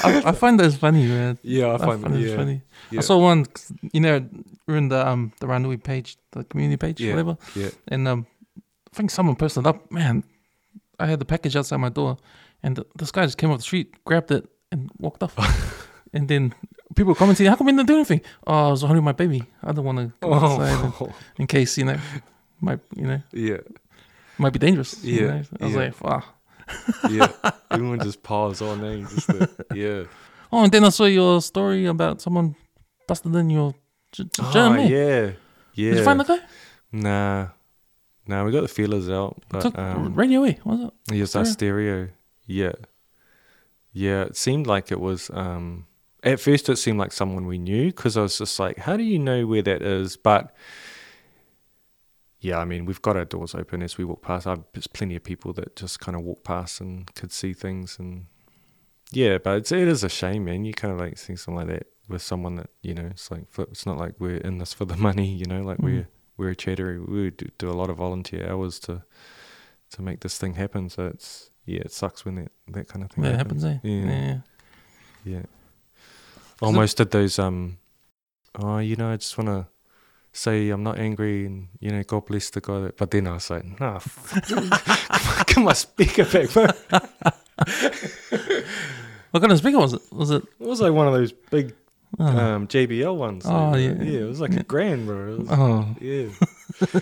[0.05, 1.39] I, I find that's funny, man.
[1.43, 2.63] yeah, I I find, find that, yeah, funny.
[2.91, 2.99] Yeah.
[2.99, 3.47] I saw one,
[3.93, 4.25] you know,
[4.67, 7.13] we're in the um the Ranui page, the community page, Yeah.
[7.13, 8.27] whatever, yeah, and um,
[8.57, 9.91] I think someone posted up.
[9.91, 10.23] Man,
[10.99, 12.17] I had the package outside my door,
[12.63, 15.35] and th this guy just came off the street, grabbed it, and walked off.
[16.15, 16.55] and then
[16.95, 19.43] people were commenting, "How come you didn't do anything?" Oh, I was holding my baby.
[19.63, 21.99] I don't want to go outside and- oh, in case you know,
[22.61, 23.59] might you know yeah,
[24.39, 25.03] might be dangerous.
[25.05, 25.43] you Yeah, know?
[25.61, 25.81] I was yeah.
[25.83, 26.23] like, wow.
[27.11, 27.31] yeah.
[27.71, 28.83] Everyone just piles on.
[28.85, 29.07] Eh?
[29.15, 30.05] Just the, yeah.
[30.53, 32.55] Oh, and then I saw your story about someone
[33.07, 33.75] busted in your
[34.13, 34.31] gym.
[34.41, 35.33] Oh, yeah,
[35.75, 35.91] yeah.
[35.91, 36.39] Did you find the guy?
[36.93, 37.49] Nah,
[38.27, 38.45] nah.
[38.45, 41.15] We got the feelers out, but Took um, radio away, was it?
[41.15, 42.07] Yes, our Stereo?
[42.07, 42.13] stereo.
[42.47, 42.73] Yeah.
[43.93, 45.87] Yeah, it seemed like it was um
[46.23, 49.03] at first it seemed like someone we knew because I was just like, how do
[49.03, 50.17] you know where that is?
[50.17, 50.55] But
[52.41, 54.47] yeah, I mean, we've got our doors open as we walk past.
[54.47, 57.99] i there's plenty of people that just kind of walk past and could see things,
[57.99, 58.27] and
[59.13, 60.65] yeah, but it's, it is a shame, man.
[60.65, 63.07] You kind of like see something like that with someone that you know.
[63.11, 65.63] It's like it's not like we're in this for the money, you know.
[65.63, 65.85] Like Mm.
[65.85, 66.99] we're we're a charity.
[66.99, 69.03] We do, do a lot of volunteer hours to
[69.91, 70.89] to make this thing happen.
[70.91, 73.63] So it's yeah, it sucks when that that kind of thing That happens.
[73.65, 73.89] happens, eh?
[73.89, 74.39] Yeah.
[75.25, 75.43] Yeah.
[76.63, 77.79] Almost did those um
[78.59, 79.69] oh, you know, I just wanna
[80.33, 83.33] say I'm not angry and you know, God bless the guy that but then I
[83.35, 86.67] was like, nah fuck, come on, get my speaker back, bro.
[89.31, 90.03] What kind of speaker was it?
[90.13, 90.43] Was it?
[90.61, 91.75] It was like one of those big
[92.19, 93.45] Oh, um JBL ones.
[93.47, 94.03] Oh, like, yeah.
[94.03, 94.61] Yeah, it was like Yeah.
[94.61, 95.37] a grand, bro.
[95.37, 95.95] Was, oh.
[96.01, 96.29] Yeah.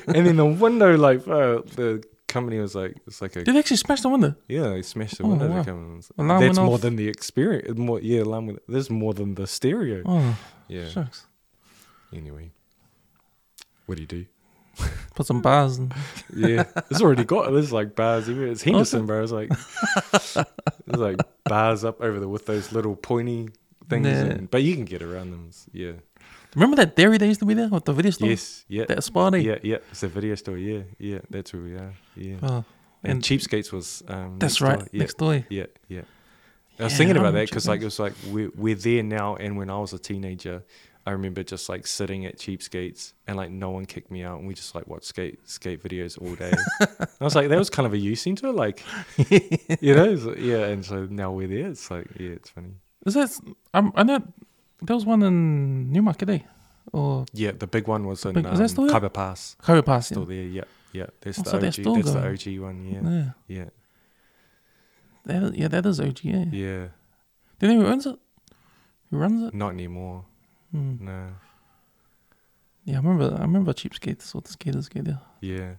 [0.08, 3.58] and then the window like uh, the company was like it's like a Did they
[3.60, 4.34] actually smash the window?
[4.48, 5.58] Yeah, they smashed the Oh, window wow.
[5.62, 6.24] to come in.
[6.24, 6.80] Alarm That's more off.
[6.80, 7.78] than the experience.
[7.78, 10.02] More, yeah, alarm with There's more than the stereo.
[10.04, 10.36] Oh,
[10.68, 10.88] yeah.
[10.88, 11.26] shucks.
[12.12, 12.50] Anyway,
[13.86, 14.26] what do you do?
[15.14, 15.94] Put some bars and
[16.34, 17.52] Yeah, it's already got.
[17.52, 18.50] There's like bars everywhere.
[18.52, 19.22] It's Henderson, bro.
[19.22, 19.50] It's like
[20.86, 23.50] there's like bars up over there with those little pointy
[23.88, 24.06] things.
[24.06, 25.50] And, but you can get around them.
[25.72, 25.92] Yeah.
[26.54, 28.28] remember that dairy that used to be there with the video store?
[28.30, 28.64] Yes.
[28.68, 28.84] Yeah.
[28.86, 29.38] That spot, eh?
[29.38, 29.58] Yeah.
[29.62, 29.78] Yeah.
[29.90, 30.58] It's a video store.
[30.58, 30.82] Yeah.
[30.98, 31.18] Yeah.
[31.30, 31.92] That's where we are.
[32.16, 32.36] Yeah.
[32.42, 32.64] Oh,
[33.02, 34.02] and, and- Cheapskates was.
[34.08, 34.68] Um, that's next door.
[34.70, 34.88] right.
[34.92, 34.98] Yeah.
[35.00, 35.44] Next door.
[35.50, 36.00] Yeah, yeah.
[36.78, 39.36] I was Yeah, thinking about that because like it was like we're we're there now,
[39.36, 40.64] and when I was a teenager,
[41.06, 44.48] I remember just like sitting at Cheapskates and like no one kicked me out, and
[44.48, 46.52] we just like watched skate skate videos all day.
[47.20, 48.82] I was like, that was kind of a use into it, like
[49.80, 50.66] you know, like- yeah.
[50.66, 51.68] And so now we're there.
[51.68, 52.74] It's like yeah, it's funny.
[53.04, 53.30] Is that?
[53.74, 54.20] Um, I know
[54.82, 56.38] there was one in Newmarket, eh?
[56.92, 58.56] Or Yeah, the big one was in Big- um?
[58.88, 60.06] Khyber Pass, Harry Pass.
[60.06, 60.26] still Yeah.
[60.28, 60.44] there.
[60.46, 61.06] Yeah, yeah.
[61.20, 62.02] That's Oh, the so OG.
[62.02, 62.28] That's the.
[62.28, 62.84] OG one.
[62.86, 63.00] Yeah.
[63.02, 63.64] Yeah, Yeah.
[65.26, 66.20] yeah, That, yeah, that is OG.
[66.24, 66.44] Yeah.
[66.52, 66.88] yeah.
[67.58, 68.18] Do you know who owns it?
[69.10, 69.54] Who runs it?
[69.54, 70.24] Not anymore.
[70.72, 70.96] Hmm.
[71.04, 71.28] No.
[72.84, 73.34] Yeah, I remember.
[73.38, 75.20] I remember cheapskates or the skaters go there.
[75.40, 75.74] Yeah.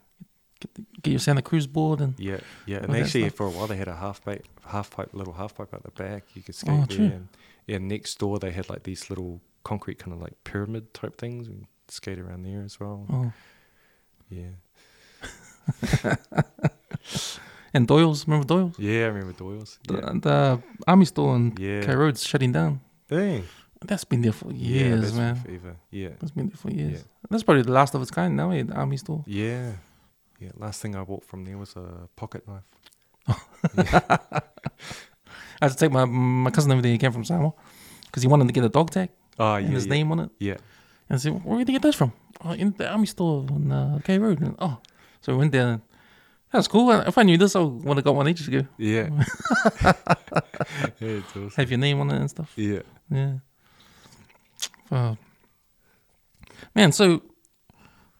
[0.61, 3.67] Get, the, get your Santa Cruz board and Yeah, yeah, and actually for a while
[3.67, 6.23] they had a half pipe, half pipe, little half pipe at the back.
[6.33, 6.97] You could skate Oh, there.
[6.97, 7.05] true.
[7.07, 7.27] And,
[7.67, 11.47] yeah, next door they had like these little concrete kind of like pyramid type things.
[11.47, 13.05] and skate around there as well.
[13.11, 13.31] oh,
[14.29, 14.55] Yeah,
[17.73, 18.27] and Doyle's.
[18.27, 18.79] Remember Doyle's?
[18.79, 19.79] yeah, I remember Doyle's.
[19.87, 21.81] The, Yeah, the army store in yeah.
[21.83, 22.81] K Road's shutting down.
[23.09, 23.43] Dang.
[23.85, 25.35] That's been there for yeah, years, that's man.
[25.35, 25.75] forever.
[25.91, 26.91] Yeah, That's been there for years.
[26.99, 27.03] Yeah.
[27.29, 29.23] That's probably the last of its kind now in the army store.
[29.27, 29.73] yeah,
[30.39, 30.51] yeah.
[30.55, 32.63] Last thing I bought from there was a pocket knife.
[33.77, 34.41] I
[35.61, 36.91] had to take my my cousin over there.
[36.91, 37.53] He came from Samoa
[38.05, 39.09] because he wanted to get a dog tag
[39.39, 40.29] Oh and yeah, his yeah, name on it.
[40.39, 40.57] yeah.
[41.09, 42.11] And I said, "Where did you get those from?"
[42.43, 44.41] Oh, in the army store on uh, K Road.
[44.41, 44.77] And, oh,
[45.21, 45.67] so we went there.
[45.67, 45.81] And,
[46.51, 46.91] That's cool.
[46.91, 48.65] If I knew this, I would have got one ages ago.
[48.77, 49.09] Yeah.
[50.99, 51.51] yeah, awesome.
[51.55, 52.51] Have your name on it and stuff.
[52.55, 52.81] Yeah.
[53.09, 53.33] Yeah.
[54.91, 55.15] Uh,
[56.75, 57.21] man, so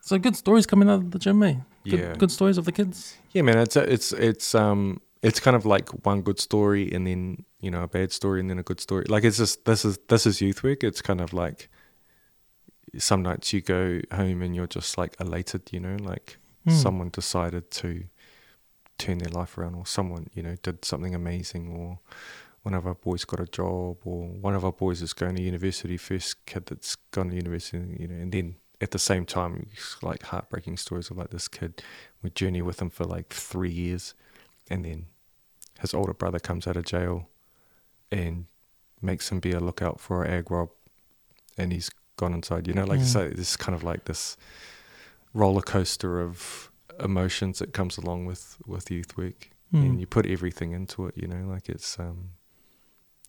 [0.02, 1.56] so good stories coming out of the gym, eh?
[1.90, 2.14] Good, Yeah.
[2.18, 3.18] good stories of the kids.
[3.32, 7.46] Yeah, man, it's it's it's um it's kind of like one good story and then
[7.60, 9.06] you know a bad story and then a good story.
[9.08, 10.84] Like it's just this is this is youth work.
[10.84, 11.70] It's kind of like
[12.98, 16.72] some nights you go home and you're just like elated, you know, like Hmm.
[16.72, 18.06] someone decided to
[18.98, 22.00] turn their life around or someone you know did something amazing or
[22.64, 25.42] one of our boys got a job or one of our boys is going to
[25.44, 29.68] university first kid that's gone to university you know and then at the same time
[30.02, 31.82] like heartbreaking stories of like this kid
[32.22, 34.14] we journey with him for like three years
[34.70, 35.06] and then
[35.80, 37.28] his older brother comes out of jail
[38.12, 38.46] and
[39.02, 40.70] makes him be a lookout for an ag rob
[41.58, 43.06] and he's gone inside you know like Mm.
[43.06, 44.36] so it's kind of like this
[45.34, 46.70] roller coaster of
[47.00, 49.82] emotions that comes along with with youth work Hmm.
[49.82, 52.30] and you put everything into it you know like it's um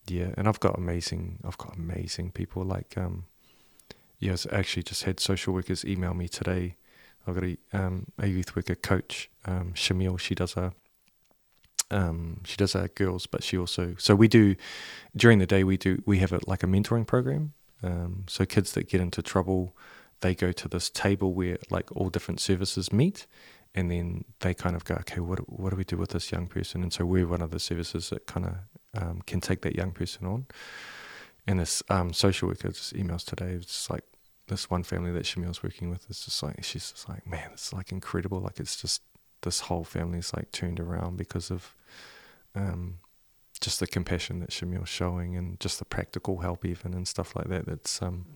[0.07, 3.25] yeah and i've got amazing i've got amazing people like um
[4.19, 6.77] yes actually just had social workers email me today.
[7.27, 10.73] I've got a um a youth worker coach um shamil she does a
[11.91, 14.57] um she does our girls but she also so we do
[15.17, 17.53] during the day we do we have a like a mentoring program.
[17.83, 19.77] Um so kids that get into trouble
[20.21, 23.27] they go to this table where like all different services meet
[23.75, 26.47] and then they kind of go okay what what do we do with this young
[26.47, 26.83] person?
[26.83, 28.55] And so we're one of the services that kind of
[29.03, 30.47] um, can take that young person on
[31.47, 34.05] and this um, social worker just emails today it's just like
[34.49, 37.73] this one family that Shamil's working with is just like she's just like man it's
[37.73, 39.03] like incredible like it's just
[39.43, 41.75] this whole family's like turned around because of
[42.55, 42.99] um,
[43.61, 47.49] just the compassion that Shamil's showing and just the practical help even and stuff like
[47.49, 48.27] that that's um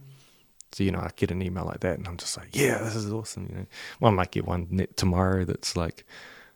[0.72, 2.94] so you know I get an email like that and I'm just like yeah this
[2.94, 3.66] is awesome you know
[4.00, 6.04] well, I might get one net tomorrow that's like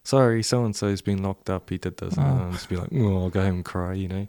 [0.03, 2.45] sorry so and so's been locked up he did this and Oh.
[2.47, 4.29] I'll just be like oh I'll go home and cry you know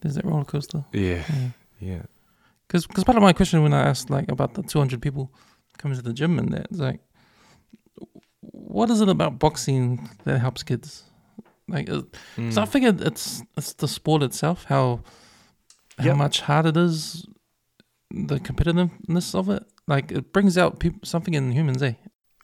[0.00, 0.84] There's that roller coaster.
[0.92, 1.48] yeah Yeah.
[1.80, 2.02] yeah
[2.66, 5.32] Because part of my question when I asked like about the 200 people
[5.78, 7.00] coming to the gym and that, it's like,
[8.40, 11.04] what is it about boxing that helps kids?
[11.68, 12.02] Like, uh,
[12.50, 12.68] so I Mm.
[12.68, 15.00] figured it's it's the sport itself, how
[15.98, 16.16] how Yep.
[16.16, 17.26] much hard it is,
[18.10, 19.64] the competitiveness of it.
[19.86, 21.94] Like, it brings out peop something in humans, eh?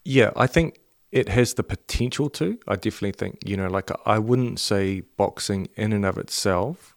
[0.03, 0.79] Yeah, I think
[1.11, 2.57] it has the potential to.
[2.67, 6.94] I definitely think, you know, like I wouldn't say boxing in and of itself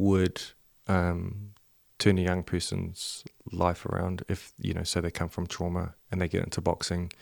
[0.00, 0.40] would
[0.88, 1.50] um,
[1.98, 6.20] turn a young person's life around if, you know, say they come from trauma and
[6.20, 7.12] they get into boxing.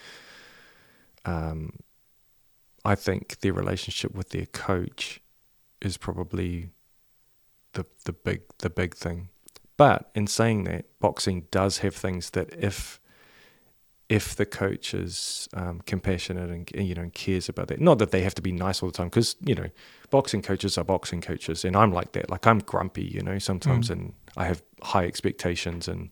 [1.25, 1.81] Um,
[2.85, 5.21] I think their relationship with their coach
[5.83, 6.71] is probably
[7.73, 9.29] the the big the big thing.
[9.77, 13.01] But in saying that, boxing does have things that if
[14.09, 18.11] if the coach is um, compassionate and you know and cares about that, not that
[18.11, 19.69] they have to be nice all the time, because you know
[20.11, 22.31] boxing coaches are boxing coaches, and I'm like that.
[22.31, 23.93] Like I'm grumpy, you know, sometimes, Mm.
[23.93, 26.11] and I have high expectations, and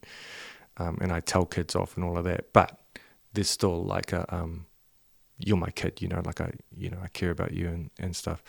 [0.76, 2.53] um, and I tell kids off and all of that.
[2.53, 2.78] But
[3.32, 4.66] there's still like a um,
[5.38, 8.14] you're my kid, you know, like I you know I care about you and and
[8.14, 8.42] stuff,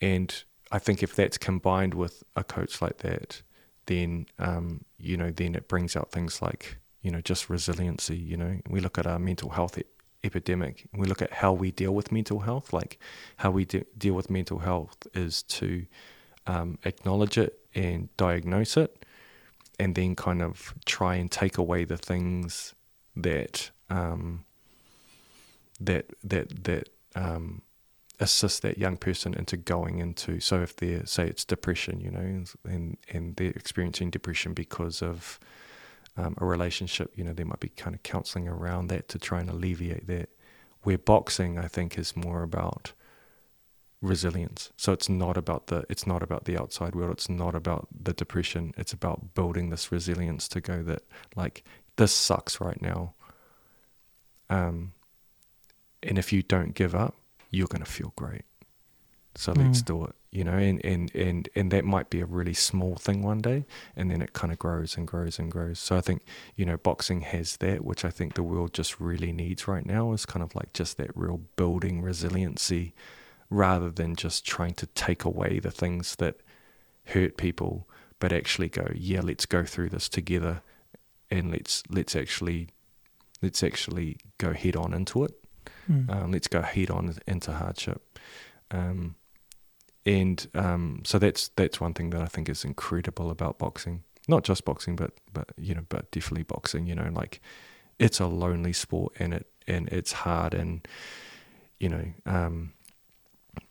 [0.00, 3.42] and I think if that's combined with a coach like that,
[3.86, 8.16] then um, you know then it brings out things like you know just resiliency.
[8.16, 9.78] You know, we look at our mental health
[10.24, 10.88] epidemic.
[10.92, 12.72] We look at how we deal with mental health.
[12.72, 12.98] Like
[13.38, 15.86] how we de- deal with mental health is to
[16.46, 19.04] um, acknowledge it and diagnose it,
[19.78, 22.74] and then kind of try and take away the things
[23.16, 24.44] that um,
[25.80, 27.62] that that that um,
[28.20, 32.44] assist that young person into going into so if they're say it's depression you know
[32.64, 35.38] and and they're experiencing depression because of
[36.18, 39.40] um, a relationship you know there might be kind of counseling around that to try
[39.40, 40.28] and alleviate that
[40.82, 42.92] where boxing i think is more about
[44.02, 47.88] resilience so it's not about the it's not about the outside world it's not about
[48.04, 51.02] the depression it's about building this resilience to go that
[51.34, 51.64] like
[51.96, 53.14] this sucks right now
[54.50, 54.92] um
[56.02, 57.16] and if you don't give up
[57.50, 58.44] you're going to feel great.
[59.34, 59.86] So let's Mm.
[59.86, 63.22] do it, you know, and, and, and, and that might be a really small thing
[63.22, 63.64] one day,
[63.96, 65.78] and then it kind of grows and grows and grows.
[65.78, 66.24] So I think,
[66.56, 70.12] you know, boxing has that, which I think the world just really needs right now
[70.12, 72.94] is kind of like just that real building resiliency
[73.50, 76.36] rather than just trying to take away the things that
[77.06, 77.88] hurt people
[78.20, 80.62] but actually go, yeah, let's go through this together,
[81.30, 82.68] and let's let's actually
[83.42, 85.32] let's actually go head on into it.
[85.90, 86.10] Mm.
[86.10, 88.18] Um, let's go head on into hardship.
[88.70, 89.14] Um,
[90.08, 94.04] and um, so that's that's one thing that I think is incredible about boxing.
[94.26, 96.86] Not just boxing, but but you know, but definitely boxing.
[96.86, 97.42] You know, like
[97.98, 100.88] it's a lonely sport, and it and it's hard, and
[101.78, 102.72] you know, um,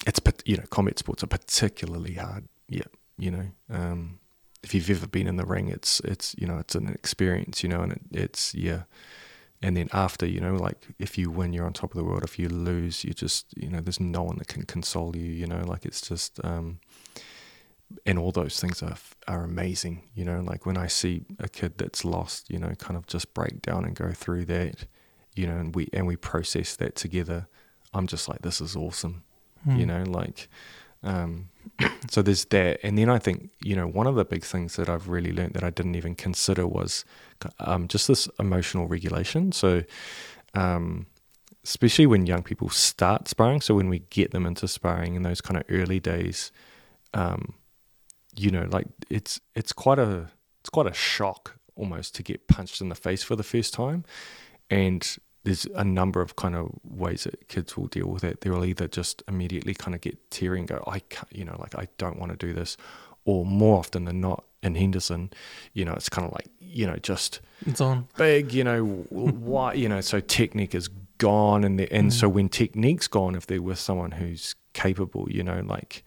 [0.06, 2.48] it's you know, combat sports are particularly hard.
[2.70, 4.20] Yeah, you know, um,
[4.62, 7.64] if you've ever been in the ring, it's it's you know, it's an experience.
[7.64, 8.84] You know, and it, it's yeah.
[9.62, 12.24] And then after, you know, like if you win, you're on top of the world.
[12.24, 15.32] If you lose, you just, you know, there's no one that can console you.
[15.32, 16.80] You know, like it's just, um,
[18.06, 18.98] and all those things are
[19.28, 20.04] are amazing.
[20.14, 23.34] You know, like when I see a kid that's lost, you know, kind of just
[23.34, 24.86] break down and go through that,
[25.36, 27.48] you know, and we and we process that together.
[27.94, 29.24] I'm just like, this is awesome.
[29.66, 29.80] Mm.
[29.80, 30.50] You know, like,
[31.04, 31.50] um,
[32.10, 34.90] so there's that, and then I think, you know, one of the big things that
[34.90, 37.06] I've really learned that I didn't even consider was
[37.60, 39.52] um, just this emotional regulation.
[39.52, 39.84] So,
[40.54, 41.08] um,
[41.64, 45.42] especially when young people start sparring, so when we get them into sparring in those
[45.42, 46.52] kind of early days,
[47.14, 47.54] um,
[48.36, 50.30] you know, like it's it's quite a
[50.62, 54.04] it's quite a shock almost to get punched in the face for the first time,
[54.70, 55.18] and
[55.48, 58.42] there's a number of kind of ways that kids will deal with it.
[58.42, 61.74] They'll either just immediately kind of get teary and go, I can't, you know, like
[61.76, 62.76] I don't want to do this,
[63.24, 65.30] or more often than not in Henderson,
[65.74, 68.08] you know, it's kind of like you know just It's on.
[68.18, 72.14] big, you know, why, you know, so technique is gone, and the, and Mm.
[72.14, 76.04] so when technique's gone, if they're with someone who's capable, you know, like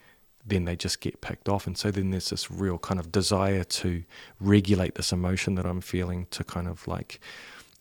[0.46, 3.64] then they just get picked off, and so then there's this real kind of desire
[3.64, 4.02] to
[4.40, 7.20] regulate this emotion that I'm feeling to kind of like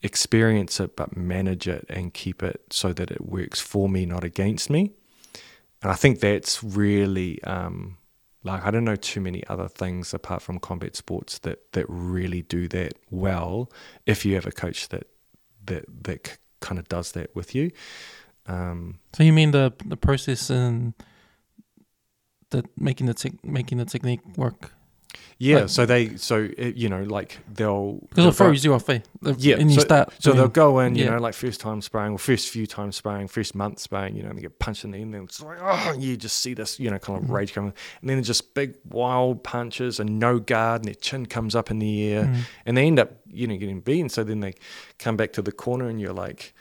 [0.01, 4.23] experience it, but manage it and keep it so that it works for me, not
[4.23, 4.91] against me.
[5.81, 7.97] And I think that's really um,
[8.43, 12.41] like I don't know too many other things apart from combat sports that that really
[12.41, 13.71] do that well.
[14.05, 15.07] If you have a coach that
[15.65, 17.71] that that kind of does that with you,
[18.45, 20.93] um, So you mean the the process and
[22.49, 24.73] the making the tech making the technique work
[25.37, 25.59] yeah.
[25.61, 28.99] Like- so they so you know like they'll because they'll go- you off, eh?
[29.37, 30.13] Yeah, and you start.
[30.19, 31.11] So they'll go in, you yeah.
[31.11, 34.29] know, like first time sparring or first few times sparring, first month sparring, you know,
[34.29, 36.79] and they get punched in the end, and it's like, oh, you just see this,
[36.79, 37.33] you know, kind of Mhm.
[37.33, 41.55] rage coming, and then just big wild punches and no guard, and their chin comes
[41.55, 42.37] up in the air, Mm.
[42.65, 44.09] and they end up, you know, getting beaten.
[44.09, 44.53] So then they
[44.99, 46.53] come back to the corner, and you're like,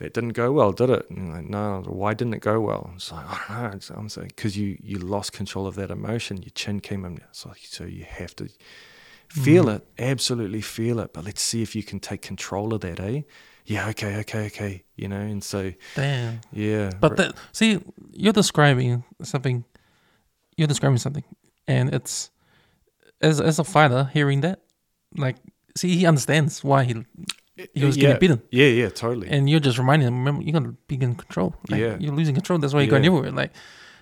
[0.00, 1.08] that didn't go well, did it?
[1.10, 2.90] And like, no, why didn't it go well?
[2.96, 3.76] It's like, I don't know.
[3.76, 6.42] It's, I'm saying, because you, you lost control of that emotion.
[6.42, 7.20] Your chin came in.
[7.46, 8.48] Like, so you have to
[9.28, 9.76] feel Mhm.
[9.76, 11.12] it, absolutely feel it.
[11.12, 13.22] But let's see if you can take control of that, eh?
[13.66, 14.82] Yeah, okay, okay, okay.
[14.96, 16.40] You know, and so, Damn.
[16.52, 16.90] yeah.
[17.00, 17.78] But that, see,
[18.12, 19.64] you're describing something.
[20.56, 21.24] You're describing something,
[21.68, 22.30] and it's
[23.22, 24.60] as as a fighter hearing that,
[25.16, 25.36] like,
[25.76, 26.94] see, he understands why he
[27.74, 29.28] he was yeah, getting beaten, Yeah, yeah, totally.
[29.28, 30.18] and you're just reminding him.
[30.18, 31.54] Remember, you're gonna be in control.
[31.68, 31.96] Like, Yeah.
[32.00, 32.58] you're losing control.
[32.58, 33.30] That's why you're going everywhere.
[33.32, 33.52] Like,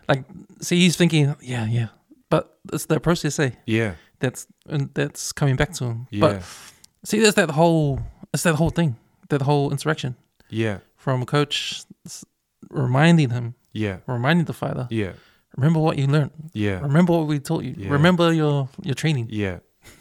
[0.08, 0.24] like,
[0.60, 1.88] see, he's thinking, yeah, yeah,
[2.30, 3.50] but it's the process, eh?
[3.66, 6.06] yeah, That's and that's coming back to him.
[6.10, 6.42] yeah, But
[7.04, 8.00] see, there's that whole,
[8.34, 8.96] it's that whole thing,
[9.28, 10.16] that whole interaction
[10.50, 11.82] yeah, from a coach
[12.70, 15.12] reminding him, yeah, reminding the fighter, yeah,
[15.56, 16.30] remember what you learned.
[16.52, 17.74] yeah, Remember what we taught you.
[17.76, 17.90] Yeah.
[17.90, 19.28] Remember your your training.
[19.30, 19.58] yeah,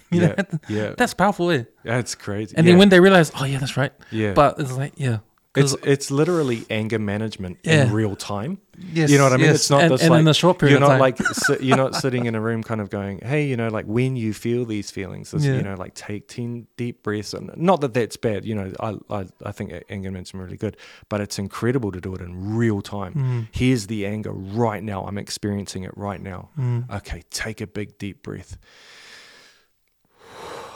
[0.11, 0.93] You yeah, know, yeah.
[0.97, 1.51] that's powerful.
[1.51, 1.63] Eh?
[1.83, 2.55] That's crazy.
[2.55, 3.91] And yeah, then when they realize, oh yeah, that's right.
[4.11, 5.19] yeah, But it's like, yeah,
[5.55, 7.85] it's it's literally anger management Yeah.
[7.87, 8.59] in real time.
[8.77, 9.47] yes, you know what I mean?
[9.47, 9.55] yes.
[9.55, 10.99] It's not and, just and like in a short period You're of not time.
[10.99, 13.85] like si- you're not sitting in a room, kind of going, "Hey, you know, like
[13.85, 15.55] when you feel these feelings, this, Yeah.
[15.55, 18.45] you know, like take ten deep breaths." And not that that's bad.
[18.45, 18.89] You know, I
[19.19, 20.77] I, I think anger management really good,
[21.09, 23.13] but it's incredible to do it in real time.
[23.15, 25.05] Mm, Here's the anger right now.
[25.07, 26.49] I'm experiencing it right now.
[26.57, 28.57] mm, Okay, take a big deep breath.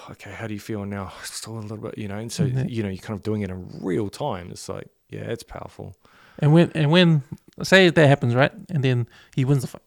[0.10, 1.14] Okay, how do you feel now?
[1.24, 2.18] Still a little bit, you know.
[2.18, 2.70] And so Mhm.
[2.70, 4.50] you know, you're kind of doing it in real time.
[4.52, 5.96] It's like, yeah, it's powerful.
[6.40, 7.22] and when and when
[7.64, 8.52] say that happens, right?
[8.70, 9.84] And then he wins the fight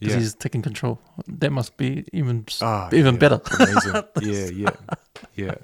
[0.00, 0.20] because Yeah.
[0.20, 0.98] he's taking control.
[1.40, 3.40] That must be even Ah, even yeah, better.
[4.20, 4.76] Yeah, yeah,
[5.34, 5.54] yeah.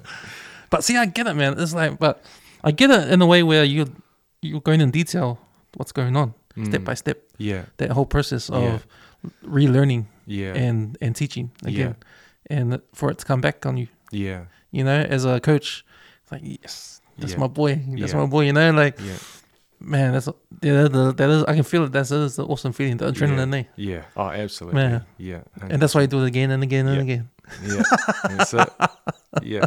[0.69, 1.59] But see, I get it, man.
[1.59, 2.21] It's like, but
[2.63, 3.85] I get it in a way where you
[4.41, 5.37] you're going in detail
[5.77, 6.33] what's going on
[6.65, 6.85] step Mm.
[6.85, 7.17] by step.
[7.37, 8.79] Yeah, That whole process of Yeah.
[9.43, 11.95] relearning yeah, and and teaching again,
[12.49, 13.87] and for it to come back on you.
[14.11, 15.85] yeah, You know, as a coach,
[16.23, 17.39] it's like yes, that's Yeah.
[17.39, 17.75] my boy.
[17.75, 18.19] That's Yeah.
[18.19, 18.45] my boy.
[18.45, 19.17] You know, like yeah,
[19.79, 20.27] man, that's
[20.61, 21.91] yeah, the, that is I can feel it.
[21.91, 23.63] That's that is the awesome feeling, the adrenaline, eh?
[23.75, 24.03] yeah.
[24.17, 24.81] Oh, absolutely.
[24.81, 25.01] Yeah.
[25.17, 27.29] Yeah, And that's why I do it again and again and again.
[27.63, 27.83] yeah,
[28.29, 28.69] that's it.
[29.41, 29.65] Yeah,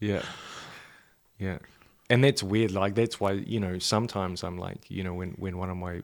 [0.00, 0.22] yeah,
[1.38, 1.58] yeah.
[2.10, 2.70] And that's weird.
[2.72, 6.02] Like that's why you know sometimes I'm like you know when when one of my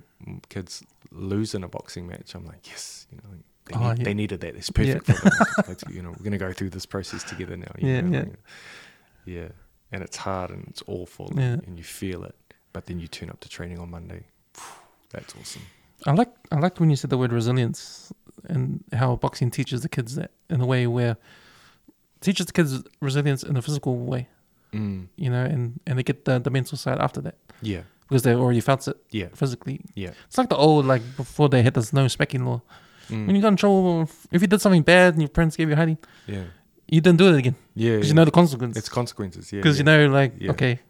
[0.49, 0.83] kids
[1.13, 3.37] lose in a boxing match, I'm like yes, you know,
[3.71, 4.05] they, Oh, need, yeah.
[4.05, 4.55] they needed that.
[4.57, 5.15] It's perfect Yeah.
[5.15, 5.65] for them.
[5.69, 7.73] Like, you know, we're gonna go through this process together now.
[7.79, 8.25] you Yeah, know, yeah.
[8.25, 8.39] like,
[9.25, 9.49] yeah.
[9.93, 11.57] And it's hard and it's awful, Yeah.
[11.67, 12.35] and you feel it.
[12.73, 14.27] But then you turn up to training on Monday.
[15.11, 15.63] That's awesome.
[16.07, 18.13] I like I liked when you said the word resilience
[18.49, 21.17] and how boxing teaches the kids that in a way where
[22.21, 24.29] teaches the kids resilience in a physical way,
[24.73, 25.09] Mm.
[25.17, 28.35] you know, and and they get the, the mental side after that Yeah, because they
[28.35, 29.81] already felt it yeah, physically.
[29.95, 30.13] yeah.
[30.27, 32.63] It's like the old like before they hit this no smacking law.
[33.11, 33.27] Mm.
[33.27, 35.77] When you got in trouble, if you did something bad and your parents gave you
[35.77, 36.45] hiding, yeah,
[36.89, 37.97] you didn't do it again yeah.
[37.97, 38.11] because yeah.
[38.11, 38.79] you know the consequences.
[38.79, 39.53] it's consequences.
[39.53, 39.81] Yeah, Because yeah.
[39.81, 40.51] you know, like Yeah.
[40.53, 40.81] okay,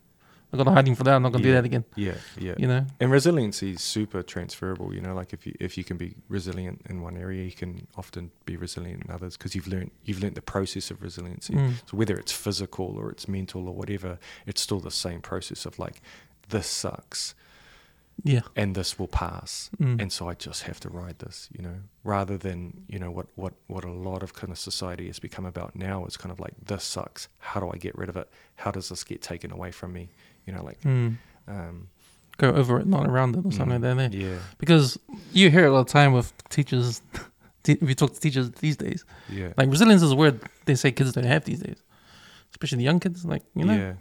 [0.52, 1.14] I got a hiding for that.
[1.14, 1.84] I'm not gonna do that again.
[1.94, 2.54] Yeah, yeah.
[2.58, 2.84] You know.
[2.98, 4.92] And resiliency is super transferable.
[4.92, 7.86] You know, like if you if you can be resilient in one area, you can
[7.96, 11.54] often be resilient in others because you've learned you've learned the process of resiliency.
[11.54, 11.74] Mm.
[11.88, 15.78] So whether it's physical or it's mental or whatever, it's still the same process of
[15.78, 16.00] like
[16.48, 17.34] this sucks
[18.24, 18.40] Yeah.
[18.56, 19.70] and this will pass.
[19.80, 20.00] Mm.
[20.02, 23.26] And so I just have to ride this, you know, rather than, you know, what,
[23.34, 26.38] what, what a lot of kind of society has become about now is kind of
[26.40, 27.28] like, this sucks.
[27.38, 28.28] How do I get rid of it?
[28.56, 30.10] How does this get taken away from me?
[30.46, 31.16] You know, like, Mm.
[31.48, 31.88] um,
[32.38, 34.14] Go over it, not around it, or something mm, like that.
[34.16, 34.38] Yeah.
[34.58, 34.98] Because
[35.32, 37.02] you hear it all the time with teachers.
[37.64, 39.52] te- if you talk to teachers these days, Yeah.
[39.58, 41.82] like resilience is a word they say kids don't have these days,
[42.52, 43.24] especially the young kids.
[43.26, 43.94] Like you know, Yeah.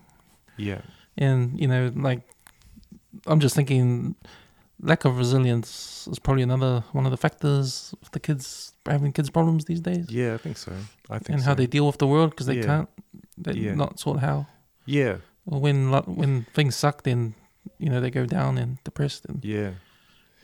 [0.57, 0.81] Yeah.
[1.17, 2.21] and you know, like
[3.25, 4.15] I'm just thinking,
[4.81, 9.29] lack of resilience is probably another one of the factors of the kids having kids
[9.29, 10.71] problems these days, Yeah, I think so.
[11.09, 11.45] I think and so.
[11.47, 12.65] how they deal with the world because they Yeah.
[12.65, 12.89] can't,
[13.37, 13.73] they Yeah.
[13.75, 14.47] not sort how.
[14.85, 15.17] Yeah.
[15.45, 17.33] Or when when things suck, then
[17.79, 19.71] you know they go down and depressed and Yeah.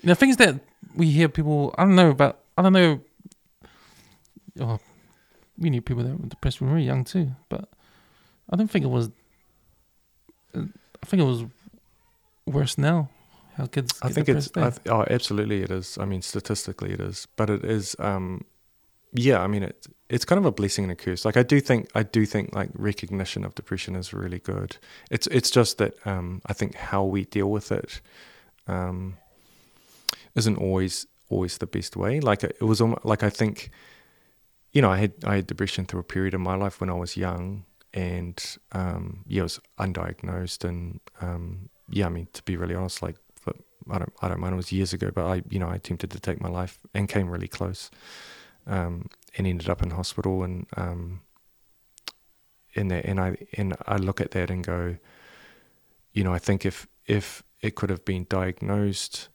[0.01, 0.55] you know things that
[0.95, 2.99] we hear people i don't know about i don't know
[4.59, 4.79] oh,
[5.57, 7.69] we knew people that were depressed when we were young too but
[8.51, 9.09] i don't think it was
[10.55, 10.61] uh,
[11.01, 11.43] i think it was
[12.45, 13.09] worse now
[13.55, 15.97] how kids I think it's, I th- oh, absolutely it is.
[15.97, 18.43] I mean, statistically it is, but it is, um,
[19.13, 21.23] yeah, I mean, it, it's kind of a blessing and a curse.
[21.23, 24.75] Like I do think, I do think like recognition of depression is really good.
[25.09, 28.01] It's, it's just that, um, I think how we deal with it,
[28.67, 29.15] um,
[30.35, 32.19] isn't always, always the best way.
[32.19, 33.71] Like it was almost like, I think,
[34.73, 36.93] you know, I had, I had depression through a period of my life when I
[36.95, 37.63] was young
[37.93, 43.01] and, um, yeah, it was undiagnosed and, um, yeah, I mean, to be really honest,
[43.01, 43.15] like,
[43.89, 44.53] I don't I don't mind.
[44.53, 47.07] It was years ago, but I you know I attempted to take my life and
[47.07, 47.91] came really close,
[48.65, 51.21] um, and ended up in hospital and um,
[52.73, 54.97] in that and I and I look at that and go,
[56.13, 59.29] you know I think if if it could have been diagnosed,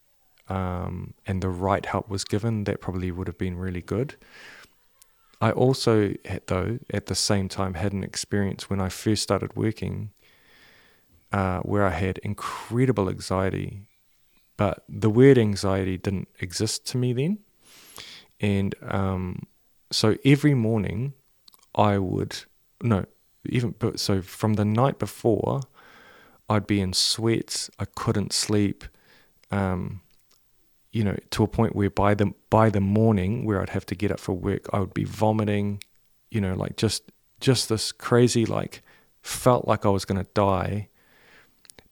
[0.49, 4.17] um, and the right help was given, that probably would have been really good.
[5.41, 9.57] I also had, though at the same time had an experience when I first started
[9.57, 10.11] working.
[11.33, 13.83] Uh, where I had incredible anxiety
[14.61, 17.39] but the word anxiety didn't exist to me then.
[18.41, 19.47] And um,
[19.91, 21.15] so every morning
[21.75, 22.37] I would,
[22.83, 23.07] no,
[23.47, 25.63] even, but so from the night before,
[26.51, 28.85] I'd be in sweats, I couldn't sleep,
[29.51, 30.03] um,
[30.93, 33.95] you know, to a point where by the, by the morning where I'd have to
[33.95, 35.83] get up for work, I would be vomiting,
[36.31, 38.83] you know, like just, just this crazy, like,
[39.23, 40.90] felt like I was going to die.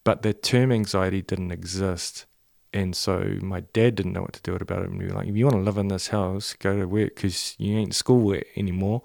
[0.03, 2.25] But the term anxiety didn't exist
[2.73, 4.89] and so my dad didn't know what to do about it.
[4.89, 7.15] And we were like, if you want to live in this house, go to work
[7.15, 9.01] because you ain't school anymore.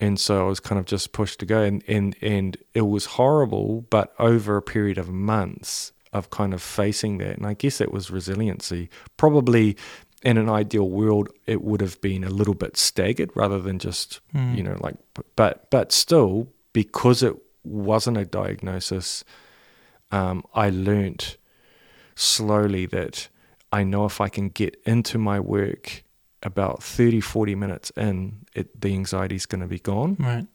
[0.00, 1.62] And so I was kind of just pushed to go.
[1.62, 6.62] And, and, and it was horrible, but over a period of months of kind of
[6.62, 7.36] facing that.
[7.36, 8.90] And I guess it was resiliency.
[9.16, 9.76] Probably
[10.22, 14.20] in an ideal world, it would have been a little bit staggered rather than just,
[14.34, 14.56] Mm.
[14.56, 14.96] you know, like,
[15.36, 19.22] but, but still, because it wasn't a diagnosis,
[20.10, 21.36] um, I learnt
[22.14, 23.28] slowly that
[23.72, 26.02] I know if I can get into my work
[26.42, 30.16] about 30, 40 minutes in, it, the anxiety is going to be gone.
[30.18, 30.46] right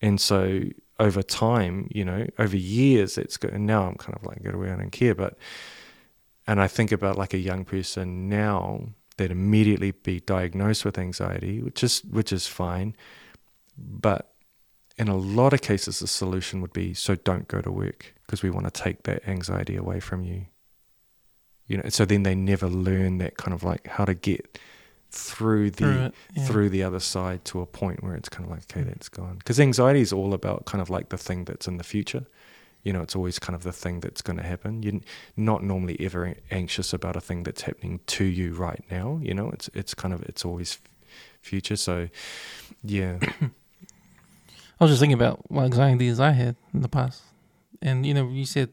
[0.00, 0.60] And so
[0.98, 3.52] over time, you know, over years, it's good.
[3.52, 5.14] And now I'm kind of like, get away, I don't care.
[5.14, 5.36] But,
[6.46, 11.62] and I think about like a young person now that immediately be diagnosed with anxiety,
[11.62, 12.94] which is, which is fine.
[13.76, 14.32] But
[14.98, 18.42] in a lot of cases, the solution would be, so don't go to work because
[18.42, 20.46] we want to take that anxiety away from you.
[21.66, 24.58] You know so then they never learn that kind of like how to get
[25.10, 26.46] through the through it yeah.
[26.46, 28.88] through the other side to a point where it's kind of like okay mm.
[28.88, 29.36] that's gone.
[29.38, 32.26] Because anxiety is all about kind of like the thing that's in the future.
[32.84, 34.82] You know it's always kind of the thing that's going to happen.
[34.82, 35.00] You're
[35.36, 39.50] not normally ever anxious about a thing that's happening to you right now you know?
[39.50, 40.78] It's it's kind of it's always
[41.40, 42.08] future so
[42.84, 43.18] yeah.
[44.78, 47.22] I was just thinking about what anxieties i had in the past
[47.82, 48.68] and you know you said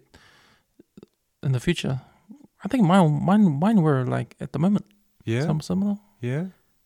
[1.41, 2.01] in the future
[2.63, 4.85] i think mine mine mine were like at the moment
[5.25, 6.45] yeah some similar yeah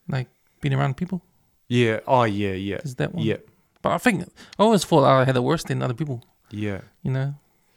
[0.09, 0.27] like
[0.61, 1.21] being around people.
[1.69, 1.99] Yeah.
[2.07, 2.77] Oh, yeah, yeah.
[2.77, 3.23] Is that one?
[3.25, 3.37] Yeah,
[3.81, 4.23] But I think
[4.57, 6.23] I always thought I had it worse than other people.
[6.49, 6.79] yeah.
[7.03, 7.35] You know,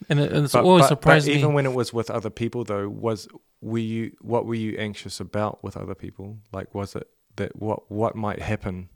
[0.08, 1.38] and, it, and it's But, always but- surprised but me.
[1.40, 3.28] even when it was with other people, though, was
[3.60, 6.38] were you what were you anxious about with other people?
[6.52, 8.88] Like, was it that what what might happen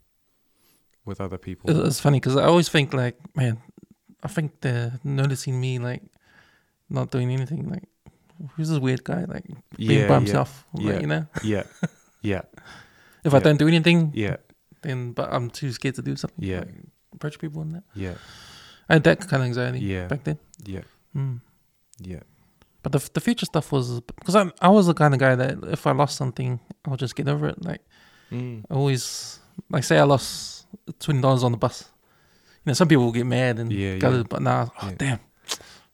[1.05, 1.69] with other people?
[1.69, 3.61] It- It's funny because I always think like, man,
[4.25, 6.03] I think they're noticing me like
[6.89, 7.69] not doing anything.
[7.69, 7.85] Like,
[8.55, 9.25] who's this weird guy?
[9.25, 9.45] Like
[9.77, 10.65] being yeah, by yeah, himself.
[10.73, 10.99] Like, yeah.
[11.01, 11.63] you know, yeah,
[12.21, 12.41] yeah,
[13.23, 14.37] if I don't do anything, yeah,
[14.81, 16.43] then but I'm too scared to do something.
[16.43, 16.59] Yeah.
[16.59, 16.73] like,
[17.13, 17.83] approach people and that.
[17.93, 18.15] yeah,
[18.89, 20.07] I had that kind of anxiety Yeah.
[20.07, 20.37] back then.
[20.65, 20.83] yeah,
[21.15, 21.39] Mm.
[22.01, 22.23] yeah,
[22.83, 25.63] But the the future stuff was because I I was the kind of guy that
[25.71, 27.63] if I lost something, I'll just get over it.
[27.63, 27.81] Like
[28.31, 28.63] mm.
[28.69, 29.39] I always
[29.69, 30.65] like say I lost
[30.99, 31.89] twenty dollars on the bus.
[32.65, 34.23] You know, some people will get mad and Yeah, go, yeah.
[34.27, 34.95] but nah, oh, Yeah.
[34.97, 35.19] damn.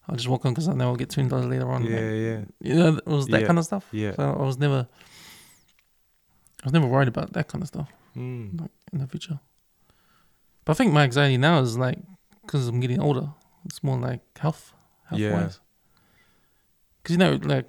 [0.08, 1.84] I'll just walk on because I know I'll get twenty dollars later on.
[1.84, 3.48] yeah, yeah, you know, it was that Yeah.
[3.48, 3.86] kind of stuff.
[3.92, 4.14] yeah.
[4.16, 4.88] So I was never,
[6.62, 8.60] I was never worried about that kind of stuff Mm.
[8.62, 9.40] like in the future.
[10.66, 12.00] But I think my anxiety now is like
[12.42, 13.30] because I'm getting older.
[13.66, 14.74] It's more like health,
[15.08, 15.34] health Yeah.
[15.34, 15.60] wise.
[17.02, 17.68] Because you know, like,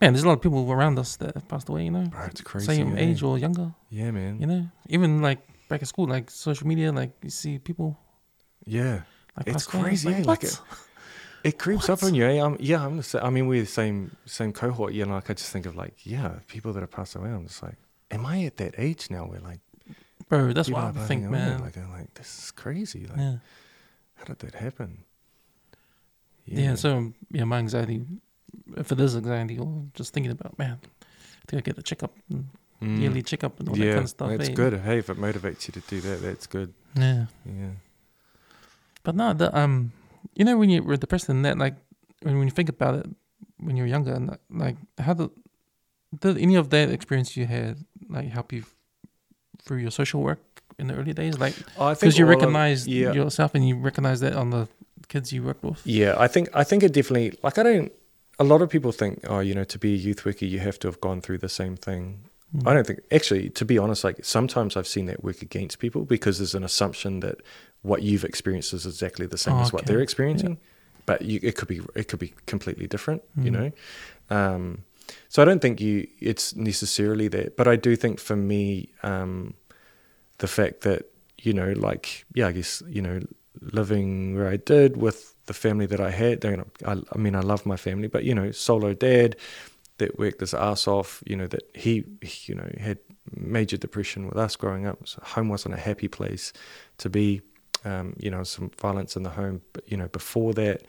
[0.00, 1.84] man, there's a lot of people around us that have passed away.
[1.84, 2.66] You know, Bro, it's crazy.
[2.66, 3.00] same eh?
[3.00, 3.74] age or younger.
[3.90, 4.40] Yeah, man.
[4.40, 7.98] You know, even like back at school, like social media, like you see people
[8.66, 9.02] Yeah.
[9.36, 10.24] like It's crazy, Like, eh?
[10.24, 10.60] Like what?
[11.44, 12.24] It creeps up on you.
[12.24, 12.40] Eh?
[12.40, 14.92] Um, yeah, I'm the I mean, we're the same same cohort.
[14.92, 17.30] Yeah, like I just think of like, yeah, people that have passed away.
[17.30, 17.76] I'm just like,
[18.10, 19.60] am I at that age now where like,
[20.28, 21.60] bro, that's what I think, man.
[21.60, 23.06] Like, I'm like, this is crazy.
[23.06, 23.36] Like, yeah.
[24.16, 25.04] how did that happen?
[26.44, 28.04] yeah, So yeah, my anxiety,
[28.82, 32.44] for this anxiety or just thinking about, man, I think I get a checkup, mm,
[32.82, 33.00] Mm.
[33.00, 34.30] yearly checkup and all that yeah, kind of stuff.
[34.30, 34.52] that's eh?
[34.52, 34.80] good.
[34.80, 36.72] Hey, if it motivates you to do that, that's good.
[36.94, 37.26] Yeah.
[37.44, 37.70] Yeah.
[39.02, 39.92] But no, the um,
[40.34, 41.74] you know when you were depressed and that, like
[42.22, 43.06] when when you think about it,
[43.58, 45.30] when you're younger, and like how did
[46.20, 47.78] did any of that experience you had
[48.08, 48.64] like help you
[49.62, 50.40] through your social work
[50.78, 53.12] in the early days, like because you all of- recognize yeah.
[53.12, 54.68] yourself and you recognize that on the
[55.08, 55.80] kids you worked with.
[55.84, 57.92] Yeah, I think I think it definitely like I don't.
[58.40, 60.78] A lot of people think, oh, you know, to be a youth worker, you have
[60.80, 62.27] to have gone through the same thing.
[62.56, 62.68] Mm.
[62.68, 66.04] I don't think actually, to be honest, like sometimes I've seen that work against people
[66.04, 67.36] because there's an assumption that
[67.82, 69.92] what you've experienced is exactly the same Oh, as what okay.
[69.92, 70.58] they're experiencing,
[71.06, 73.52] but you, it could be it could be completely different, you Mm.
[73.52, 73.72] know.
[74.30, 74.84] Um,
[75.28, 79.54] so I don't think you it's necessarily that, but I do think for me, um,
[80.38, 81.06] the fact that
[81.40, 83.20] you know, like yeah, I guess you know,
[83.60, 86.44] living where I did with the family that I had.
[86.44, 89.36] You know, I, I mean, I love my family, but you know, solo dad
[89.98, 91.22] that worked his ass off.
[91.26, 92.04] You know that he,
[92.46, 92.98] you know, had
[93.34, 95.06] major depression with us growing up.
[95.06, 96.52] So home wasn't a happy place
[96.98, 97.42] to be.
[97.84, 100.82] Um, you know, some violence in the home, you know, before that,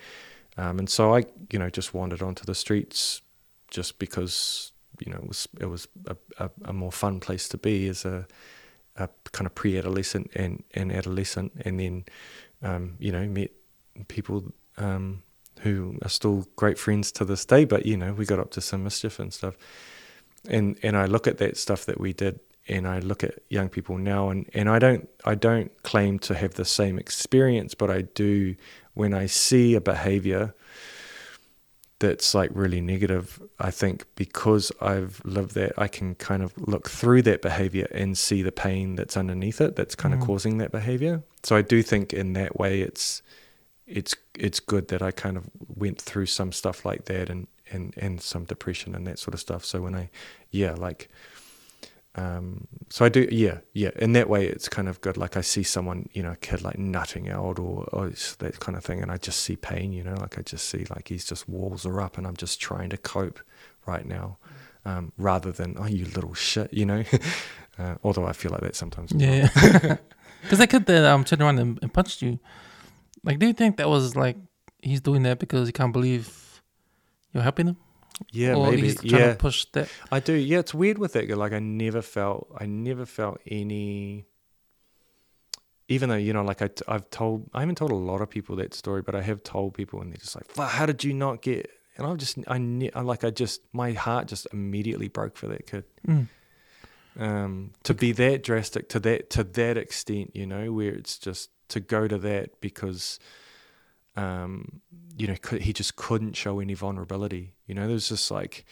[0.58, 3.22] um, and so I, you know, just wandered onto the streets
[3.70, 7.58] just because you know it was it was a, a, a more fun place to
[7.58, 8.28] be as a,
[8.98, 12.06] a kind of pre-adolescent and, and adolescent, and then
[12.62, 13.52] um, you know met
[14.08, 15.24] people um,
[15.64, 17.66] who are still great friends to this day.
[17.66, 19.56] But you know we got up to some mischief and stuff,
[20.48, 23.70] and and I look at that stuff that we did, and I look at young
[23.70, 27.90] people now, and, and I don't I don't claim to have the same experience, but
[27.90, 28.56] I do
[28.94, 30.54] when I see a behavior
[32.00, 36.90] that's like really negative, I think because I've lived that, I can kind of look
[36.90, 40.22] through that behavior and see the pain that's underneath it that's kind Mm.
[40.22, 41.24] of causing that behavior.
[41.44, 43.22] So I do think in that way it's
[43.90, 47.94] it's it's good that I kind of went through some stuff like that and and
[47.98, 49.66] and some depression and that sort of stuff.
[49.66, 50.10] So when I
[50.52, 51.10] yeah, like
[52.16, 53.92] um so I do yeah, yeah.
[53.96, 55.18] In that way it's kind of good.
[55.18, 58.10] Like I see someone, you know, a kid like nutting out or, or
[58.40, 60.86] that kind of thing and I just see pain, you know, like I just see
[60.90, 63.40] like he's just walls are up and I'm just trying to cope
[63.86, 64.38] right now.
[64.86, 67.04] Um, rather than oh you little shit, you know.
[67.80, 69.12] uh, although I feel like that sometimes.
[69.12, 69.50] Yeah,
[70.42, 72.40] because that kid that um turned around and, and punched you,
[73.24, 74.38] like, do you think that was like
[74.82, 76.62] he's doing that because he can't believe
[77.34, 77.78] you're helping him,
[78.32, 78.82] Yeah, or maybe.
[78.84, 79.90] he's trying Yeah, to push that?
[80.12, 80.34] I do.
[80.34, 81.30] Yeah, it's weird with it.
[81.38, 84.26] Like I never felt, I never felt any.
[85.88, 88.56] Even though you know, like I, have told, I haven't told a lot of people
[88.58, 91.14] that story, but I have told people, and they're just like, "Fuck, "How did you
[91.14, 95.08] not get?" And I just, I, ne- I like, I just, my heart just immediately
[95.10, 95.84] broke for that kid.
[96.08, 96.28] Mm.
[97.18, 101.50] Um, to be that drastic, to that, to that extent, you know, where it's just
[101.70, 103.20] to go to that because,
[104.16, 104.82] um,
[105.18, 107.54] you know, cou- he just couldn't show any vulnerability.
[107.68, 108.66] You know, there's just like,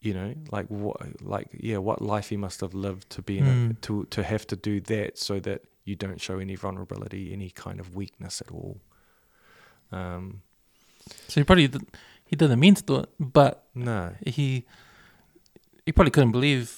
[0.00, 3.46] you know, like what, like yeah, what life he must have lived to be in
[3.46, 3.80] a, Mm.
[3.82, 7.80] to to have to do that so that you don't show any vulnerability, any kind
[7.80, 8.80] of weakness at all.
[9.92, 10.42] Um,
[11.28, 11.68] So he probably
[12.26, 14.64] he didn't mean to do it, but no, he
[15.86, 16.68] he probably couldn't believe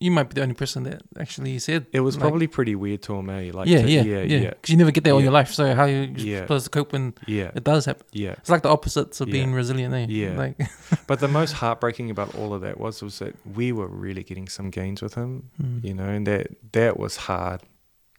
[0.00, 3.02] you might be the only person that actually said It was like- probably pretty weird
[3.02, 3.50] to him, eh?
[3.52, 5.52] Like, yeah, to- yeah, yeah, yeah, yeah, Because you never get that all your life.
[5.52, 6.40] So how you Yeah.
[6.42, 8.06] supposed to cope when yeah, it does happen?
[8.12, 8.32] yeah.
[8.38, 9.32] It's like the opposites of Yeah.
[9.32, 9.92] being resilient.
[9.94, 10.06] Eh?
[10.08, 10.36] Yeah.
[10.38, 10.56] Like,
[11.06, 14.48] But the most heartbreaking about all of that was was that we were really getting
[14.48, 17.60] some gains with him, mm, you know, and that that was hard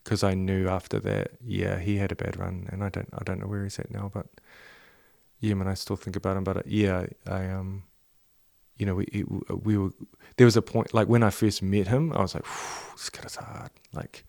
[0.03, 3.23] because I knew after that, yeah, he had a bad run, and I don't I
[3.25, 4.27] don't know where he's at now, but
[5.39, 6.43] yeah, man, I still think about him.
[6.43, 7.83] But uh, yeah, I um,
[8.77, 9.25] you know, we it,
[9.65, 9.91] we were
[10.37, 13.33] there was a point like when I first met him, I was like, "Phew, this
[13.33, 14.23] is hard, like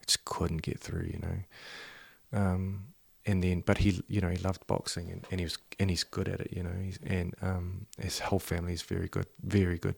[0.00, 2.40] I just couldn't get through, you know.
[2.40, 2.86] Um,
[3.26, 6.04] and then, but he, you know, he loved boxing and, and he was and he's
[6.04, 6.72] good at it, you know.
[6.82, 9.96] He's, and um, his whole family is very good, very good.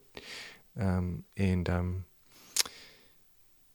[0.79, 2.05] Um, and um,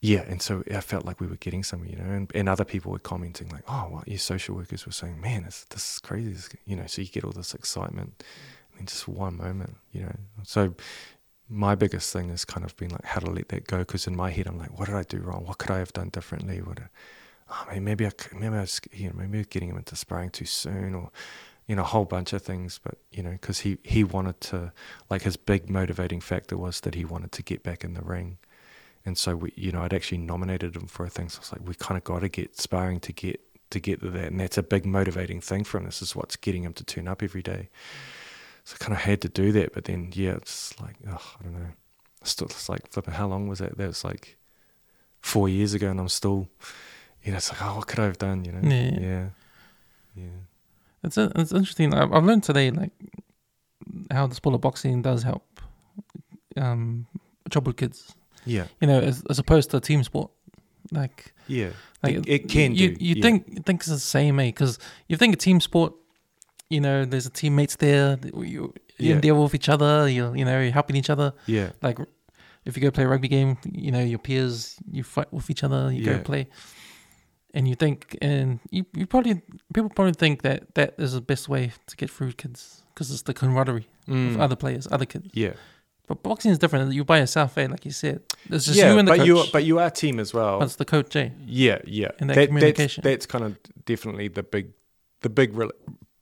[0.00, 2.04] yeah, and so I felt like we were getting somewhere, you know.
[2.04, 5.44] And, and other people were commenting like, "Oh, well, your social workers were saying, man,
[5.44, 6.86] this this is crazy," you know.
[6.86, 8.24] So you get all this excitement, and
[8.78, 10.16] then just one moment, you know.
[10.44, 10.74] So
[11.48, 14.16] my biggest thing has kind of been like how to let that go because in
[14.16, 15.44] my head I'm like, what did I do wrong?
[15.44, 16.58] What could I have done differently?
[16.58, 16.78] What?
[16.78, 16.84] Uh,
[17.50, 20.44] oh, maybe maybe I maybe I was you know maybe getting him into sparring too
[20.44, 21.10] soon or
[21.66, 22.78] you know a whole bunch of things.
[22.82, 24.72] But you know because he he wanted to
[25.10, 28.38] like his big motivating factor was that he wanted to get back in the ring.
[29.06, 31.30] And so we, you know, I'd actually nominated him for a thing.
[31.30, 33.40] So I was like, we kind of got to get sparring to get
[33.70, 35.84] to get to that, and that's a big motivating thing for him.
[35.84, 37.68] This is what's getting him to turn up every day.
[38.68, 41.42] So I kind of had to do that, but then yeah, it's like oh, I
[41.42, 41.70] don't know.
[42.22, 43.14] Still, it's like flipping.
[43.14, 43.78] How long was that?
[43.78, 44.36] That was like
[45.22, 46.48] four years ago, and I'm still,
[47.24, 48.44] you know, it's like oh, what could I have done?
[48.44, 48.68] You know?
[48.68, 49.00] Yeah.
[49.00, 49.26] yeah,
[50.14, 50.38] yeah.
[51.02, 51.94] it's it's interesting.
[51.94, 52.92] I've, I've learned today like
[54.10, 55.62] how the sport of boxing does help
[56.58, 57.06] um,
[57.48, 58.14] troubled kids.
[58.44, 58.66] yeah.
[58.82, 60.30] You know, as, as opposed to a team sport.
[60.92, 61.70] Like, yeah.
[62.02, 63.22] like It- it can You do, you yeah.
[63.22, 64.48] think think it's the same, eh?
[64.48, 64.78] Because
[65.08, 65.94] you think a team sport.
[66.70, 68.18] You know, there's a teammates there.
[68.22, 69.20] You you Yeah.
[69.20, 70.08] deal with each other.
[70.08, 71.32] You you know, you're helping each other.
[71.46, 71.98] Yeah, like
[72.66, 75.64] if you go play a rugby game, you know your peers, you fight with each
[75.64, 76.16] other, you Yeah.
[76.18, 76.48] go play,
[77.54, 79.40] and you think, and you, you probably
[79.72, 83.22] people probably think that that is the best way to get through kids because it's
[83.22, 84.34] the camaraderie Mm.
[84.34, 85.28] of other players, other kids.
[85.32, 85.52] yeah,
[86.06, 86.92] But boxing is different.
[86.92, 87.66] You're by yourself, eh?
[87.70, 88.20] Like you said,
[88.50, 88.92] it's just yeah.
[88.92, 89.26] you and the but coach.
[89.26, 90.58] you but you are a team as well.
[90.58, 91.30] but it's the coach, eh?
[91.46, 92.10] Yeah, yeah.
[92.18, 93.02] And that That- communication.
[93.02, 94.72] That's, that's kind of definitely the big,
[95.20, 95.72] the big, rela-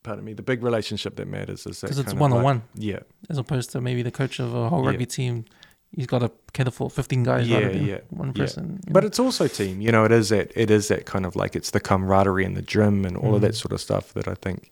[0.07, 2.63] pardon me, the big relationship that matters is Because it's one on one.
[2.75, 4.91] Yeah, as opposed to maybe the coach of a whole Yeah.
[4.91, 5.45] rugby team.
[5.93, 8.43] He's got to cater for 15 guys Yeah, rather than yeah, one yeah.
[8.43, 8.81] person.
[8.87, 9.07] you but know?
[9.07, 9.81] it's also team.
[9.81, 12.55] You know, it is that it is that kind of like it's the camaraderie in
[12.55, 13.61] the gym and all of that Mm.
[13.63, 14.71] sort of stuff that I think.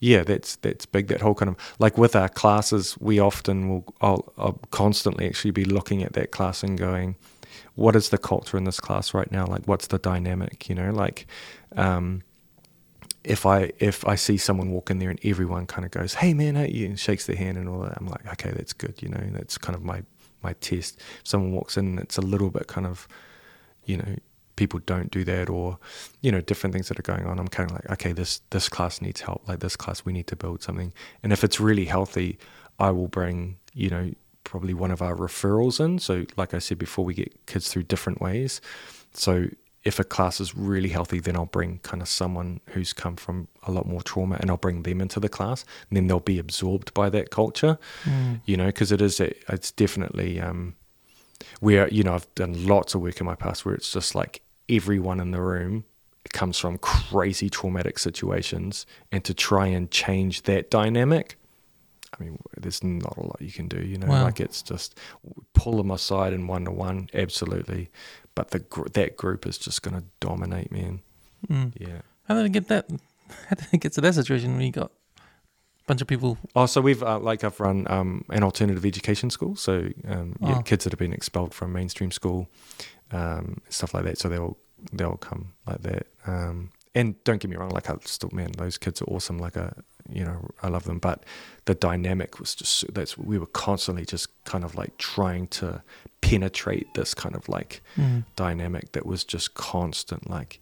[0.00, 1.08] Yeah, that's that's big.
[1.08, 5.50] That whole kind of like with our classes, we often will I'll, I'll constantly actually
[5.52, 7.16] be looking at that class and going,
[7.74, 9.44] what is the culture in this class right now?
[9.46, 10.68] Like, what's the dynamic?
[10.68, 11.26] You know, like,
[11.76, 12.22] um,
[13.24, 16.34] if I if I see someone walk in there and everyone kind of goes, "Hey
[16.34, 19.02] man, hey you," and shakes their hand and all that, I'm like, okay, that's good.
[19.02, 20.02] You know, that's kind of my
[20.42, 20.98] my test.
[21.20, 23.08] If someone walks in it's a little bit kind of,
[23.84, 24.16] you know,
[24.56, 25.78] people don't do that or,
[26.20, 27.38] you know, different things that are going on.
[27.38, 29.46] I'm kind of like, okay, this this class needs help.
[29.48, 30.92] Like this class, we need to build something.
[31.22, 32.38] And if it's really healthy,
[32.78, 34.12] I will bring, you know,
[34.44, 35.98] probably one of our referrals in.
[35.98, 38.60] So like I said before, we get kids through different ways.
[39.12, 39.48] So
[39.88, 43.48] if a class is really healthy, then I'll bring kind of someone who's come from
[43.66, 45.64] a lot more trauma and I'll bring them into the class.
[45.88, 48.40] And then they'll be absorbed by that culture, Mm.
[48.44, 50.74] you know, because it is, a, it's definitely um,
[51.60, 54.42] where, you know, I've done lots of work in my past where it's just like
[54.68, 55.84] everyone in the room
[56.34, 61.36] comes from crazy traumatic situations and to try and change that dynamic.
[62.18, 64.08] I mean, there's not a lot you can do, you know.
[64.08, 64.24] Wow.
[64.24, 64.98] Like it's just
[65.54, 67.90] pull them aside and one to one, absolutely.
[68.38, 71.00] But the gr- that group is just going to dominate, man.
[71.48, 71.72] Mm.
[71.76, 72.02] Yeah.
[72.28, 72.86] How did it get that?
[73.48, 76.38] How did it get to that situation when you got a bunch of people?
[76.54, 80.58] Oh, so we've uh, like I've run um, an alternative education school, so um, yeah,
[80.58, 80.62] Oh.
[80.62, 82.48] kids that have been expelled from mainstream school,
[83.10, 84.18] um, stuff like that.
[84.18, 84.56] So they'll
[84.92, 86.06] they'll come like that.
[86.24, 89.38] Um, and don't get me wrong, like I still man, those kids are awesome.
[89.40, 89.72] Like I,
[90.10, 90.98] you know, I love them.
[90.98, 91.24] But
[91.66, 95.82] the dynamic was just that's we were constantly just kind of like trying to
[96.20, 98.24] penetrate this kind of like Mm.
[98.36, 100.60] dynamic that was just constant like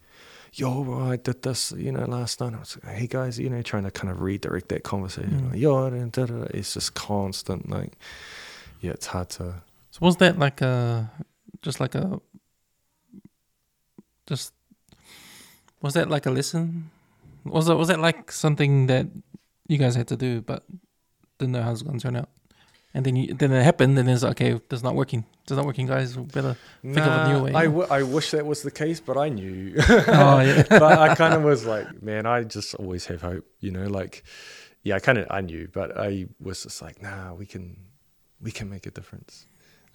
[0.53, 3.63] yo I did this you know last night I was like hey guys you know
[3.63, 5.51] trying to kind of redirect that conversation Mm.
[5.53, 6.47] like, yo and da, da, da.
[6.59, 7.93] it's just constant like
[8.81, 9.63] yeah it's hard to
[9.93, 11.11] So was that like a,
[11.63, 12.21] just like a,
[14.27, 14.53] just,
[15.81, 16.91] was that like a lesson?
[17.45, 19.07] Was that was that like something that
[19.69, 20.65] you guys had to do but
[21.39, 22.29] didn't know how it was going to turn out?
[22.95, 25.27] And then you, then it happened, and it's like, okay, that's not working.
[25.43, 26.17] It's not working, guys.
[26.17, 26.57] We better.
[26.83, 29.29] Think of a new way, I, w- I wish that was the case but I
[29.29, 29.75] knew
[30.09, 30.63] Oh yeah.
[30.71, 34.25] but I kind of was like man I just always have hope you know like
[34.83, 37.77] yeah I kind of I knew but I was just like nah we can
[38.41, 39.47] we can make a difference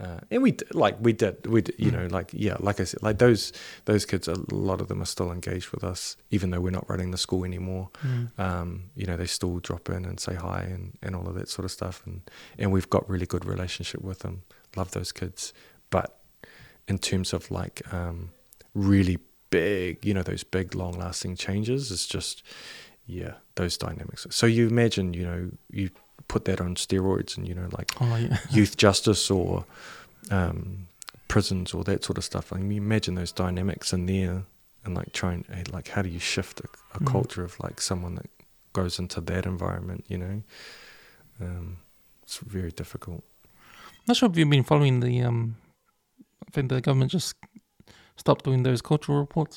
[0.01, 3.03] Uh, and we like we did we did, you know like yeah like I said
[3.03, 3.53] like those
[3.85, 6.89] those kids a lot of them are still engaged with us even though we're not
[6.89, 8.39] running the school anymore Mm.
[8.39, 11.49] um, you know, they still drop in and say hi and, and all of that
[11.49, 12.01] sort of stuff.
[12.05, 12.21] And,
[12.57, 14.43] and we've got really good relationship with them.
[14.75, 15.53] Love those kids.
[15.89, 16.17] But
[16.87, 18.31] in terms of like um,
[18.73, 19.17] really
[19.49, 22.43] big, you know, those big long lasting changes, it's just,
[23.05, 24.25] yeah, those dynamics.
[24.29, 25.89] So you imagine, you know, you
[26.33, 28.37] put that on steroids and, you know, like Oh yeah.
[28.57, 29.65] youth justice or
[30.39, 30.87] um,
[31.27, 32.53] prisons or that sort of stuff.
[32.53, 34.43] I mean, imagine those dynamics in there
[34.85, 35.45] and like trying,
[35.77, 37.11] like, how do you shift a, a Mm.
[37.15, 38.29] culture of like someone that
[38.73, 40.37] goes into that environment, you know?
[41.39, 41.77] Um,
[42.23, 43.23] it's very difficult.
[44.07, 45.21] Not sure if you've been following the.
[45.21, 45.55] Um,
[46.47, 47.35] I think the government just
[48.17, 49.55] stopped doing those cultural reports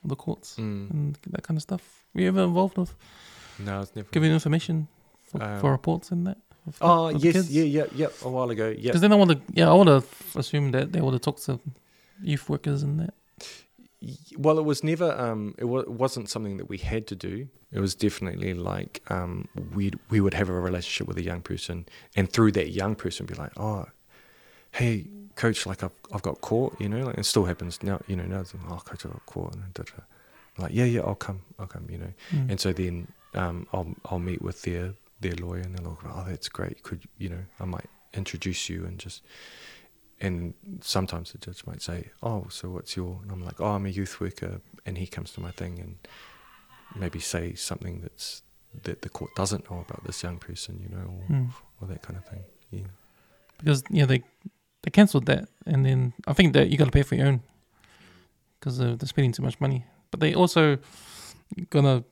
[0.00, 0.90] for the courts Mm.
[0.90, 1.82] and that kind of stuff.
[2.14, 2.92] Were you ever involved with
[3.58, 4.08] No, it's never.
[4.12, 4.88] giving information for,
[5.38, 6.38] Um, for reports in that?
[6.80, 7.50] Oh, of yes, kids?
[7.50, 8.06] yeah, yeah, yeah.
[8.22, 8.90] A while ago, yeah.
[8.90, 9.40] Because then I want to.
[9.52, 11.58] Yeah, I would have assumed that they would have talked to
[12.22, 13.14] youth workers in that.
[14.36, 15.12] Well, it was never.
[15.18, 17.48] Um, it, it wasn't something that we had to do.
[17.72, 21.86] It was definitely like um, we we would have a relationship with a young person,
[22.16, 23.86] and through that young person, be like, oh,
[24.72, 25.06] hey,
[25.36, 28.24] coach, like I've I've got caught, you know, like it still happens now, you know.
[28.24, 30.62] Now, it's, oh, coach, I've got caught, and da, da.
[30.62, 32.12] like, yeah, yeah, I'll come, I'll come, you know.
[32.30, 32.50] Mm.
[32.50, 36.24] And so then um, I'll I'll meet with their their lawyer, and they'll look, oh,
[36.28, 36.82] that's great.
[36.82, 39.22] Could you know, I might introduce you and just.
[40.20, 43.86] And sometimes the judge might say, "Oh, so what's your?" And I'm like, "Oh, I'm
[43.86, 45.96] a youth worker," and he comes to my thing and
[46.96, 48.42] maybe say something that's
[48.82, 51.50] that the court doesn't know about this young person, you know, or, Mm.
[51.80, 52.42] or that kind of thing.
[52.70, 52.86] Yeah.
[53.58, 54.22] because yeah they
[54.82, 57.40] they cancelled that and then I think that you got to pay for your own
[58.58, 59.84] because they're, they're spending too much money.
[60.10, 60.78] But they also
[61.70, 62.02] gonna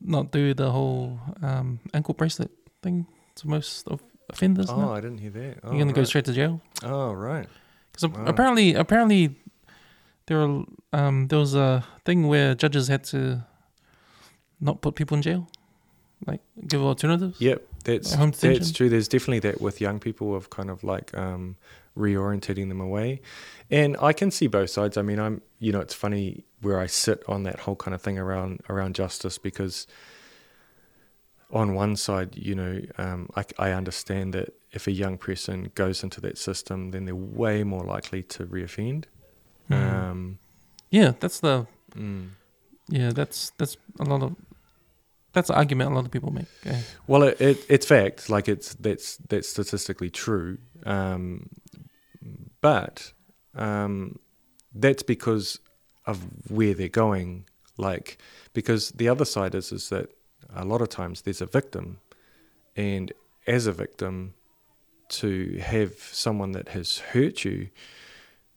[0.00, 2.50] not do the whole um, ankle bracelet
[2.82, 4.70] thing to most of offenders.
[4.70, 4.92] Oh, now.
[4.94, 5.58] I didn't hear that.
[5.62, 7.46] Oh, You're gonna go straight to jail Oh, right.
[7.92, 8.24] because Wow.
[8.26, 9.36] apparently apparently
[10.26, 13.44] there are, um, there was a thing where judges had to
[14.60, 15.46] not put people in jail,
[16.26, 17.40] like give alternatives.
[17.40, 18.88] Yep, that's Home that's true.
[18.88, 21.56] There's definitely that with young people of kind of like um,
[21.96, 23.20] reorientating them away,
[23.70, 24.96] and I can see both sides.
[24.96, 28.02] I mean, I'm you know, it's funny where I sit on that whole kind of
[28.02, 29.86] thing around around justice because
[31.50, 36.02] on one side, you know, um, I, I understand that if a young person goes
[36.02, 39.04] into that system, then they're way more likely to reoffend.
[39.70, 39.92] Mm.
[39.92, 40.38] Um,
[40.90, 41.66] Yeah, that's the
[41.96, 42.30] mm.
[42.88, 44.36] yeah that's that's a lot of
[45.32, 46.46] that's an argument a lot of people make.
[46.64, 46.80] eh.
[47.06, 48.28] Well, it, it it's fact.
[48.30, 50.58] Like it's that's that's statistically true.
[50.84, 51.48] Um,
[52.66, 53.12] but
[53.54, 54.18] um,
[54.74, 55.60] that's because
[56.04, 56.16] of
[56.50, 57.44] where they're going.
[57.78, 58.18] Like
[58.54, 60.10] because the other side is is that
[60.52, 62.00] a lot of times there's a victim,
[62.74, 63.12] and
[63.46, 64.34] as a victim,
[65.20, 65.92] to have
[66.24, 67.68] someone that has hurt you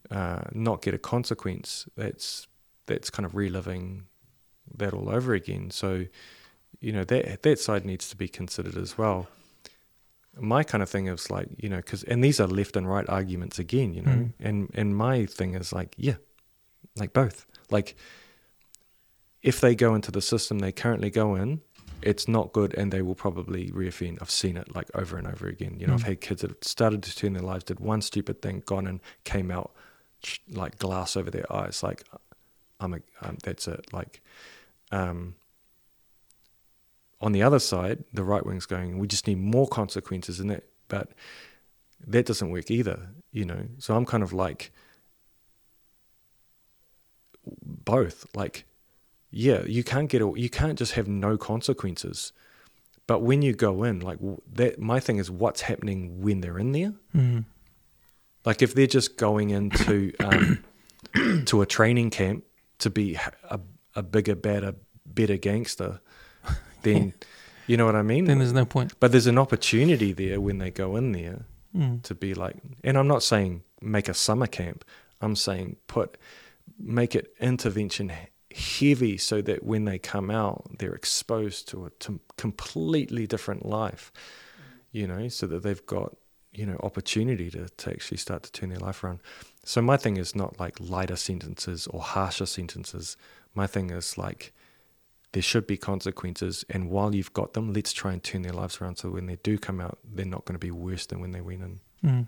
[0.09, 2.47] uh, not get a consequence, that's
[2.87, 4.05] that's kind of reliving
[4.75, 5.69] that all over again.
[5.69, 6.07] So
[6.79, 9.27] you know that that side needs to be considered as well.
[10.39, 13.07] My kind of thing is like you know because and these are left and right
[13.09, 14.33] arguments again, you know, Mm.
[14.39, 16.15] and and my thing is like yeah,
[16.95, 17.45] like both.
[17.69, 17.95] Like
[19.41, 21.61] if they go into the system they currently go in,
[22.01, 24.17] it's not good, and they will probably reoffend.
[24.21, 25.77] I've seen it like over and over again.
[25.79, 26.07] You know, I've Mm.
[26.07, 28.99] had kids that have started to turn their lives, did one stupid thing, gone and
[29.23, 29.71] came out
[30.49, 31.81] like glass over their eyes.
[31.83, 32.03] Like
[32.79, 33.91] I'm a um, that's it.
[33.93, 34.21] Like
[34.91, 35.35] um,
[37.21, 40.63] on the other side, the right wing's going, we just need more consequences in that,
[40.87, 41.11] but
[42.07, 43.67] that doesn't work either, you know.
[43.77, 44.71] So I'm kind of like
[47.61, 48.25] both.
[48.35, 48.65] Like,
[49.31, 52.31] yeah, you can't get, a, you can't just have no consequences.
[53.05, 54.19] But when you go in, like
[54.53, 56.93] that, my thing is what's happening when they're in there.
[57.15, 57.45] Mm.
[58.45, 60.63] Like if they're just going into um,
[61.45, 62.45] to a training camp
[62.79, 63.17] to be
[63.95, 64.75] a bigger, better,
[65.05, 65.99] better gangster,
[66.83, 67.13] then
[67.67, 68.25] you know what I mean.
[68.25, 68.93] Then there's no point.
[68.99, 71.45] but there's an opportunity there when they go in there
[71.75, 72.01] Mm.
[72.01, 74.83] to be like, and I'm not saying make a summer camp.
[75.21, 76.17] I'm saying put
[76.79, 78.11] make it intervention
[78.51, 84.11] heavy so that when they come out, they're exposed to a to completely different life.
[84.91, 86.15] You know, so that they've got
[86.51, 89.19] you know opportunity to, to actually start to turn their life around.
[89.63, 93.15] So my thing is not like lighter sentences or harsher sentences.
[93.53, 94.51] My thing is like
[95.33, 98.81] there should be consequences, and while you've got them, let's try and turn their lives
[98.81, 101.31] around so when they do come out, they're not going to be worse than when
[101.31, 101.79] they went in.
[102.03, 102.27] Mm.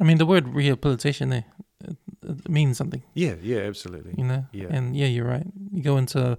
[0.00, 1.44] I mean, the word rehabilitation there
[1.84, 4.14] it, it means something, Yeah, yeah, absolutely.
[4.16, 4.46] you know.
[4.52, 4.68] Yeah.
[4.70, 5.46] And yeah, you're right.
[5.72, 6.38] You go into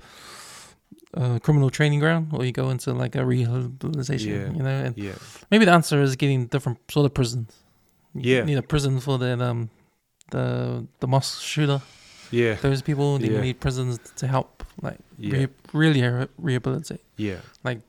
[1.13, 4.51] a criminal training ground, or you go into like a rehabilitation, Yeah.
[4.57, 4.85] you know.
[4.85, 5.15] And Yeah,
[5.51, 7.53] maybe the answer is getting different sort of prisons,
[8.15, 8.43] You Yeah.
[8.45, 9.69] need a prison for that um
[10.31, 11.81] the the mosque shooter.
[12.31, 13.41] Yeah, Those people they Yeah.
[13.41, 17.02] need prisons to help like yeah, re- really re- rehabilitate.
[17.18, 17.82] yeah, like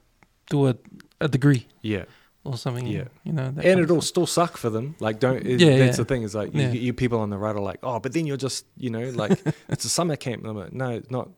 [0.50, 0.76] Do a
[1.20, 2.04] a degree yeah.
[2.44, 2.86] or something.
[2.86, 3.08] Yeah.
[3.24, 3.50] You know.
[3.50, 4.94] That and it'll still suck for them.
[5.00, 5.46] Like, don't.
[5.46, 6.04] It, Yeah, that's yeah.
[6.04, 6.22] the thing.
[6.22, 8.66] Is like you, you people on the right are like, oh, but then you're just,
[8.76, 9.38] you know, like
[9.68, 10.44] it's a summer camp.
[10.44, 11.30] Like, no, it's not.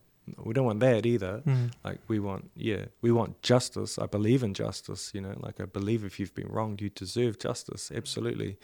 [0.44, 1.42] We don't want that either.
[1.46, 1.70] Mm.
[1.84, 3.96] Like we want, yeah, we want justice.
[3.96, 5.12] I believe in justice.
[5.14, 7.92] You know, like I believe if you've been wronged, you deserve justice.
[7.94, 8.58] Absolutely.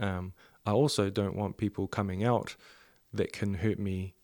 [0.00, 0.32] Um,
[0.66, 2.56] I also don't want people coming out
[3.12, 4.14] that can hurt me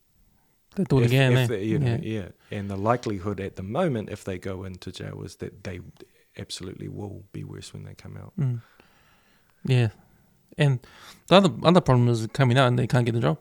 [0.75, 1.31] They do it if, again.
[1.33, 1.47] if eh?
[1.47, 2.21] they, you know, yeah.
[2.51, 2.57] yeah.
[2.57, 5.81] And the likelihood at the moment, if they go into jail, is that they
[6.37, 8.33] absolutely will be worse when they come out.
[8.39, 8.61] Mm.
[9.65, 9.89] Yeah.
[10.57, 10.79] And
[11.27, 13.37] the other other problem is coming out and they can't get a job.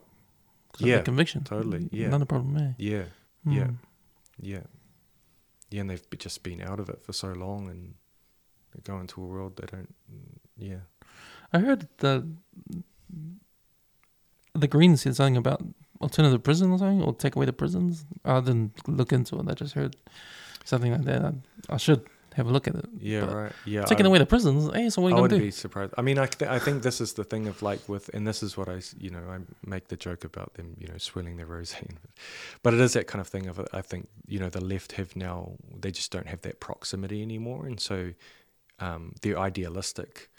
[0.79, 1.45] Yeah, conviction.
[1.45, 2.07] totally, yeah.
[2.07, 2.73] Another problem, eh?
[2.79, 3.05] Yeah,
[3.45, 3.77] yeah, Mm.
[4.41, 4.61] yeah,
[5.71, 5.81] yeah.
[5.81, 7.95] And they've just been out of it for so long, and
[8.73, 9.93] they go into a world they don't.
[10.57, 10.83] Yeah,
[11.53, 12.27] I heard the
[14.55, 15.63] the Greens said something about
[16.01, 18.05] alternative prison or something, or take away the prisons.
[18.25, 19.47] I didn't look into it.
[19.49, 19.97] I just heard
[20.65, 21.23] something like that.
[21.25, 21.33] I,
[21.75, 22.03] I should
[22.35, 22.85] have a look at it.
[23.01, 23.53] yeah, But right.
[23.67, 25.47] Yeah, Taking I, away the prisons, hey, so what are I you gonna wouldn't do?
[25.47, 25.95] be surprised.
[25.99, 28.43] I mean, I, th- I think this is the thing of like with, and this
[28.43, 31.47] is what I, you know, I make the joke about them, you know, swilling their
[31.47, 31.97] rosé,
[32.63, 35.17] but it is that kind of thing of I think you know the left have
[35.17, 38.13] now they just don't have that proximity anymore, and so
[38.79, 40.31] um, they're idealistic.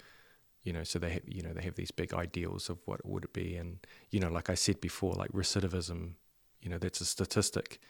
[0.64, 3.06] You know, so they have, you know, they have these big ideals of what it
[3.06, 3.78] would it be, and
[4.10, 6.12] you know, like I said before, like recidivism,
[6.60, 7.80] you know, that's a statistic,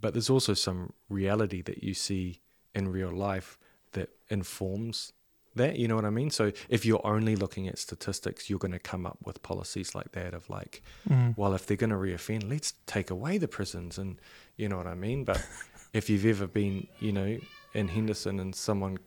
[0.00, 2.40] but there's also some reality that you see
[2.74, 3.58] in real life
[3.92, 5.12] that informs
[5.54, 5.78] that.
[5.78, 6.30] You know what I mean?
[6.30, 10.12] So if you're only looking at statistics, you're going to come up with policies like
[10.12, 11.36] that of like, Mm.
[11.36, 14.18] well, if they're going to reoffend, let's take away the prisons, and
[14.56, 15.24] you know what I mean.
[15.24, 15.46] But
[15.92, 17.38] if you've ever been, you know,
[17.74, 18.98] in Henderson and someone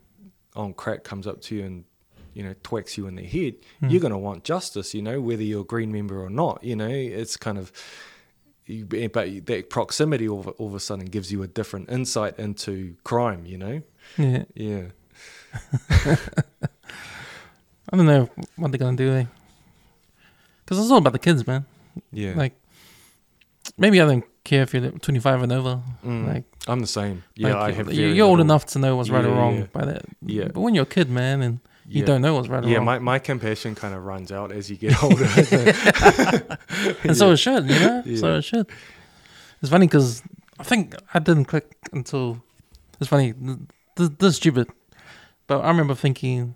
[0.55, 1.83] on crack comes up to you and
[2.35, 3.89] you know twacks you in the head, Mm.
[3.91, 4.93] you're going to want justice.
[4.93, 6.63] You know, whether you're a Green member or not.
[6.63, 7.71] You know, it's kind of.
[8.67, 12.37] You, but that proximity all of, all of a sudden gives you a different insight
[12.39, 13.45] into crime.
[13.45, 13.81] You know,
[14.17, 14.43] Yeah.
[14.55, 14.83] yeah,
[17.89, 19.27] I don't know what they're gonna do.
[20.63, 21.65] Because it's all about the kids, man.
[22.11, 22.33] yeah.
[22.35, 22.53] Like,
[23.77, 25.79] maybe I don't care if you're 25 and over.
[26.03, 26.27] Mm.
[26.27, 27.23] Like, I'm the same.
[27.35, 27.93] Yeah, like, I have.
[27.93, 29.65] You're old little- enough to know what's right or wrong yeah.
[29.71, 30.05] by that.
[30.25, 30.47] Yeah.
[30.47, 32.05] But when you're a kid, man, and you Yeah.
[32.05, 35.01] don't know what's right Yeah, my, my compassion kind of runs out as you get
[35.03, 35.25] older.
[37.03, 38.03] and so it should, you know.
[38.15, 38.67] So it should.
[39.61, 40.21] It's funny because
[40.59, 42.41] I think I didn't click until
[42.99, 43.33] it's funny.
[43.95, 44.67] This, this is stupid,
[45.47, 46.55] but I remember thinking,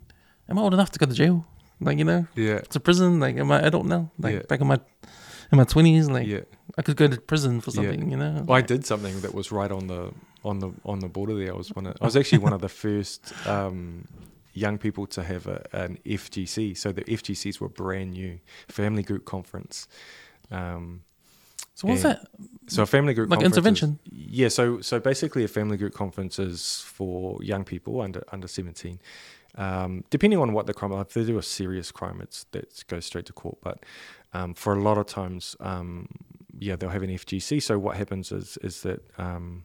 [0.49, 1.45] "Am I old enough to go to jail?
[1.81, 3.19] Like you know, yeah, to prison?
[3.19, 4.11] Like am I adult now?
[4.19, 4.41] Like Yeah.
[4.49, 4.80] back in my
[5.51, 6.41] in my twenties, like yeah.
[6.77, 7.76] I could go to prison for Yeah.
[7.76, 8.43] something, you know?
[8.45, 10.11] Well, I did something that was right on the
[10.43, 11.53] on the on the border there.
[11.53, 14.06] I was one of, I was actually one of the first um,
[14.53, 16.76] young people to have a, an FGC.
[16.77, 19.88] So the FGCs were brand new family group conference.
[20.51, 21.01] Um,
[21.76, 22.27] So what's that?
[22.67, 23.99] so a family group Like conference is- intervention?
[24.11, 24.49] yeah.
[24.49, 28.99] So so basically, a family group conference is for young people under under seventeen.
[29.55, 33.05] Um, depending on what the crime, if they do a serious crime, it's that goes
[33.05, 33.57] straight to court.
[33.61, 33.77] But
[34.34, 36.07] um, for a lot of times, um,
[36.59, 37.59] yeah, they'll have an FGC.
[37.61, 39.63] So what happens is is that um,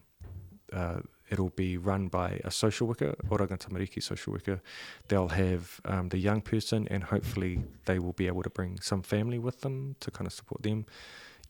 [0.73, 0.99] uh,
[1.29, 4.61] it'll be run by a social worker, Oranga Tamariki social worker.
[5.07, 9.01] They'll have um, the young person, and hopefully they will be able to bring some
[9.01, 10.85] family with them to kind of support them.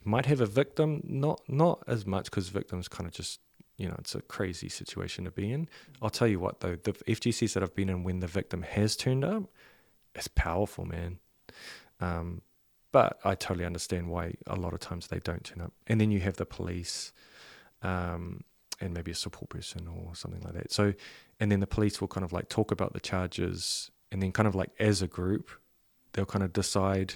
[0.03, 3.39] You might have a victim, not not as much because victims kind of just
[3.77, 5.67] you know it's a crazy situation to be in.
[6.01, 8.95] I'll tell you what though, the FGCs that I've been in when the victim has
[8.95, 9.43] turned up,
[10.13, 11.19] it's powerful, man.
[11.99, 12.41] Um,
[12.95, 15.73] but I totally understand why a lot of times they don't turn up.
[15.85, 17.11] And then you have the police,
[17.81, 18.45] um,
[18.81, 20.71] and maybe a support person or something like that.
[20.71, 20.93] So,
[21.39, 24.47] and then the police will kind of like talk about the charges, and then kind
[24.47, 25.49] of like as a group,
[26.13, 27.15] they'll kind of decide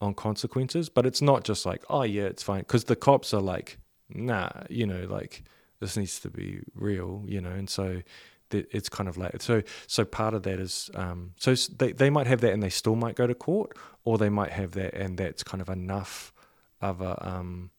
[0.00, 0.88] on consequences.
[0.88, 3.78] But it's not just like, oh yeah, it's fine, because the cops are like,
[4.08, 5.42] nah, you know, like
[5.80, 8.02] this needs to be real, you know, and so
[8.50, 9.62] th- it's kind of like so.
[9.88, 12.94] So part of that is, um, so they they might have that, and they still
[12.94, 16.32] might go to court, or they might have that, and that's kind of enough
[16.80, 17.71] of a um,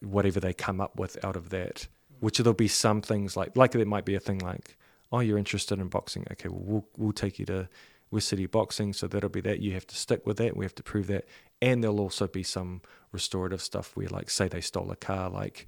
[0.00, 1.86] whatever they come up with out of that.
[2.20, 4.76] Which there'll be some things like like there might be a thing like,
[5.12, 7.68] oh, you're interested in boxing, okay, well we'll we'll take you to
[8.10, 9.60] West City Boxing, so that'll be that.
[9.60, 10.56] You have to stick with that.
[10.56, 11.26] We have to prove that,
[11.60, 12.80] and there'll also be some
[13.12, 15.66] restorative stuff where, like, say they stole a car, like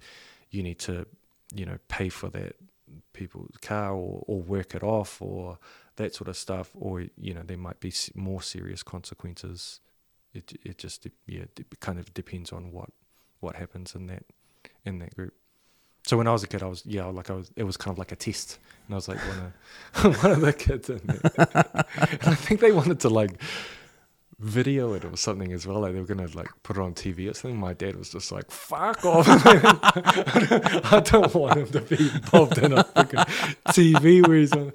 [0.51, 1.07] you need to,
[1.55, 2.55] you know, pay for that
[3.13, 5.59] people's car or, or work it off or
[5.97, 9.81] that sort of stuff, or you know, there might be more serious consequences.
[10.33, 12.91] It it just yeah, it kind of depends on what
[13.47, 14.25] what happens in that
[14.85, 15.33] in that group.
[16.05, 17.51] So when I was a kid, I was yeah, like I was.
[17.57, 19.53] It was kind of like a test, and I was like one
[20.05, 21.21] of one of the kids in there.
[22.11, 23.41] and I think they wanted to like
[24.39, 25.81] video it or something as well.
[25.81, 27.59] Like they were gonna like put it on TV or something.
[27.59, 29.27] My dad was just like, "Fuck off!"
[30.93, 33.25] I don't want him to be involved in a freaking
[33.69, 34.73] TV where he's on.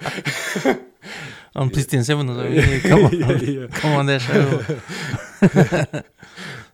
[1.53, 2.47] On PlayStation 7 or.
[2.47, 3.13] Yeah, come on.
[3.19, 3.67] yeah, yeah.
[3.67, 6.03] Come on that show.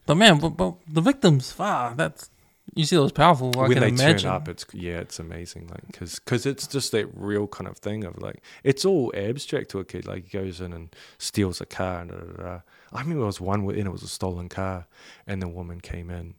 [0.08, 2.32] But man, but, but the victims, wow, that's
[2.74, 3.52] you see those powerful.
[3.58, 4.20] I when can they imagine.
[4.20, 5.68] turn up, it's yeah, it's amazing.
[5.68, 9.70] Like because cause it's just that real kind of thing of like it's all abstract
[9.72, 10.08] to a kid.
[10.08, 12.60] Like he goes in and steals a car and da, da, da.
[12.94, 14.88] I remember there was one where and it was a stolen car,
[15.28, 16.36] and the woman came in,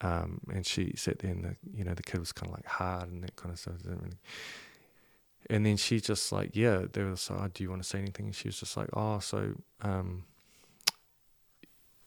[0.00, 2.66] um, and she sat there and the you know the kid was kind of like
[2.66, 3.74] hard and that kind of stuff.
[3.84, 4.18] Really.
[5.48, 7.98] And then she just like yeah, they were like, oh, do you want to say
[7.98, 8.26] anything?
[8.26, 10.24] And she was just like, oh, so um,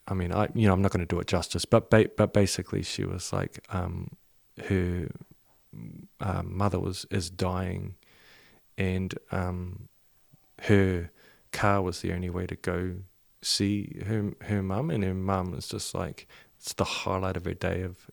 [0.08, 2.34] I mean, I you know I'm not going to do it justice, but ba- but
[2.34, 4.12] basically she was like, um,
[4.68, 5.10] her
[6.20, 7.96] um, mother was is dying,
[8.78, 9.88] and um,
[10.64, 11.12] her
[11.52, 12.96] car was the only way to go
[13.42, 16.28] see her her mum, and her mum was just like
[16.58, 18.10] it's the highlight of her day of.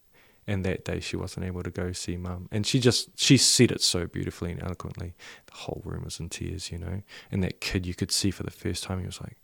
[0.46, 3.70] And that day she wasn't able to go see mum, and she just she said
[3.70, 5.14] it so beautifully and eloquently.
[5.46, 7.02] The whole room was in tears, you know.
[7.30, 9.36] And that kid, you could see for the first time, he was like,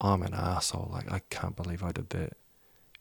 [0.00, 0.90] I'm an asshole.
[0.92, 2.34] Like, I can't believe I did that.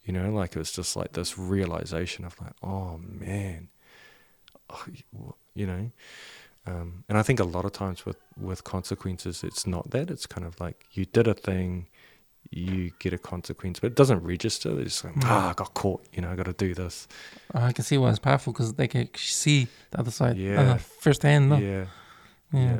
[0.04, 3.68] You know, like it was just like this realization of like, oh man,
[4.70, 4.86] oh,
[5.54, 5.92] you know.
[6.66, 10.10] Um, and I think a lot of times with with consequences, it's not that.
[10.10, 11.88] It's kind of like you did a thing,
[12.52, 14.80] you get a consequence, but it doesn't register.
[14.80, 16.06] It's like, ah, I got caught.
[16.14, 17.08] You know, I got to do this.
[17.54, 20.74] I can see why it's powerful because they can see the other side Yeah.
[20.74, 21.50] uh, firsthand.
[21.50, 21.58] No?
[21.58, 21.86] Yeah.
[22.54, 22.60] Yeah.
[22.76, 22.80] Yeah.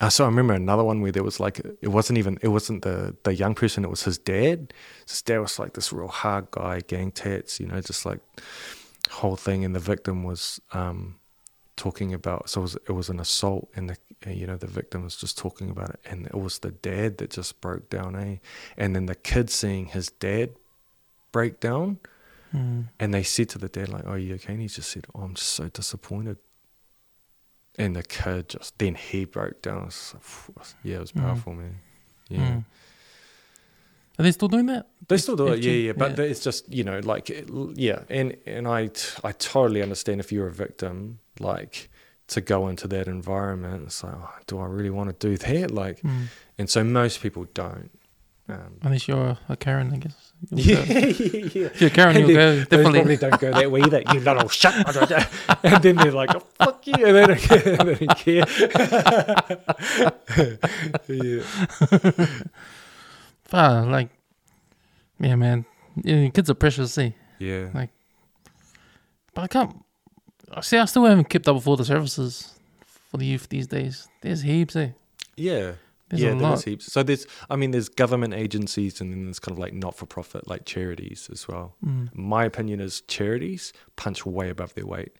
[0.00, 2.82] Uh, so I remember another one where there was like it wasn't even it wasn't
[2.82, 4.72] the the young person it was his dad.
[5.08, 8.20] His dad was like this real hard guy, gang tats, you know, just like
[9.10, 9.64] whole thing.
[9.64, 11.16] And the victim was um,
[11.76, 13.96] talking about so it was it was an assault, and the
[14.32, 17.30] you know the victim was just talking about it, and it was the dad that
[17.30, 18.36] just broke down, eh?
[18.76, 20.50] And then the kid seeing his dad
[21.32, 21.98] break down,
[22.54, 22.84] Mm.
[22.98, 25.20] and they said to the dad like, "Oh, you okay?" And he just said, "Oh,
[25.20, 26.38] I'm so disappointed."
[27.78, 29.78] And the kid just then he broke down.
[29.78, 31.20] It was yeah, it was Mm.
[31.22, 31.76] powerful, man.
[32.28, 32.64] Yeah, Mm.
[34.18, 34.86] Are they still doing that?
[35.06, 35.60] they still do it.
[35.60, 36.24] Yeah, yeah, but yeah.
[36.24, 40.32] it's just you know like it- yeah, and and I t- I totally understand if
[40.32, 41.88] you're a victim, like
[42.28, 43.84] to go into that environment.
[43.86, 45.70] It's like, oh, do I really want to do that?
[45.70, 46.26] Like, Mm.
[46.58, 47.90] and so most people don't.
[48.48, 50.27] Um, Unless you're a Karen, I guess.
[50.50, 51.68] Yeah, yeah, yeah.
[51.80, 52.92] If Karen, And you'll then go definitely.
[53.00, 54.02] probably don't go that way either.
[54.12, 54.74] You little shut.
[55.64, 57.76] and then they're like, oh, "Fuck you!" And they don't care.
[57.84, 58.44] They don't care.
[61.08, 62.26] yeah.
[63.52, 64.10] Ah, like,
[65.18, 65.64] yeah, man.
[66.02, 67.14] Yeah, kids are precious, see.
[67.38, 67.70] Yeah.
[67.74, 67.90] Like,
[69.34, 69.84] but I can't.
[70.52, 72.54] I See, I still haven't kept up with all the services
[73.10, 74.08] for the youth these days.
[74.20, 74.90] There's heaps, eh?
[75.36, 75.72] Yeah.
[76.08, 76.90] There's yeah, there is heaps.
[76.92, 80.64] So there's, I mean, there's government agencies and then there's kind of like not-for-profit, like
[80.64, 81.74] charities as well.
[81.84, 82.08] Mm.
[82.14, 85.12] My opinion is charities punch way above their weight.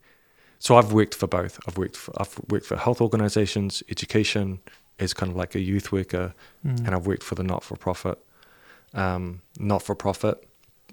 [0.58, 1.60] So I've worked for both.
[1.68, 4.60] I've worked for I've worked for health organisations, education
[4.98, 6.34] as kind of like a youth worker,
[6.66, 6.78] Mm.
[6.86, 8.18] and I've worked for the not-for-profit.
[8.94, 10.48] Um, not-for-profit,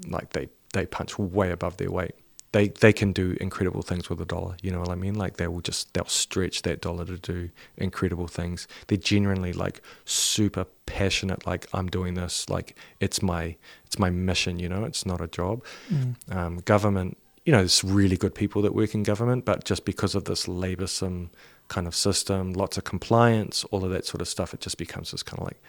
[0.07, 2.15] like they they punch way above their weight.
[2.55, 4.53] They they can do incredible things with a dollar.
[4.63, 5.15] You know what I mean?
[5.23, 8.67] Like they will just they'll stretch that dollar to do incredible things.
[8.87, 11.45] They're genuinely like super passionate.
[11.51, 12.49] Like I'm doing this.
[12.49, 12.69] Like
[13.05, 13.43] it's my
[13.87, 14.59] it's my mission.
[14.63, 15.55] You know, it's not a job
[15.91, 16.15] Mm.
[16.37, 20.15] um, government, you know, there's really good people that work in government, but just because
[20.15, 21.29] of this laboursome
[21.67, 25.11] kind of system, lots of compliance, all of that sort of stuff, it just becomes
[25.11, 25.61] this kind of like,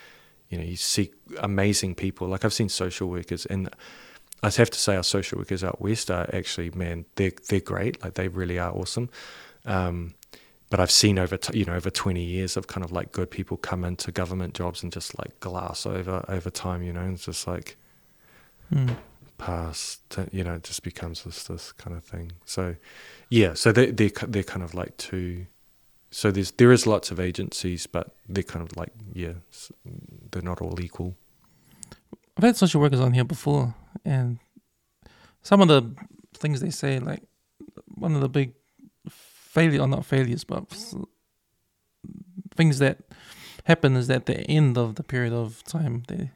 [0.50, 1.10] you know, you see
[1.50, 2.28] amazing people.
[2.28, 3.68] Like I've seen social workers, and
[4.42, 8.02] I have to say, our social workers out west are actually, man, they're they're great.
[8.02, 9.08] Like they really are awesome.
[9.64, 10.14] Um,
[10.70, 13.30] but I've seen over t- you know over 20 years of kind of like good
[13.30, 16.82] people come into government jobs and just like glass over over time.
[16.82, 17.76] You know, and it's just like
[18.72, 18.96] Mm.
[19.38, 20.00] past
[20.32, 22.74] you know it just becomes this this kind of thing so
[23.30, 25.46] yeah so they they they're kind of like two
[26.10, 29.34] so there's there is lots of agencies but they're kind of like yeah
[30.32, 31.14] they're not all equal
[32.36, 34.38] I've had social workers on here before, and
[35.42, 35.94] some of the
[36.34, 37.22] things they say, like
[37.94, 38.52] one of the big
[39.08, 40.64] failure, or not failures, but
[42.54, 42.98] things that
[43.64, 46.30] happen is at the end of the period of time, they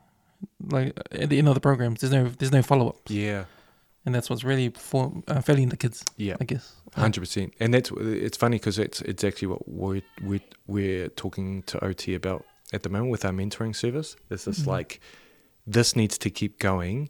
[0.69, 3.45] like at the end of the programs, there's no there's no follow up, yeah
[4.07, 6.73] and that's what's really for uh, failing the kids, yeah I guess.
[6.95, 11.63] Hundred percent, and that's it's funny because it's it's actually what we're we're, we're talking
[11.65, 14.17] to OT about at the moment with our mentoring service.
[14.31, 14.67] It's just Mhm.
[14.69, 15.01] like
[15.73, 17.09] this needs to keep going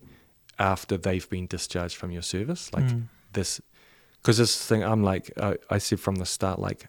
[0.59, 2.71] after they've been discharged from your service.
[2.75, 3.03] Like Mm.
[3.33, 3.61] this,
[4.17, 6.89] because this thing I'm like I, I said from the start like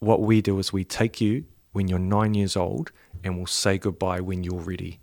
[0.00, 2.90] what we do is we take you when you're nine years old
[3.22, 5.00] and we'll say goodbye when you're ready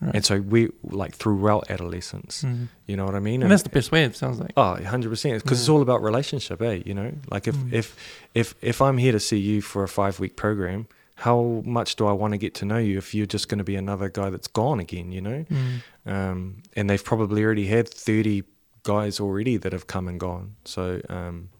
[0.00, 0.16] Right.
[0.16, 2.66] and so we like throughout adolescence Mhm.
[2.86, 4.02] you know what I mean And that's the best way.
[4.04, 4.52] It sounds like.
[4.56, 5.40] Oh, 100 percent.
[5.42, 6.82] Because it's all about relationship, eh?
[6.84, 7.72] You know, like if Mm.
[7.72, 7.86] if
[8.34, 10.86] if if I'm here to see you for a five week program,
[11.16, 13.64] how much do I want to get to know you if you're just going to
[13.64, 15.12] be another guy that's gone again?
[15.12, 15.82] You know, Mm.
[16.06, 18.42] um, and they've probably already had 30
[18.82, 20.56] guys already that have come and gone.
[20.64, 21.50] So um,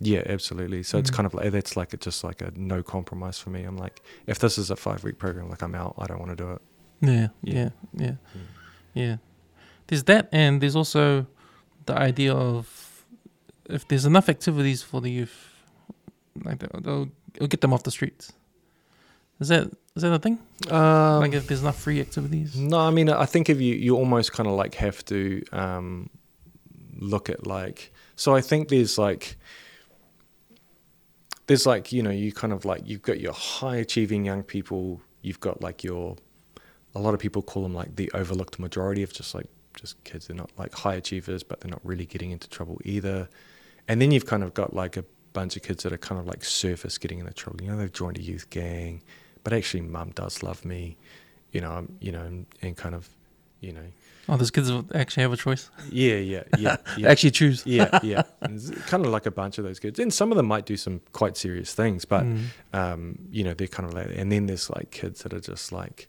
[0.00, 0.82] yeah, absolutely.
[0.82, 1.14] So it's Mm.
[1.14, 3.62] kind of like that's like a, just like a no compromise for me.
[3.64, 5.94] I'm like, if this is a five week program, like I'm out.
[5.98, 6.62] I don't want to do it.
[7.02, 7.54] Yeah, Yeah.
[7.54, 8.46] yeah, yeah, Mm.
[8.94, 9.16] yeah.
[9.88, 11.26] There's that, and there's also
[11.84, 13.04] the idea of
[13.70, 15.52] if there's enough activities for the youth,
[16.44, 18.32] like they'll, they'll it'll get them off the streets.
[19.40, 20.38] Is that is that a thing?
[20.70, 22.56] Um, like if there's enough free activities.
[22.56, 26.10] No, I mean, I think if you you almost kind of like have to um,
[26.98, 27.92] look at like.
[28.16, 29.36] So I think there's like
[31.46, 35.00] there's like you know you kind of like you've got your high achieving young people.
[35.22, 36.16] You've got like your
[36.94, 40.28] a lot of people call them like the overlooked majority of just like just kids.
[40.28, 43.28] They're not like high achievers, but they're not really getting into trouble either.
[43.86, 45.04] And then you've kind of got like a
[45.34, 47.62] bunch of kids that are kind of like surface getting into trouble.
[47.62, 49.02] You know, they've joined a youth gang,
[49.46, 50.96] but actually, mum does love me.
[51.52, 53.08] You know, I'm, you know, and, and kind of,
[53.60, 53.86] you know,
[54.28, 55.70] Oh, those kids actually have a choice.
[55.88, 57.08] yeah, yeah, yeah, yeah.
[57.12, 57.62] Actually choose.
[57.64, 58.22] yeah, yeah.
[58.42, 60.76] It's kind of like a bunch of those kids, and some of them might do
[60.76, 62.38] some quite serious things, but Mm.
[62.72, 65.70] um, you know, they're kind of like, and then there's like kids that are just
[65.70, 66.08] like,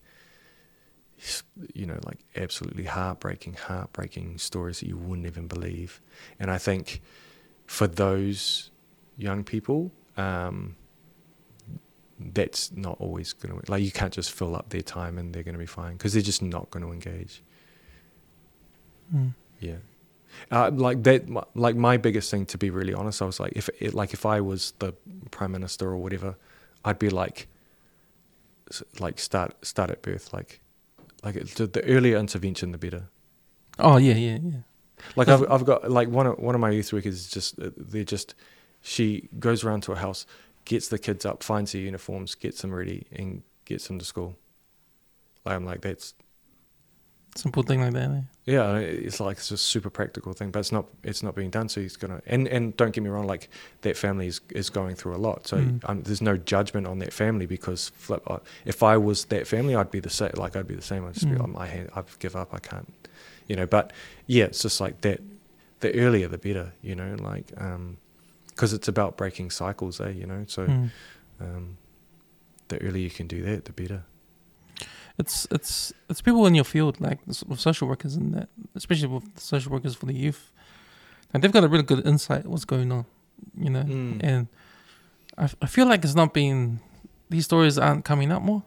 [1.73, 6.01] you know, like absolutely heartbreaking, heartbreaking stories that you wouldn't even believe.
[6.39, 7.01] And I think
[7.67, 8.71] for those
[9.17, 10.75] young people, um,
[12.19, 15.43] that's not always going to like you can't just fill up their time and they're
[15.43, 17.43] going to be fine because they're just not going to engage.
[19.13, 19.33] Mm.
[19.59, 19.75] Yeah.
[20.51, 23.53] Uh, like that, my- like my biggest thing, to be really honest, I was like,
[23.55, 24.93] if it, like if I was the
[25.31, 26.35] prime minister or whatever,
[26.85, 27.47] I'd be like,
[28.99, 30.59] like start start at birth, like,
[31.23, 33.05] like it, the- earlier intervention, the better.
[33.79, 34.59] Oh yeah, yeah, yeah.
[35.15, 37.69] Like I've I've got like one of one of my youth workers is just uh,
[37.77, 38.35] they're just
[38.81, 40.25] she goes around to a house,
[40.67, 44.35] gets the kids up, finds their uniforms, gets them ready, and gets them to school.
[45.45, 46.13] Like I'm like that's
[47.35, 48.09] Simple thing like that.
[48.09, 48.21] Eh?
[48.45, 51.69] Yeah, it's like it's a super practical thing, but it's not it's not being done.
[51.69, 53.49] So he's gonna and and don't get me wrong, like
[53.81, 55.45] that family is, is going through a lot.
[55.45, 55.79] So Mm.
[55.87, 59.75] um, there's no judgment on that family because flip, I, if I was that family,
[59.75, 60.31] I'd be the same.
[60.35, 61.05] Like I'd be the same.
[61.05, 61.43] I'd just be Mm.
[61.43, 61.89] on my hand.
[61.95, 62.49] I give up.
[62.55, 62.91] I can't,
[63.47, 63.67] you know.
[63.67, 63.93] But
[64.25, 65.19] yeah, it's just like that.
[65.81, 66.73] The earlier, the better.
[66.81, 67.97] You know, like um,
[68.57, 70.09] because it's about breaking cycles, eh?
[70.09, 70.89] You know, so Mm.
[71.39, 71.77] um,
[72.69, 74.01] the earlier you can do that, the better.
[75.19, 79.23] It's it's it's people in your field like with social workers and that, especially with
[79.39, 80.51] social workers for the youth,
[81.33, 83.05] and they've got a really good insight what's going on,
[83.57, 83.83] you know.
[83.83, 84.19] Mm.
[84.23, 84.47] And
[85.63, 86.79] I feel like it's not being
[87.29, 88.63] these stories aren't coming up more,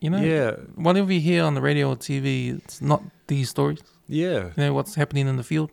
[0.00, 0.20] you know.
[0.20, 3.80] Yeah, Whatever you hear on the radio or TV, it's not these stories.
[4.08, 4.50] yeah.
[4.56, 5.70] You know what's happening in the field.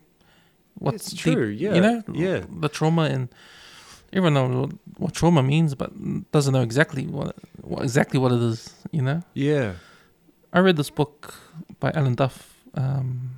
[0.80, 1.48] What's it's true.
[1.48, 2.04] yeah, You know.
[2.14, 2.42] yeah.
[2.50, 3.30] The trauma and
[4.14, 5.92] everyone knows what, trauma means, but
[6.32, 8.74] doesn't know exactly what, what exactly what it is.
[8.92, 9.22] You know.
[9.34, 9.74] Yeah.
[10.54, 11.34] I read this book
[11.80, 13.32] by Alan Duff, um,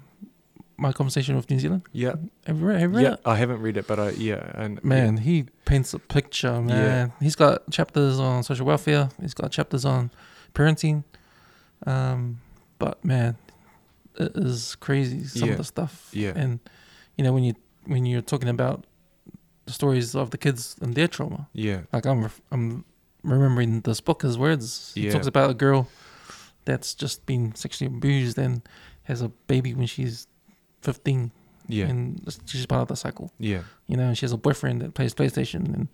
[0.77, 1.81] My Conversation with New Zealand.
[1.91, 2.13] Yeah.
[2.45, 3.19] Have you read, have you read Yeah, it?
[3.25, 7.11] I haven't read it, but I yeah, and Man, he paints a picture, man.
[7.19, 10.11] He's got chapters on social welfare, he's got chapters on
[10.53, 11.03] parenting.
[11.87, 12.39] Um,
[12.77, 13.35] but man,
[14.19, 15.51] it is crazy some Yeah.
[15.53, 16.09] of the stuff.
[16.13, 16.33] Yeah.
[16.35, 16.59] And
[17.19, 17.53] you know, when you
[17.93, 18.85] when you're talking about
[19.65, 22.85] the stories of the kids and their trauma, yeah, like I'm I'm
[23.23, 24.91] remembering this book as words.
[24.95, 25.11] He Yeah.
[25.13, 25.81] talks about a girl
[26.65, 28.61] that's just been sexually abused and
[29.03, 30.27] has a baby when she's
[30.81, 31.31] 15
[31.67, 31.99] yeah, and
[32.45, 33.27] she's part of the cycle.
[33.37, 35.87] yeah, You know, she has a boyfriend that plays PlayStation and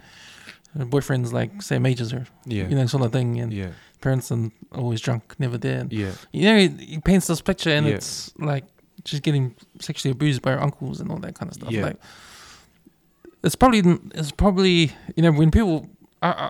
[0.78, 2.26] her boyfriend's like same age as her.
[2.46, 3.40] yeah, You know, sort of thing.
[3.42, 3.72] And yeah,
[4.02, 5.80] parents are always drunk, never there.
[5.82, 7.96] And, yeah, you know, he, he paints this picture and Yeah.
[7.96, 8.64] it's like
[9.04, 11.72] she's getting sexually abused by her uncles and all that kind of stuff.
[11.72, 11.84] Yeah.
[11.86, 11.98] Like,
[13.44, 13.84] it's probably
[14.16, 15.88] it's probably you know when people
[16.22, 16.50] I, I,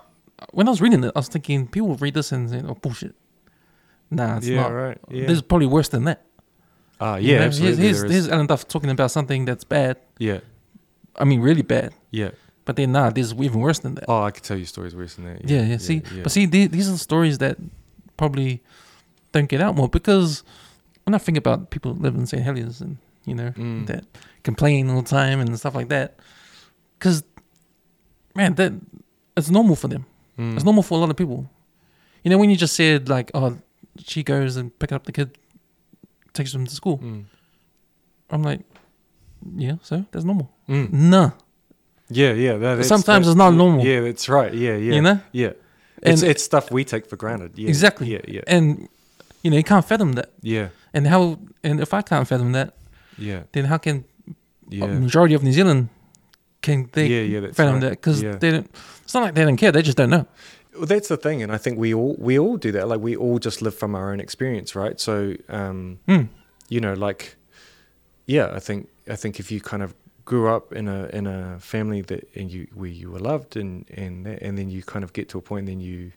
[0.52, 3.14] when I was reading it, I was thinking people read this and say, "Oh bullshit."
[4.10, 4.68] Nah, it's yeah, not.
[4.72, 5.26] right, yeah.
[5.26, 6.22] There's probably worse than that.
[7.00, 7.82] Ah, You yeah, know, absolutely.
[7.82, 9.96] Here's, here's, here's Alan Duff talking about something that's bad.
[10.18, 10.40] yeah,
[11.16, 11.92] I mean, really bad.
[12.10, 12.30] yeah.
[12.64, 14.06] But then, nah, there's even worse than that.
[14.08, 15.48] Oh, I could tell you stories worse than that.
[15.48, 15.76] yeah, yeah.
[15.76, 16.22] See, yeah.
[16.24, 17.58] but see, the- these are the stories that
[18.16, 18.60] probably
[19.30, 20.42] don't get out more because
[21.06, 22.42] when I think about people that live in St.
[22.44, 23.86] Heliers and you know Mm.
[23.86, 24.04] that
[24.42, 26.18] complain all the time and stuff like that,
[26.98, 27.22] because
[28.34, 28.72] man, that
[29.36, 30.04] it's normal for them.
[30.38, 30.54] Mm.
[30.56, 31.48] It's normal for a lot of people.
[32.22, 33.56] You know, when you just said like, oh,
[33.98, 35.38] she goes and pick up the kid,
[36.32, 36.98] takes them to school.
[36.98, 37.24] Mm.
[38.30, 38.60] I'm like,
[39.56, 40.50] yeah, so that's normal.
[40.68, 40.92] Mm.
[40.92, 41.30] Nah,
[42.08, 42.56] Yeah, yeah.
[42.58, 43.84] that- Sometimes it's not normal.
[43.84, 44.52] Yeah, that's right.
[44.52, 44.94] Yeah, yeah.
[44.94, 45.20] You know?
[45.32, 45.52] Yeah.
[46.02, 47.52] It's And- it's stuff we take for granted.
[47.56, 47.68] Yeah.
[47.68, 48.08] Exactly.
[48.12, 48.42] Yeah, yeah.
[48.48, 48.88] And
[49.46, 50.30] you know, you can't fathom that.
[50.42, 50.68] Yeah.
[50.92, 51.38] And how?
[51.62, 52.68] And if I can't fathom that,
[53.16, 53.42] Yeah.
[53.52, 54.32] then how can a
[54.76, 54.98] Yeah.
[54.98, 55.88] majority of New Zealand
[56.62, 57.80] can they Yeah, yeah, fathom right.
[57.82, 57.90] that?
[57.90, 58.38] Because Yeah.
[58.42, 58.68] they don't.
[59.04, 59.70] It's not like they don't care.
[59.72, 60.26] They just don't know.
[60.76, 62.88] Well, that's the thing, and I think we all we all do that.
[62.88, 65.00] Like we all just live from our own experience, right?
[65.00, 66.24] So, um, Hmm.
[66.68, 67.36] you know, like,
[68.26, 69.94] yeah, I think I think if you kind of
[70.24, 73.84] grew up in a in a family that and you where you were loved and
[73.94, 76.10] and and then you kind of get to a point, then you,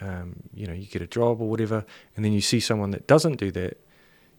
[0.00, 1.84] um, you know, you get a job or whatever,
[2.16, 3.76] and then you see someone that doesn't do that,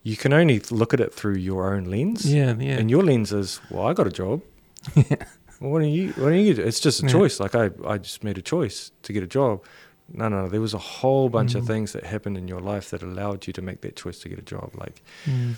[0.03, 2.25] you can only look at it through your own lens.
[2.31, 2.77] Yeah, yeah.
[2.77, 4.41] And your lens is, well, I got a job.
[4.95, 6.09] well, what do you?
[6.13, 6.61] What do you do?
[6.63, 7.11] It's just a Yeah.
[7.11, 7.39] choice.
[7.39, 9.61] Like I, I just made a choice to get a job.
[10.11, 10.47] No, no, no.
[10.49, 11.67] there was a whole bunch of Mhm.
[11.67, 14.39] things that happened in your life that allowed you to make that choice to get
[14.39, 14.71] a job.
[14.75, 15.55] Like, Mm.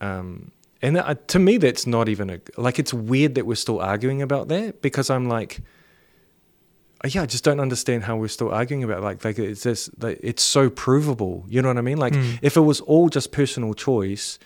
[0.00, 0.50] um,
[0.82, 2.78] and that, uh, to me, that's not even a like.
[2.78, 5.60] It's weird that we're still arguing about that because I'm like,
[7.06, 9.02] yeah, I just don't understand how we're still arguing about it.
[9.04, 11.44] like like it's just like, it's so provable.
[11.48, 11.98] You know what I mean?
[11.98, 12.38] Like Mm.
[12.42, 14.38] if it was all just personal choice,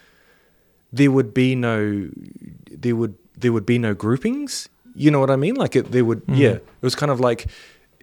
[0.93, 2.11] there would be no
[2.70, 4.69] there would there would be no groupings.
[4.95, 5.55] You know what I mean?
[5.55, 6.37] Like it there would Mm.
[6.39, 6.51] yeah.
[6.57, 7.47] It was kind of like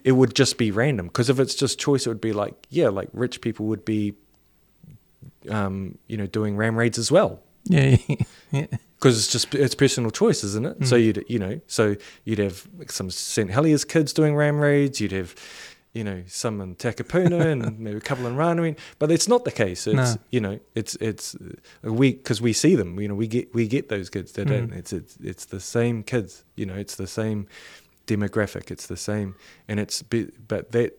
[0.02, 2.88] it would just be random because if it's just choice, it would be like yeah,
[2.88, 4.14] like rich people would be,
[5.48, 7.96] um, you know, doing ram raids as well Yeah,
[8.50, 8.66] yeah,
[8.96, 10.86] because it's just it's personal choice, isn't it?
[10.86, 11.04] So Mm.
[11.04, 15.00] you'd you know so you'd have some St Heliers kids doing ram raids.
[15.00, 15.34] You'd have
[15.92, 19.50] you know some in Takapuna and maybe a couple in Ranui, but it's not the
[19.50, 19.86] case.
[19.86, 20.16] It's No.
[20.30, 21.36] you know it's it's
[21.82, 22.98] we because we see them.
[23.00, 24.32] You know we get we get those kids.
[24.32, 24.70] They don't.
[24.70, 24.76] Mm.
[24.76, 26.44] It's it's it's the same kids.
[26.56, 27.46] You know it's the same
[28.06, 28.70] demographic.
[28.70, 29.34] It's the same,
[29.68, 30.92] and it's but that.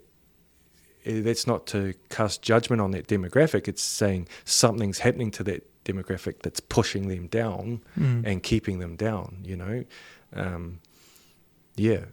[1.06, 3.68] eh, That's not to cast judgment on that demographic.
[3.68, 8.26] It's saying something's happening to that demographic that's pushing them down Mm.
[8.26, 9.84] and keeping them down you know?
[10.34, 10.80] Um,
[11.76, 12.06] yeah.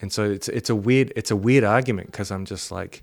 [0.00, 3.02] And so it's it's a weird it's a weird argument because i'm just like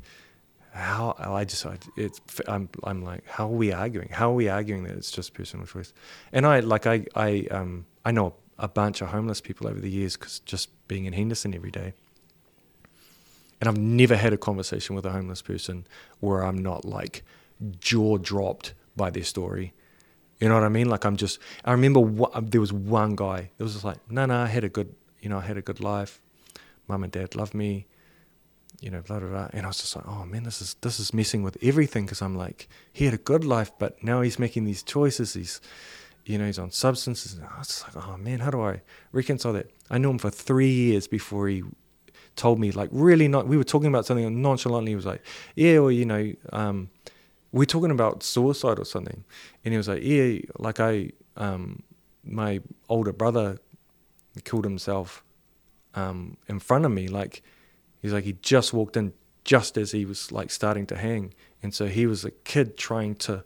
[0.74, 4.10] how i just I, it's i'm i'm like how are we arguing?
[4.20, 5.94] How are we arguing that it's just personal choice?
[6.32, 9.90] And i like i i um i know a bunch of homeless people over the
[9.90, 11.94] years because just being in henderson every day.
[13.60, 15.86] And i've never had a conversation with a homeless person
[16.20, 17.24] where i'm not like
[17.80, 19.74] jaw dropped by their story
[20.42, 20.90] you know what I mean?
[20.90, 21.40] Like I'm just.
[21.64, 23.52] I remember wha- there was one guy.
[23.58, 25.62] It was just like, no, no, I had a good, you know, I had a
[25.62, 26.20] good life.
[26.88, 27.86] Mum and dad loved me.
[28.82, 29.50] You know, blah blah blah.
[29.54, 32.24] And I was just like, oh man, this is this is messing with everything because
[32.24, 35.36] I'm like, he had a good life, but now he's making these choices.
[35.36, 35.62] He's,
[36.26, 37.34] you know, he's on substances.
[37.34, 38.82] And I was just like, oh man, how do I
[39.12, 39.70] reconcile that?
[39.92, 41.64] I knew him for three years before he
[42.36, 43.48] told me, like, really not.
[43.48, 44.92] We were talking about something nonchalantly.
[44.92, 45.22] He was like,
[45.56, 46.90] yeah, well, you know, um,
[47.52, 49.24] we're talking about suicide or something.
[49.64, 51.84] And he was like yeah like i um
[52.24, 53.58] my older brother
[54.44, 55.24] killed himself
[55.96, 57.08] um in front of me.
[57.08, 57.42] Like
[58.02, 59.14] he's like he just walked in
[59.44, 61.34] just as he was like starting to hang.
[61.64, 63.44] And so he was a kid trying to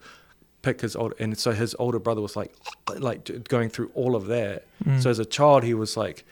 [0.62, 2.56] pick his old and so his older brother was like
[2.98, 4.66] like going through all of that.
[4.84, 5.02] Mm.
[5.02, 6.26] so as a child he was like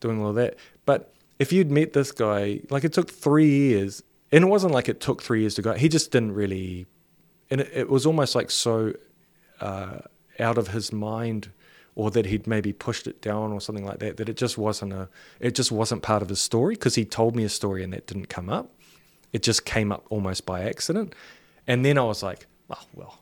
[0.00, 0.56] doing all that.
[0.84, 4.02] But if you'd met this guy like it took three years.
[4.32, 5.74] And it wasn't like it took three years to go.
[5.74, 6.86] He just didn't really
[7.50, 8.92] and it, it was almost like so
[9.60, 9.98] uh,
[10.38, 11.50] out of his mind
[11.94, 14.92] or that he'd maybe pushed it down or something like that that it just wasn't
[14.92, 15.08] a
[15.40, 18.06] it just wasn't part of his story because he told me a story and that
[18.06, 18.70] didn't come up
[19.32, 21.14] it just came up almost by accident
[21.66, 23.18] and then i was like oh well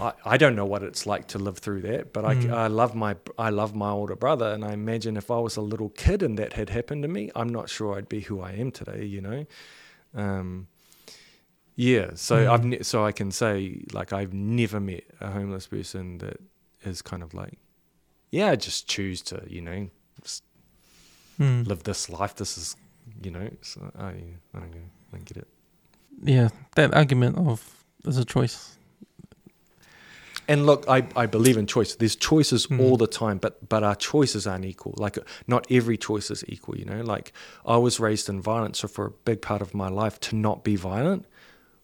[0.00, 2.52] I, I don't know what it's like to live through that, but I, Mm.
[2.52, 5.62] I love my I love my older brother, and I imagine if I was a
[5.62, 8.52] little kid and that had happened to me, I'm not sure I'd be who I
[8.52, 9.04] am today.
[9.06, 9.46] You know,
[10.14, 10.66] um,
[11.76, 12.10] yeah.
[12.14, 12.50] So Mm.
[12.52, 16.38] I've ne- so I can say like I've never met a homeless person that
[16.82, 17.58] is kind of like,
[18.30, 19.88] yeah, I just choose to you know
[21.38, 21.66] Mm.
[21.66, 22.34] live this life.
[22.36, 22.76] This is
[23.22, 23.48] you know.
[23.62, 24.08] So I
[24.54, 24.88] I don't know.
[25.12, 25.48] I don't get it.
[26.22, 28.72] Yeah, that argument of there's a choice.
[30.48, 31.96] And look, I, I believe in choice.
[31.96, 32.80] There's choices Mm.
[32.80, 34.94] all the time, but but our choices aren't equal.
[34.96, 36.78] Like not every choice is equal.
[36.78, 37.32] You know, like
[37.66, 40.62] I was raised in violence, so for a big part of my life, to not
[40.64, 41.26] be violent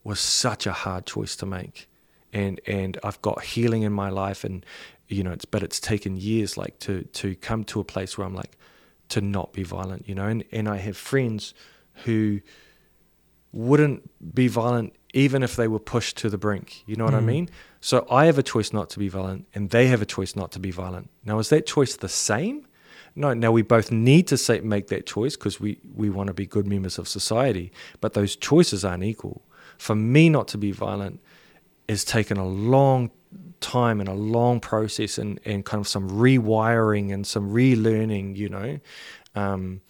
[0.05, 1.89] was such a hard choice to make.
[2.33, 4.65] And and I've got healing in my life, and
[5.09, 8.27] you know, it's but it's taken years, like to to come to a place where
[8.27, 8.57] I'm like
[9.11, 10.09] to not be violent.
[10.09, 11.53] You know, and and I have friends
[12.05, 12.41] who
[13.53, 16.83] wouldn't be violent even if they were pushed to the brink.
[16.87, 17.25] You know what I Mm.
[17.27, 17.51] mean?
[17.83, 20.53] So I have a choice not to be violent, and they have a choice not
[20.53, 21.11] to be violent.
[21.25, 22.67] Now, is that choice the same?
[23.15, 23.35] No.
[23.35, 26.47] Now we both need to say, make that choice because we we want to be
[26.47, 29.43] good members of society, but those choices aren't equal.
[29.79, 31.21] For me not to be violent
[31.89, 33.11] has taken a long
[33.61, 38.49] time and a long process and, and kind of some rewiring and some relearning, you
[38.49, 38.79] know.
[39.35, 39.81] Um,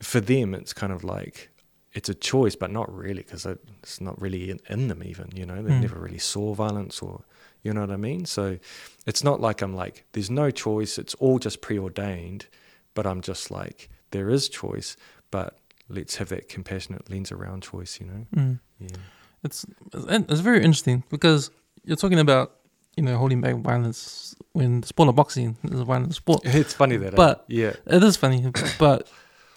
[0.00, 1.50] for them, it's kind of like
[1.92, 5.44] it's a choice, but not really because it's not really in, in, them even, you
[5.44, 5.62] know.
[5.62, 5.80] They Mm.
[5.80, 7.24] never really saw violence or,
[7.62, 8.26] you know what I mean?
[8.26, 8.58] So
[9.06, 10.98] it's not like I'm like, there's no choice.
[10.98, 12.46] It's all just preordained,
[12.94, 14.96] but I'm just like, there is choice,
[15.30, 15.58] but
[15.88, 18.26] let's have that compassionate lens around choice, you know?
[18.36, 18.60] Mm.
[18.78, 18.96] Yeah.
[19.42, 21.50] It's it's very interesting because
[21.84, 22.52] you're talking about
[22.96, 26.42] you know holding back violence when the sport of boxing is a violent sport.
[26.44, 27.16] It's funny that, eh?
[27.16, 27.72] But- yeah.
[27.86, 29.08] It is funny, but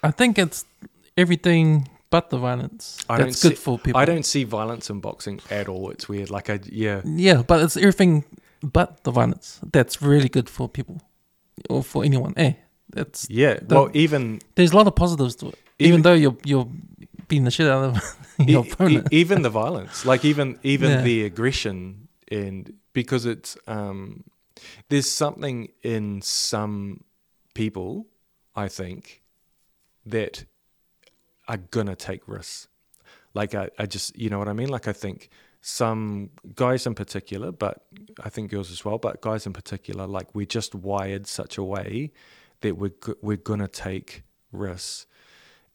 [0.04, 0.66] I think it's
[1.18, 4.00] everything but the violence I don't that's good see- for people.
[4.00, 5.90] I don't see violence in boxing at all.
[5.92, 6.30] It's weird.
[6.30, 8.24] Like I, yeah, Yeah, but it's everything
[8.62, 11.02] but the violence that's really good for people
[11.70, 12.34] or for anyone.
[12.38, 12.54] Eh,
[12.96, 13.56] that's yeah.
[13.62, 16.68] The- well, even there's a lot of positives to it, even, Even- though you're you're
[17.42, 19.08] the shit out of e- your e- opponent.
[19.12, 21.02] even the violence, like even even Yeah.
[21.02, 24.24] the aggression, and because it's um,
[24.90, 27.04] there's something in some
[27.54, 28.08] people,
[28.56, 29.24] I think,
[30.06, 30.46] that
[31.48, 32.68] are gonna take risks.
[33.34, 34.70] Like I, I just, you know what I mean.
[34.70, 35.30] Like I think
[35.62, 37.84] some guys in particular, but
[38.24, 41.64] I think girls as well, but guys in particular, like we're just wired such a
[41.64, 42.12] way
[42.62, 45.08] that we're we're gonna take risks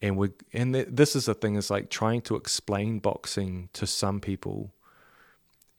[0.01, 3.87] and we and th- this is the thing is like trying to explain boxing to
[3.87, 4.73] some people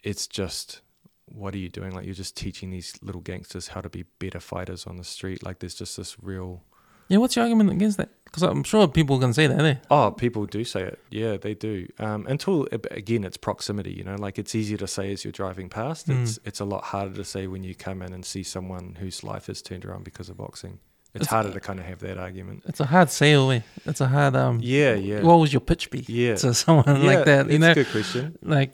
[0.03, 0.81] it's just
[1.25, 4.39] what are you doing like you're just teaching these little gangsters how to be better
[4.39, 6.63] fighters on the street like there's just this real
[7.11, 8.09] yeah, what's your argument against that?
[8.25, 9.59] Because I'm sure people can say that.
[9.65, 9.75] Eh?
[9.89, 14.15] oh people do say it yeah they do um, until again it's proximity you know
[14.15, 16.21] like it's easier to say as you're driving past Mm.
[16.21, 19.23] it's it's a lot harder to say when you come in and see someone whose
[19.23, 20.77] life is turned around because of boxing
[21.19, 23.51] it's, It's- harder to kind of have that argument It's a hard sale.
[23.51, 23.61] Eh?
[23.85, 24.59] It's a hard um.
[24.61, 27.41] yeah yeah What was your pitch be yeah to someone yeah, like that?
[27.51, 28.71] You that's know, a good question like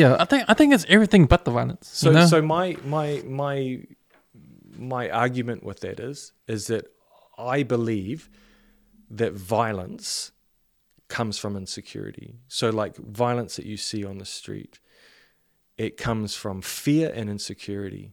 [0.00, 1.86] yeah, I think I think it's everything but the violence.
[2.00, 2.26] So you know?
[2.26, 3.56] so my my my
[4.94, 6.84] my argument with that is is that
[7.36, 8.30] I believe
[9.10, 10.32] that violence
[11.08, 12.36] comes from insecurity.
[12.48, 14.80] So like violence that you see on the street,
[15.76, 18.12] it comes from fear and insecurity.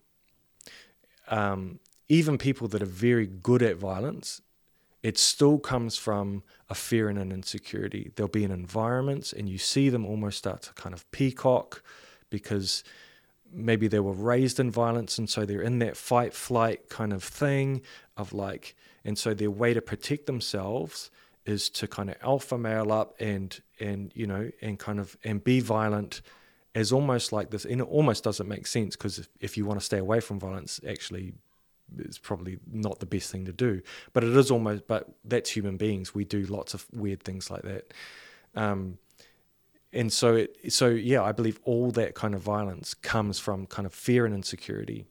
[1.30, 1.80] Um,
[2.10, 4.41] even people that are very good at violence,
[5.02, 8.11] it still comes from a fear and an insecurity.
[8.15, 11.81] There'll be an environment, and you see them almost start to kind of peacock
[12.30, 12.84] because
[13.52, 17.23] maybe they were raised in violence, and so they're in that fight flight kind of
[17.23, 17.81] thing
[18.18, 18.76] of like,
[19.06, 21.11] and so their way to protect themselves
[21.45, 25.44] is to kind of alpha male up and and you know and kind of and
[25.44, 26.22] be violent
[26.76, 29.80] as almost like this and it almost doesn't make sense because if, if you want
[29.80, 31.34] to stay away from violence actually
[31.98, 33.82] it's probably not the best thing to do.
[34.14, 36.14] But it is almost but that's human beings.
[36.14, 37.94] We do lots of weird things like that.
[38.56, 38.98] Um,
[39.91, 43.86] and so it so yeah i believe all that kind of violence comes from kind
[43.86, 45.06] of fear and insecurity.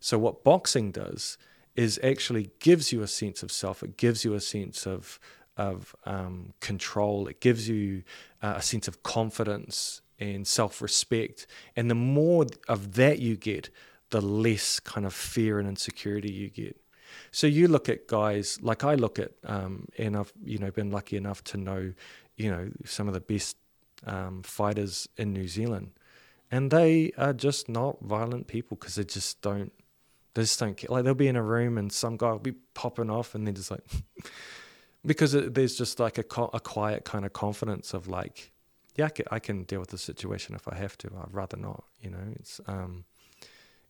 [0.00, 1.38] So what boxing does
[1.76, 3.82] is actually gives you a sense of self.
[3.82, 5.20] It gives you a sense of
[5.56, 7.26] of um, control.
[7.26, 8.04] It gives you
[8.42, 11.46] uh, a sense of confidence and self-respect.
[11.76, 13.70] And the more of that you get
[14.10, 16.80] the less kind of fear and insecurity you get
[17.30, 20.90] so you look at guys like I look at, um, and I've you know been
[20.90, 21.92] lucky enough to know,
[22.36, 23.56] you know, some of the best
[24.06, 25.92] um, fighters in New Zealand,
[26.50, 29.72] and they are just not violent people because they just don't,
[30.34, 30.88] they just don't care.
[30.90, 33.54] Like they'll be in a room and some guy will be popping off, and they're
[33.54, 33.84] just like,
[35.04, 38.52] because it, there's just like a co- a quiet kind of confidence of like,
[38.96, 41.08] yeah, I can, I can deal with the situation if I have to.
[41.22, 42.32] I'd rather not, you know.
[42.36, 43.04] It's um,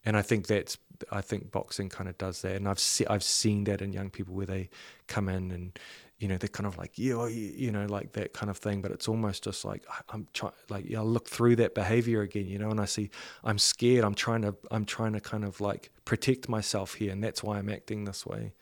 [0.05, 0.79] and I think that's
[1.13, 4.11] I think boxing kind of does that, and I've se- I've seen that in young
[4.11, 4.69] people where they
[5.07, 5.79] come in and
[6.19, 8.83] you know they're kind of like yeah you you know like that kind of thing,
[8.83, 12.47] but it's almost just like I'm trying like yeah, I look through that behavior again,
[12.47, 13.11] you know, and I see
[13.45, 14.05] I'm scared.
[14.05, 17.59] I'm trying to I'm trying to kind of like protect myself here, and that's why
[17.59, 18.53] I'm acting this way.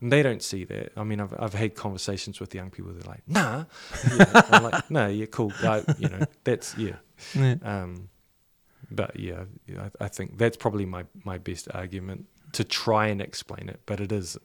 [0.00, 0.90] And they don't see that.
[0.96, 2.92] I mean, I've I've had conversations with young people.
[2.92, 3.66] They're like, nah,
[4.16, 4.42] yeah.
[4.50, 5.52] I'm like, no, yeah, cool.
[5.62, 6.96] I, you know, that's yeah.
[7.32, 7.54] Yeah.
[7.62, 8.08] Um,
[8.90, 9.44] but yeah,
[9.78, 13.80] I, I think that's probably my, my best argument to try and explain it.
[13.86, 14.38] But it is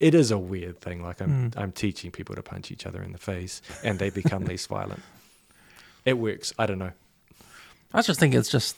[0.00, 1.02] it is a weird thing.
[1.02, 1.58] Like I'm Mm.
[1.60, 5.02] I'm teaching people to punch each other in the face and they become less violent.
[6.04, 6.52] It works.
[6.58, 6.92] I don't know.
[7.92, 8.76] I just think it's just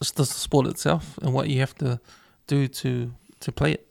[0.00, 1.98] it's the sport itself and what you have to
[2.46, 3.86] do to to play it.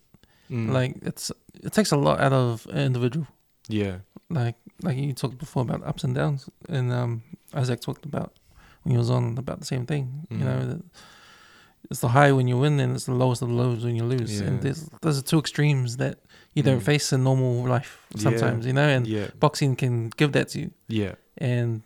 [0.52, 0.72] Mm.
[0.72, 1.32] Like it's
[1.64, 3.28] it takes a lot out of an individual.
[3.68, 3.98] yeah,
[4.30, 7.24] Like like you talked before about ups and downs, and um,
[7.54, 8.32] Isaac talked about
[8.92, 10.28] he was on about the same thing.
[10.30, 10.42] You Mhm.
[10.46, 10.82] know,
[11.90, 14.04] it's the high when you win, and it's the lowest of the lows when you
[14.04, 14.40] lose.
[14.42, 14.48] Yeah.
[14.48, 16.20] And there's there's the two extremes that
[16.54, 16.92] you don't Mm.
[16.92, 18.22] face in normal life Yeah.
[18.24, 18.66] sometimes.
[18.66, 21.82] You know, and yeah, boxing can give that to you, yeah, and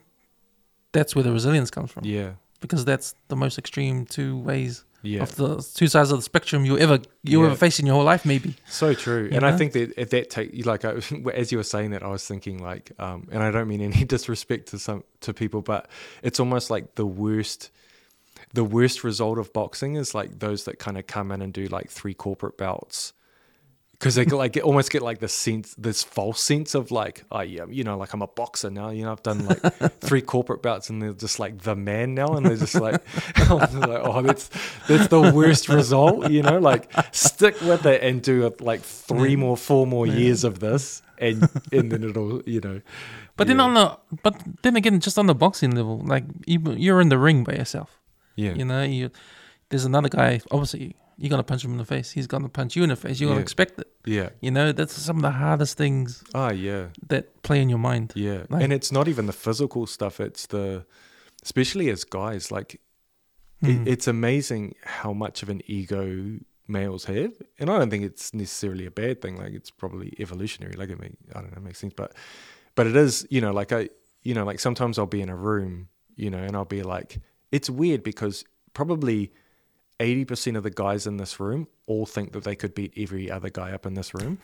[0.92, 2.04] that's where the resilience comes from.
[2.06, 5.24] yeah, because that's the most extreme two ways Yeah.
[5.24, 7.48] of the two sides of the spectrum you ever you Yeah.
[7.48, 8.56] ever face in your whole life, maybe.
[8.68, 10.92] So true, You and I think that at that take, like I,
[11.34, 14.04] as you were saying that, I was thinking like, um, and I don't mean any
[14.16, 15.90] disrespect to some to people, but
[16.24, 17.72] it's almost like the worst,
[18.54, 21.66] the worst result of boxing is like those that kind of come in and do
[21.68, 23.14] like three corporate bouts,
[24.02, 27.66] because they like almost get like this sense, this false sense of like, oh yeah,
[27.70, 29.62] you know, like I'm a boxer now, you know, I've done like
[30.02, 33.00] three corporate bouts, and they're just like the man now, and they're just like,
[33.52, 33.70] like
[34.04, 34.50] oh, that's
[34.88, 39.32] that's the worst result, you know, like stick with it and do uh, like three
[39.32, 39.36] Yeah.
[39.38, 40.14] more, four more Yeah.
[40.18, 42.82] years of this, and and then it'll, you know.
[43.38, 44.34] But then on the but
[44.64, 48.00] then again, just on the boxing level, like you you're in the ring by yourself.
[48.36, 49.12] yeah, You know, you
[49.70, 50.42] there's another guy.
[50.50, 52.12] Obviously, you're gonna punch him in the face.
[52.12, 53.20] He's gonna punch you in the face.
[53.20, 53.44] You're gonna Yeah.
[53.44, 53.88] expect it.
[54.06, 56.88] yeah, You know, that's some of the hardest things ah, yeah.
[57.08, 58.14] that play in your mind.
[58.16, 58.46] Yeah.
[58.50, 60.86] Like- and it's not even the physical stuff, it's the
[61.44, 62.80] especially as guys, like
[63.64, 63.70] Mm.
[63.86, 67.34] it, it's amazing how much of an ego males have.
[67.60, 69.38] And I don't think it's necessarily a bad thing.
[69.38, 70.74] Like it's probably evolutionary.
[70.74, 71.94] Like it may I don't know, it makes sense.
[71.96, 72.14] But
[72.76, 73.90] but it is, you know, like I
[74.24, 77.20] you know, like sometimes I'll be in a room, you know, and I'll be like
[77.52, 79.32] it's weird because probably
[80.02, 83.32] eighty percent of the guys in this room all think that they could beat every
[83.32, 84.40] other guy up in this room.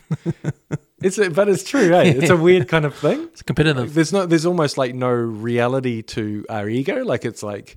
[1.02, 2.04] it's but it's true, eh?
[2.04, 3.24] It's a weird kind of thing.
[3.32, 3.92] It's competitive.
[3.94, 7.04] There's no, there's almost like no reality to our ego.
[7.04, 7.76] Like it's like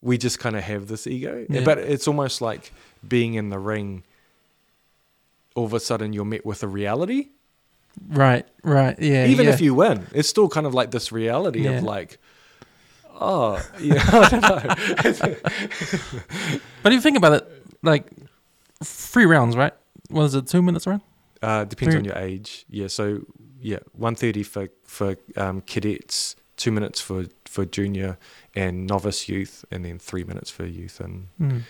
[0.00, 1.64] we just kind of have this ego, Yeah.
[1.64, 2.72] but it's almost like
[3.06, 4.04] being in the ring.
[5.54, 7.28] All of a sudden, you're met with a reality.
[8.08, 9.26] Right, right, yeah.
[9.26, 9.52] Even yeah.
[9.52, 11.72] if you win, it's still kind of like this reality Yeah.
[11.72, 12.18] of like,
[13.22, 15.34] oh, yeah, I don't know.
[16.82, 18.10] But if you think about it, like
[18.82, 19.72] three rounds, right?
[20.10, 21.02] Was it two minutes round?
[21.40, 22.66] Uh, depends Three- on your age.
[22.68, 22.88] Yeah.
[22.88, 23.20] So
[23.60, 28.18] yeah, one thirty for for um, cadets, two minutes for for junior
[28.54, 31.62] and novice youth, and then three minutes for youth and Mm.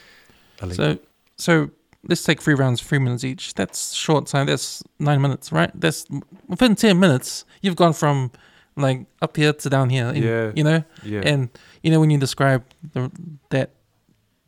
[0.63, 0.77] elite.
[0.77, 0.99] So,
[1.37, 1.71] so
[2.09, 3.55] let's take three rounds, three minutes each.
[3.55, 4.47] That's short time.
[4.47, 5.71] That's nine minutes, right?
[5.75, 6.07] That's
[6.49, 7.45] within ten minutes.
[7.63, 8.31] You've gone from
[8.77, 10.09] like up here to down here.
[10.09, 10.53] in- Yeah.
[10.55, 11.21] You know, yeah.
[11.25, 11.49] and
[11.83, 12.63] you know when you describe
[12.95, 13.11] the,
[13.51, 13.71] that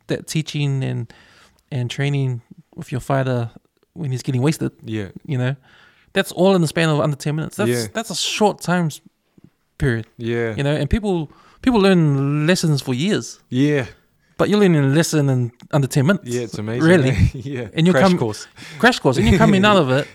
[0.07, 1.11] that teaching and
[1.71, 2.41] and training
[2.75, 3.49] with your fighter
[3.93, 5.07] when he's getting wasted, yeah.
[5.25, 5.55] you know,
[6.13, 7.55] that's all in the span of under ten minutes.
[7.57, 7.85] That's Yeah.
[7.93, 8.89] that's a short time
[9.77, 10.05] period.
[10.17, 10.55] Yeah.
[10.55, 11.29] You know, and people
[11.61, 13.85] people learn lessons for years, Yeah.
[14.37, 16.27] but you're learning a lesson in under ten minutes.
[16.27, 16.41] Yeah.
[16.43, 16.87] It's amazing.
[16.89, 17.15] Really?
[17.33, 17.67] yeah.
[17.73, 18.47] And you Crash come- course.
[18.79, 20.07] crash course, and you're coming out of it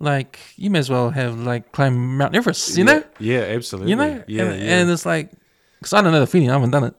[0.00, 2.92] like you may as well have like climbed Mount Everest, you yeah.
[2.92, 3.40] know, Yeah.
[3.40, 3.90] Absolutely.
[3.90, 4.42] you know, Yeah.
[4.44, 4.80] and, yeah.
[4.80, 5.32] and it's like
[5.78, 6.94] because I don't know the feeling, I haven't done it,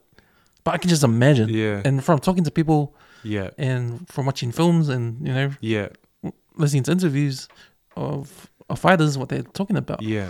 [0.64, 1.50] but I can just imagine.
[1.50, 1.82] yeah.
[1.86, 3.50] And from talking to people yeah.
[3.58, 5.90] and from watching films and you know Yeah.
[6.56, 7.48] listening to interviews
[7.96, 10.30] of of fighters, what they're talking about, Yeah.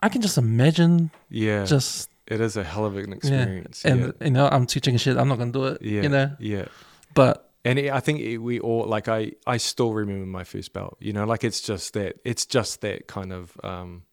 [0.00, 1.64] I can just imagine Yeah.
[1.64, 3.84] just it is a hell of an experience.
[3.84, 4.24] and yeah.
[4.26, 6.02] you know I'm teaching shit, I'm not gonna do it, Yeah.
[6.02, 6.66] you know, Yeah.
[7.14, 10.72] but and it, I think it, we all like I I still remember my first
[10.72, 10.96] belt.
[11.00, 14.04] You know, like it's just that it's just that kind of um,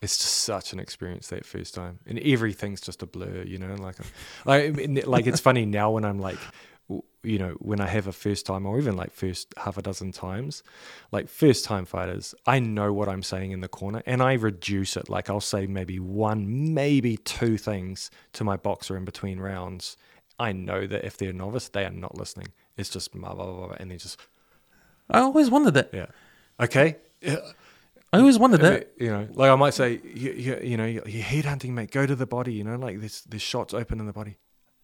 [0.00, 3.42] it's just such an experience that first time, and everything's just a blur.
[3.42, 3.96] You know, like
[4.44, 6.38] like like it's funny now when I'm like.
[7.24, 10.10] You know, when I have a first time, or even like first half a dozen
[10.10, 10.64] times,
[11.12, 14.96] like first time fighters, I know what I'm saying in the corner and I reduce
[14.96, 15.08] it.
[15.08, 19.96] Like I'll say maybe one, maybe two things to my boxer in between rounds.
[20.38, 22.48] I know that if they're novice, they are not listening.
[22.76, 24.18] It's just blah, blah, blah, blah, and they just,
[25.10, 25.90] I always wondered that.
[25.92, 26.06] yeah.
[26.60, 26.96] Okay.
[27.20, 27.36] Yeah.
[28.12, 28.92] I always wondered that.
[28.98, 31.90] You know, like I might say, you, you, you know, you're headhunting, mate.
[31.90, 32.52] Go to the body.
[32.52, 34.36] You know, like this, there's shots open in the body.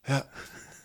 [0.09, 0.23] Yeah,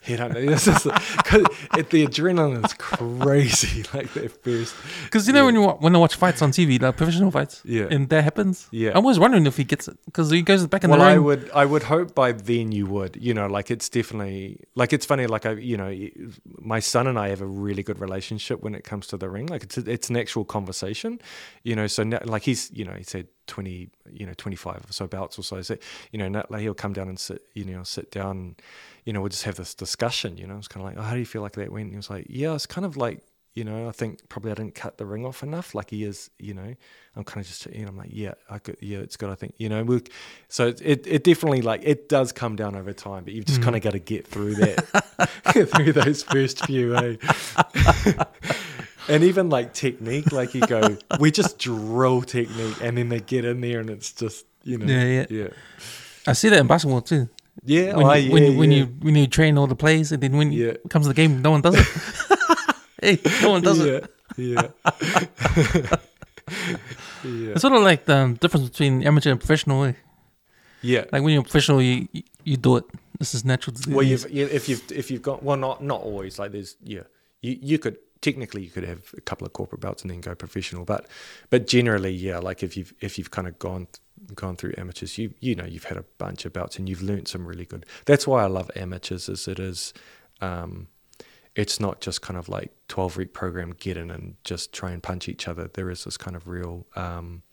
[0.03, 0.51] headhunting.
[0.51, 0.83] It's just
[1.17, 1.45] because
[1.77, 3.83] eh, the adrenaline is crazy.
[3.93, 4.75] Like that first.
[5.05, 5.45] Because you know Yeah.
[5.45, 7.87] when you wa- when I watch fights on TV, like professional fights, Yeah.
[7.91, 8.91] and that happens, Yeah.
[8.91, 11.15] I'm always wondering if he gets it because he goes back in well, the ring.
[11.15, 14.93] I would, I would hope by then you would, you know, like it's definitely, like
[14.93, 15.93] it's funny, like I, you know,
[16.59, 19.47] my son and I have a really good relationship when it comes to the ring.
[19.47, 21.19] Like it's, it's an actual conversation,
[21.63, 21.87] you know.
[21.87, 25.05] So now, like he's, you know, he said twenty, you know, twenty five or so
[25.07, 25.61] bouts or so.
[25.61, 25.77] So,
[26.11, 28.55] you know, like he'll come down and sit, you know, sit down,
[29.05, 30.37] you know, we'll just have this discussion.
[30.37, 31.83] You know, it's kind of like, oh, how do you feel like that went?
[31.85, 33.21] And he was like, yeah, it's kind of like.
[33.55, 35.75] You know, I think probably I didn't cut the ring off enough.
[35.75, 36.73] Like he is, you know,
[37.15, 39.29] I'm kind of just, you know, I'm like, yeah, I could, yeah, it's good.
[39.29, 40.01] I think, you know, we
[40.49, 43.61] so it, it, it definitely like it does come down over time, but you've just
[43.61, 43.65] Mm.
[43.65, 46.95] kind of got to get through that, through those first few.
[46.95, 47.15] Eh?
[49.07, 53.45] and even like technique, like you go, we just drill technique, and then they get
[53.45, 55.25] in there, and it's just you know, Yeah, yeah.
[55.29, 55.47] yeah,
[56.25, 57.29] I see that in basketball too.
[57.63, 60.11] Yeah, When, oh, you, when, yeah, you, when you when you train all the plays,
[60.11, 60.69] and then when Yeah.
[60.69, 61.87] it comes to the game, no one does it.
[63.01, 64.11] hey, no one does it.
[64.37, 65.93] yeah, yeah,
[67.23, 69.83] yeah, It's sort of like the um, difference between amateur and professional.
[69.85, 69.93] eh?
[70.81, 72.85] yeah, Like when you're professional, you you, you do it.
[73.19, 73.93] This is natural disease.
[73.93, 76.39] Well, you've, you, if you've if you've got well, not not always.
[76.39, 77.03] Like there's yeah,
[77.41, 80.33] you you could technically you could have a couple of corporate belts and then go
[80.33, 81.07] professional, but
[81.51, 83.87] but generally yeah, like if you've if you've kind of gone
[84.33, 87.27] gone through amateurs, you you know you've had a bunch of belts and you've learned
[87.27, 87.85] some really good.
[88.05, 89.29] That's why I love amateurs.
[89.29, 89.93] Is it is.
[90.41, 90.87] Um,
[91.55, 95.03] it's not just kind of like 12 week program get in and just try and
[95.03, 97.43] punch each other there is this kind of real um,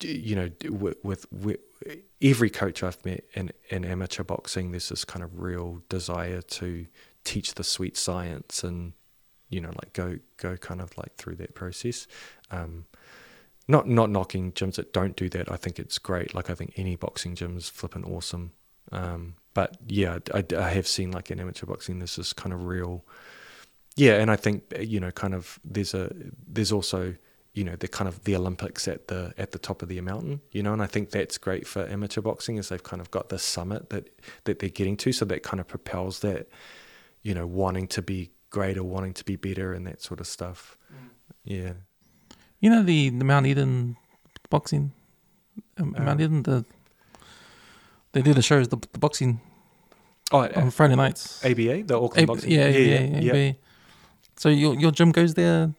[0.00, 1.58] you know with, with, with
[2.22, 6.86] every coach i've met in, in amateur boxing there's this kind of real desire to
[7.22, 8.94] teach the sweet science and
[9.48, 12.06] you know like go go kind of like through that process.
[12.50, 12.86] Um,
[13.68, 15.50] not not knocking gyms that don't do that.
[15.50, 16.34] I think it's great.
[16.34, 18.52] Like i think any boxing gym is flipping awesome.
[18.92, 22.66] Um, but yeah, I, I have seen like in amateur boxing, this is kind of
[22.66, 23.04] real.
[23.96, 26.12] Yeah, and I think you know, kind of there's a
[26.46, 27.14] there's also
[27.54, 30.42] you know the kind of the Olympics at the at the top of the mountain,
[30.52, 33.30] you know, and I think that's great for amateur boxing is they've kind of got
[33.30, 34.10] the summit that
[34.44, 36.48] that they're getting to, so that kind of propels that,
[37.22, 40.76] you know, wanting to be greater, wanting to be better, and that sort of stuff.
[40.92, 41.08] Mm.
[41.44, 41.72] Yeah.
[42.60, 43.96] You know the the Mount Eden
[44.50, 44.92] boxing,
[45.78, 46.64] um, um, Mount Eden the
[48.12, 49.40] they do the shows, the, the boxing
[50.32, 51.44] oh, on Friday nights.
[51.44, 52.50] ABA, the Auckland A- boxing.
[52.50, 53.20] Yeah, yeah, yeah.
[53.20, 53.52] yeah, yeah.
[54.38, 55.74] So your your gym goes there.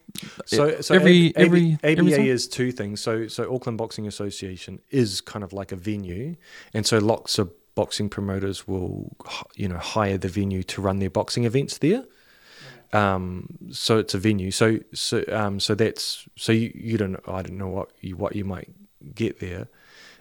[0.46, 3.00] So, so every A- every ABA every is two things.
[3.00, 6.36] So so Auckland Boxing Association is kind of like a venue,
[6.72, 9.16] and so lots of boxing promoters will
[9.54, 12.04] you know hire the venue to run their boxing events there.
[12.92, 14.50] Um, so it's a venue.
[14.50, 18.34] So so um, so that's so you, you don't I don't know what you what
[18.34, 18.70] you might
[19.14, 19.68] get there,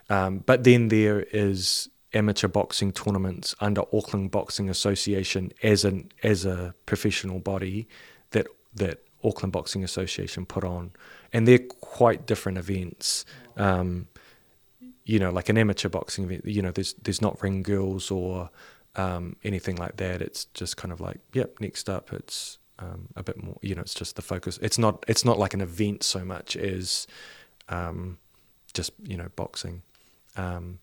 [0.09, 6.45] um, but then there is amateur boxing tournaments under Auckland Boxing Association as an as
[6.45, 7.87] a professional body
[8.31, 10.91] that that Auckland Boxing Association put on,
[11.33, 13.25] and they're quite different events.
[13.55, 14.07] Um,
[15.05, 16.45] you know, like an amateur boxing event.
[16.45, 18.49] You know, there's there's not ring girls or
[18.97, 20.21] um, anything like that.
[20.21, 21.59] It's just kind of like, yep.
[21.59, 23.57] Next up, it's um, a bit more.
[23.61, 24.59] You know, it's just the focus.
[24.61, 27.07] It's not it's not like an event so much as
[27.69, 28.17] um,
[28.73, 29.83] just you know boxing.
[30.35, 30.79] Um,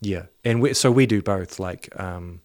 [0.00, 1.58] yeah, and we, so we do both.
[1.58, 2.40] Like, um,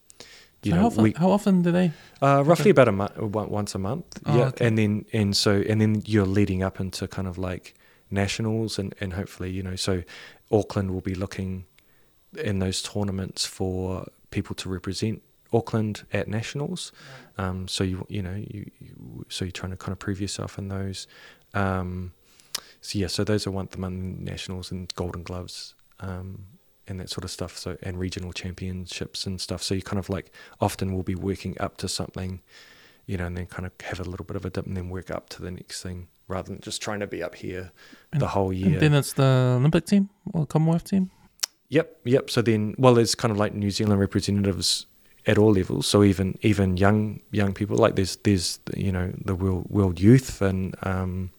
[0.62, 1.92] you so know, how often, we, how often do they?
[2.22, 4.20] Uh, roughly about a month, once a month.
[4.26, 4.66] Oh, yeah, okay.
[4.66, 7.74] and then and so and then you're leading up into kind of like
[8.10, 10.02] nationals and and hopefully you know so
[10.50, 11.64] Auckland will be looking
[12.36, 16.92] in those tournaments for people to represent Auckland at nationals.
[17.38, 20.58] Um, so you you know you, you, so you're trying to kind of prove yourself
[20.58, 21.06] in those.
[21.54, 22.12] Um,
[22.80, 25.74] so yeah, so those are once a month nationals and Golden Gloves.
[26.00, 26.46] Um,
[26.88, 27.56] and that sort of stuff.
[27.56, 29.62] So and regional championships and stuff.
[29.62, 32.40] So you kind of like often will be working up to something,
[33.06, 34.88] you know, and then kind of have a little bit of a dip and then
[34.88, 37.70] work up to the next thing rather than just trying to be up here
[38.12, 38.72] And- the whole year.
[38.72, 41.10] And then it's the Olympic team or Commonwealth team.
[41.70, 42.30] Yep, yep.
[42.30, 44.86] So then, well, there's kind of like New Zealand representatives
[45.26, 45.86] at all levels.
[45.86, 50.42] So even even young young people, like there's there's you know the world world youth
[50.42, 51.30] and um,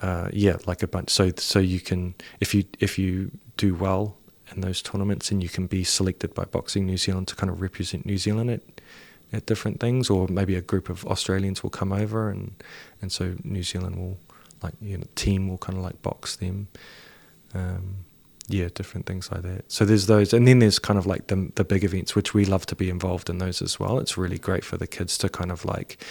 [0.00, 1.10] uh, yeah, like a bunch.
[1.10, 4.16] So so you can if you if you do well
[4.54, 7.60] in those tournaments, and you can be selected by Boxing New Zealand to kind of
[7.60, 8.62] represent New Zealand at
[9.32, 12.52] at different things, or maybe a group of Australians will come over, and
[13.02, 14.18] and so New Zealand will
[14.62, 16.68] like you know team will kind of like box them.
[17.54, 18.04] Um,
[18.48, 19.70] yeah, different things like that.
[19.70, 22.44] So there's those, and then there's kind of like the the big events, which we
[22.46, 23.98] love to be involved in those as well.
[23.98, 26.02] It's really great for the kids to kind of like,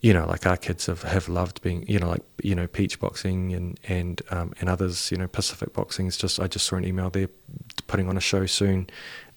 [0.00, 3.00] you know, like our kids have, have loved being, you know, like you know, Peach
[3.00, 6.38] Boxing and and um, and others, you know, Pacific Boxing is just.
[6.38, 7.28] I just saw an email there,
[7.88, 8.88] putting on a show soon.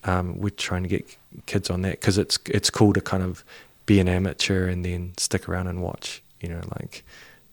[0.04, 1.18] Um, we're trying to get
[1.48, 3.44] kids on that because it's it's cool to kind of
[3.88, 7.04] be an amateur and then stick around and watch, you know, like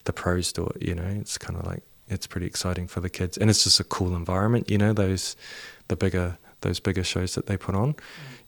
[0.05, 0.83] the pros do it.
[0.83, 1.83] You know, it's kind of like
[2.15, 4.71] it's pretty exciting for the kids, and it's just a cool environment.
[4.71, 5.37] You know, those
[5.89, 7.95] the bigger those bigger shows that they put on.
[7.95, 7.99] Mm.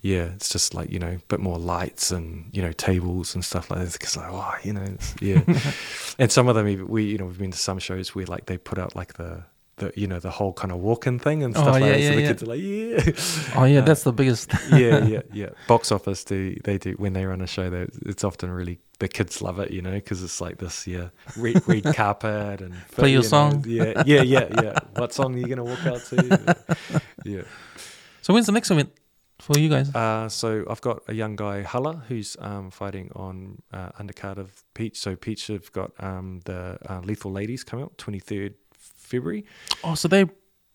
[0.03, 3.45] Yeah, it's just like you know, a bit more lights and you know tables and
[3.45, 3.93] stuff like that.
[3.93, 5.43] Because like, oh, you know, yeah.
[6.19, 8.57] and some of them, we you know, we've been to some shows where like they
[8.57, 9.45] put out like the
[9.77, 12.01] the you know the whole kind of walk-in thing and Oh, stuff like yeah, that.
[12.01, 12.29] yeah, so the yeah.
[12.29, 13.61] kids are like, yeah.
[13.61, 14.51] Oh yeah, Uh, that's the biggest.
[14.73, 15.49] yeah, yeah, yeah.
[15.69, 17.69] Box office do they do when they run a show?
[17.71, 21.09] They, it's often really the kids love it, you know, because it's like this, yeah,
[21.37, 23.65] red, red carpet and Play your you know, song.
[23.67, 24.79] yeah, yeah, yeah, yeah.
[24.95, 26.57] What song are you gonna walk out to?
[27.25, 27.43] Yeah.
[28.23, 28.91] So when's the next event
[29.41, 29.95] for you guys?
[29.95, 34.65] Uh, so I've got a young guy Hala who's um, fighting on uh, undercard of
[34.75, 34.99] Peach.
[34.99, 38.55] So Peach have got um, the uh, Lethal Ladies coming up twenty third
[39.07, 39.45] February.
[39.85, 40.27] Oh, so they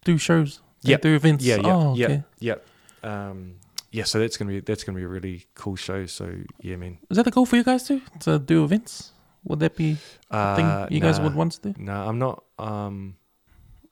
[0.06, 0.62] do shows.
[0.84, 1.02] They Yep.
[1.02, 1.46] do events.
[1.46, 2.24] Yeah, yeah, oh, yeah, okay.
[2.40, 2.56] yeah.
[3.04, 3.56] Um,
[3.92, 6.06] yeah, so that's gonna be that's gonna be a really cool show.
[6.08, 6.26] So
[6.62, 6.98] yeah, man.
[7.10, 8.02] Is that the goal for you guys too?
[8.22, 9.12] To do events?
[9.44, 9.98] Would that be
[10.30, 11.74] a thing Uh, you guys would want to do?
[11.82, 12.44] No, I'm not.
[12.60, 13.16] Um,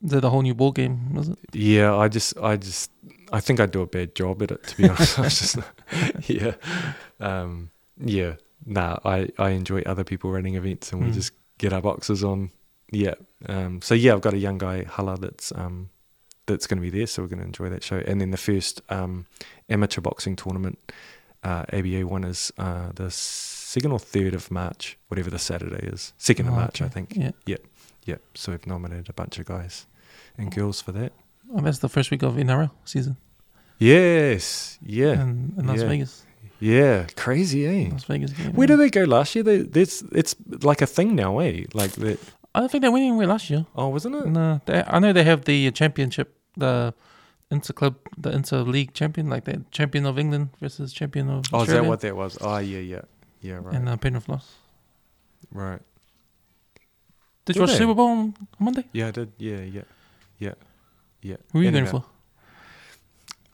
[0.04, 1.14] Is that a whole new ball game?
[1.14, 1.38] Was it?
[1.54, 2.92] Yeah, I just, I just,
[3.34, 4.64] I think I do a bad job at it.
[4.64, 5.58] To be honest, I just,
[6.30, 6.54] yeah,
[7.20, 8.36] um, yeah.
[8.66, 11.14] Nah, I, I enjoy other people running events, and we Mm.
[11.16, 12.52] just get our boxes on.
[12.92, 13.16] Yeah.
[13.48, 13.82] Um.
[13.82, 15.90] So yeah, I've got a young guy, Hala, that's um,
[16.46, 17.08] that's going to be there.
[17.08, 17.98] So we're going to enjoy that show.
[18.06, 19.26] And then the first um,
[19.70, 20.80] amateur boxing tournament,
[21.44, 26.14] uh, ABA one is uh the second or third of March, whatever the Saturday is.
[26.18, 27.14] Second of Oh, March, I think.
[27.16, 27.32] Yeah.
[27.46, 27.58] Yeah.
[28.06, 28.16] yeah.
[28.34, 29.86] So we've nominated a bunch of guys
[30.38, 31.12] and girls for that.
[31.54, 33.18] Oh, that's the first week of NRL season
[33.78, 34.78] Yes.
[34.82, 35.14] Yeah.
[35.22, 35.88] in, in Las yeah.
[35.88, 36.26] Vegas.
[36.60, 37.08] Yeah.
[37.16, 37.90] Crazy, eh?
[37.92, 38.54] Las Vegas game.
[38.54, 39.44] Where did they go last year?
[39.44, 41.64] They, that's it's like a thing now, eh?
[41.74, 42.20] Like that.
[42.56, 43.66] I don't think they went anywhere last year.
[43.76, 44.26] Oh, wasn't it?
[44.28, 46.94] No, they, I know they have the championship, the
[47.52, 51.62] inter club, the inter league champion, like the champion of England versus champion of Oh,
[51.62, 52.38] is that what that was?
[52.42, 53.02] Oh, yeah, yeah,
[53.42, 53.60] yeah.
[53.62, 54.50] Right, and uh, Penrith lost.
[55.52, 55.82] right.
[57.46, 57.78] Did Did you watch they?
[57.78, 58.86] Super Bowl on Monday?
[58.92, 59.32] Yeah, I did.
[59.38, 59.82] Yeah, yeah,
[60.38, 60.54] yeah,
[61.22, 61.38] yeah.
[61.52, 62.06] Who were you In going for?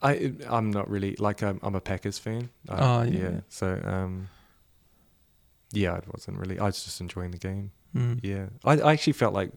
[0.02, 2.50] I I'm not really like I'm, I'm a Packers fan.
[2.68, 3.40] I, Oh, yeah, yeah.
[3.48, 4.28] So um,
[5.72, 6.58] yeah, I wasn't really.
[6.58, 7.72] I was just enjoying the game.
[7.96, 8.20] Mm.
[8.22, 9.52] Yeah, I I actually felt like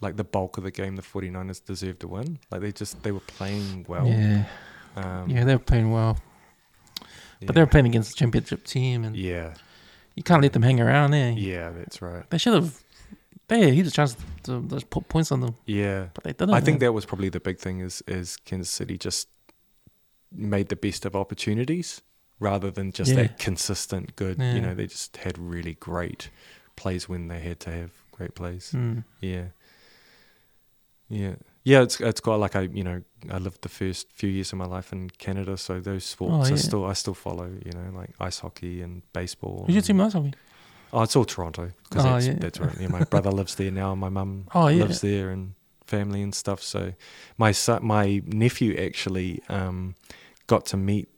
[0.00, 2.38] like the bulk of the game, the 49ers deserved to win.
[2.50, 4.06] Like they just they were playing well.
[4.06, 4.44] yeah,
[4.96, 6.18] Um, yeah, they were playing well,
[7.40, 7.46] yeah.
[7.46, 9.54] but they were playing against a championship team, and Yeah,
[10.14, 11.32] you can't let them hang around there.
[11.32, 12.28] yeah, that's right.
[12.30, 12.82] They should have.
[13.48, 16.54] They had a huge chance to just put points on them, Yeah, but they didn't.
[16.54, 16.86] I think man.
[16.88, 19.28] that was probably the big thing is is Kansas City just
[20.34, 22.00] made the best of opportunities
[22.40, 23.16] rather than just Yeah.
[23.22, 24.38] that consistent good.
[24.38, 24.54] Yeah.
[24.54, 26.30] You know, they just had really great
[26.82, 28.72] plays when they had to have great plays.
[28.74, 29.04] Mm.
[29.20, 29.46] Yeah,
[31.08, 31.34] yeah,
[31.64, 31.82] yeah.
[31.82, 34.66] It's it's quite like I you know I lived the first few years of my
[34.66, 36.56] life in Canada, so those sports Oh, yeah.
[36.56, 37.50] still I still follow.
[37.64, 39.64] You know, like ice hockey and baseball.
[39.68, 40.34] Your and- team last week?
[40.94, 42.34] Oh, it's all Toronto because Oh, that's, yeah.
[42.38, 42.76] that's right.
[42.78, 43.94] Yeah, my brother lives there now.
[43.94, 44.82] My mum Oh, yeah.
[44.84, 45.54] lives there and
[45.86, 46.62] family and stuff.
[46.62, 46.92] So
[47.38, 49.94] my son, my nephew actually um,
[50.48, 51.08] got to meet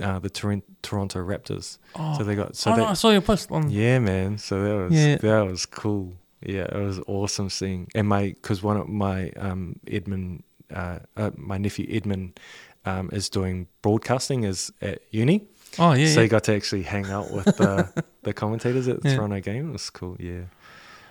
[0.00, 1.78] uh, the Toron- Toronto Raptors.
[1.96, 3.70] Oh, So they got so oh, they, no, I saw your post on.
[3.70, 4.38] yeah, man.
[4.38, 5.16] So that was Yeah.
[5.16, 6.14] that was cool.
[6.42, 7.88] Yeah, it was awesome seeing.
[7.94, 10.42] And my because one of my um, Edmund,
[10.74, 12.40] uh, uh, my nephew Edmund,
[12.86, 15.44] um, is doing broadcasting is at uni.
[15.78, 16.22] Oh yeah, so yeah.
[16.22, 19.16] he got to actually hang out with the the commentators at the Yeah.
[19.16, 19.68] Toronto game.
[19.68, 20.16] It was cool.
[20.18, 20.44] Yeah.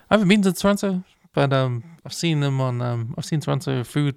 [0.09, 1.03] I haven't been to Toronto,
[1.33, 2.81] but um, I've seen them on.
[2.81, 4.15] Um, I've seen Toronto food,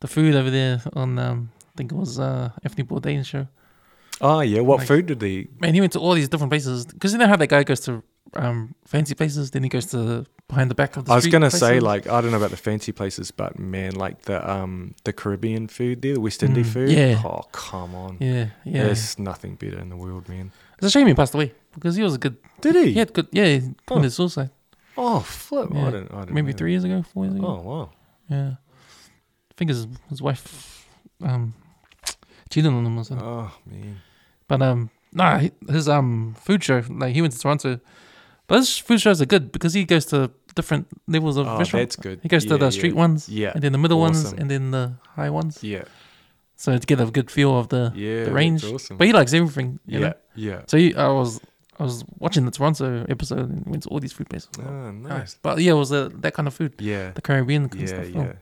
[0.00, 1.18] the food over there on.
[1.18, 3.46] Um, I think it was uh, Anthony Bourdain's show.
[4.22, 4.60] Oh yeah.
[4.60, 5.48] What Like- food did he?
[5.60, 7.80] Man, he went to all these different places because you know how that guy goes
[7.80, 8.02] to
[8.34, 11.12] um fancy places, then he goes to behind the back of the.
[11.12, 14.22] I was gonna say like I don't know about the fancy places, but man, like
[14.22, 16.90] the um the Caribbean food there, the West Indian Mm, food.
[16.90, 17.20] yeah.
[17.24, 18.16] Oh come on.
[18.20, 18.84] Yeah, yeah.
[18.84, 20.52] There's nothing better in the world, man.
[20.78, 22.36] It's a shame he passed away because he was a good.
[22.60, 22.92] Did he?
[22.92, 23.26] He had good.
[23.32, 23.74] Yeah, he Oh.
[23.86, 24.50] committed suicide
[24.96, 25.68] Oh flip!
[25.72, 25.86] Yeah.
[25.88, 26.12] I don't.
[26.12, 26.56] I don't maybe know.
[26.58, 27.46] three years ago, four years ago.
[27.46, 27.90] Oh wow.
[28.30, 28.50] Yeah,
[29.50, 30.86] I think his his wife
[31.22, 31.54] um
[32.50, 33.26] cheated on him or something.
[33.26, 34.00] Oh man.
[34.52, 35.40] But um, nah,
[35.76, 37.80] his um food show, like he went to Toronto,
[38.48, 41.82] but his food shows are good because he goes to different levels of Oh, restaurant.
[41.88, 42.18] that's good.
[42.22, 42.78] He goes to Yeah, the yeah.
[42.78, 43.52] street ones, Yeah.
[43.54, 44.84] and then the middle ones, and then the
[45.16, 45.62] high ones.
[45.62, 45.84] Yeah.
[46.56, 48.24] So to get a good feel of the Yeah.
[48.26, 48.62] the range.
[48.64, 48.98] Awesome.
[48.98, 49.78] But he likes everything.
[49.86, 49.98] Yeah.
[50.00, 50.12] Know?
[50.34, 50.60] Yeah.
[50.66, 51.40] So he, I was
[51.80, 54.50] I was watching the Toronto episode and went to all these food places.
[54.58, 55.38] Oh, nice.
[55.42, 57.12] But yeah, it was uh, that kind of food, Yeah.
[57.18, 57.94] the Caribbean kind of Yeah.
[57.96, 58.08] stuff.
[58.14, 58.32] Yeah.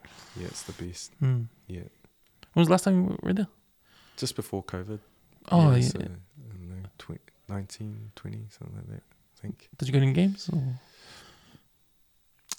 [0.41, 0.47] Yeah.
[0.53, 1.13] It's the best.
[1.23, 1.27] Oh.
[1.27, 1.43] Hmm.
[1.69, 1.87] Yeah.
[2.53, 3.49] When was the last time you were there?
[4.17, 4.99] Just before COVID.
[5.51, 5.81] Oh yeah.
[5.83, 9.03] So, I don't know, 20, 19, 20, something like that.
[9.03, 9.69] I think.
[9.79, 10.49] Did you go to any games?
[10.53, 10.63] Or?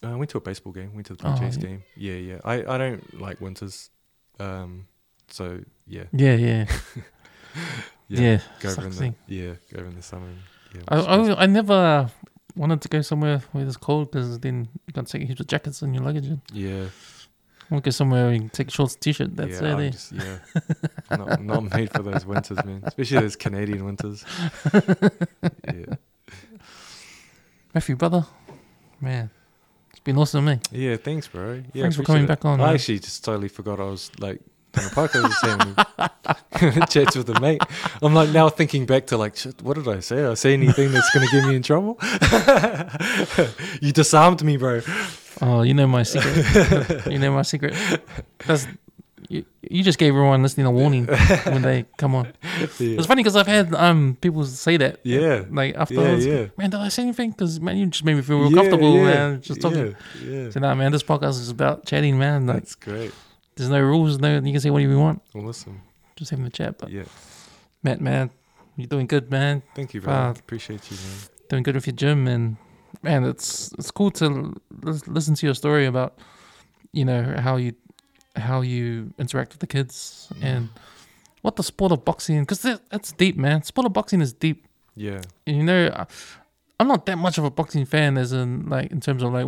[0.04, 0.94] Uh, I went to a baseball game.
[0.96, 1.64] Went to the Oh, Blue Jays yeah.
[1.64, 1.84] game.
[1.96, 2.40] Yeah, yeah.
[2.44, 3.90] I, I don't like winters,
[4.40, 4.88] um.
[5.28, 6.66] So yeah, Yeah, yeah,
[8.10, 8.40] yeah.
[8.60, 9.16] Go sucks over in the thing.
[9.28, 10.26] yeah, go over in the summer.
[10.28, 10.38] and-
[10.76, 10.98] Yeah, I.
[11.00, 12.10] I, I never
[12.56, 15.82] wanted to go somewhere where it's cold because then you can't take heaps of jackets
[15.84, 16.28] in your luggage.
[16.52, 16.88] Yeah,
[17.72, 19.34] To go somewhere where you can take a shorts t-shirt.
[19.34, 19.78] That's yeah.
[19.80, 19.92] it.
[19.92, 20.40] Just, yeah,
[21.10, 22.82] not, not made for those winters, man.
[22.84, 24.26] Especially those Canadian winters.
[24.74, 25.96] yeah,
[27.74, 28.26] Matthew, brother,
[29.00, 29.30] man,
[29.90, 30.58] it's been awesome, eh?
[30.72, 30.98] yeah.
[30.98, 31.64] Thanks, bro.
[31.74, 32.28] Yeah, Thanks for coming it.
[32.28, 32.76] back on, I man.
[32.76, 34.42] actually just totally forgot I was like.
[34.78, 35.28] On the podcast,
[36.62, 37.62] just chats with a mate.
[38.02, 40.24] I'm like now thinking back to like, shit, what did I say?
[40.24, 42.00] I say anything that's going to get me in trouble?
[43.82, 44.80] you disarmed me, bro.
[45.42, 47.06] Oh, you know my secret.
[47.12, 47.74] you know my secret.
[48.46, 48.68] That's
[49.30, 52.26] you, you just gave everyone listening a warning when they come on.
[52.60, 52.68] Yeah,
[52.98, 55.00] It's funny because I've had um people say that.
[55.04, 56.48] yeah, Like yeah, afterwards, yeah.
[56.58, 57.32] man, did I say anything?
[57.32, 59.42] Because man, you just made me feel real Yeah, comfortable, yeah, man.
[59.42, 59.96] Just talking.
[60.22, 60.50] Yeah, yeah.
[60.50, 62.46] So now, man, this podcast is about chatting, man.
[62.48, 63.14] Like, That's great.
[63.56, 64.36] there's no rules, no.
[64.36, 65.22] You can say whatever you want.
[65.34, 65.82] Awesome.
[66.18, 66.78] Just having a chat.
[66.78, 67.04] But Yeah.
[67.84, 68.32] Matt, man,
[68.76, 69.64] you're doing good, man.
[69.76, 70.12] Thank you, bro.
[70.14, 71.18] Uh, Appreciate you, man.
[71.50, 72.58] Doing good with your gym, and
[73.02, 74.26] man, it's it's cool to
[74.86, 76.18] l- listen to your story about
[76.94, 77.74] you know how you
[78.36, 80.44] how you interact with the kids mm.
[80.44, 80.70] and
[81.42, 83.64] what the sport of boxing because that's deep, man.
[83.64, 84.68] Sport of boxing is deep.
[84.96, 85.22] Yeah.
[85.48, 86.06] And, you know, I-
[86.80, 89.46] I'm not that much of a boxing fan, as in like in terms of like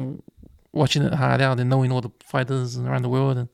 [0.72, 3.50] watching it hard out and knowing all the fighters around the world, and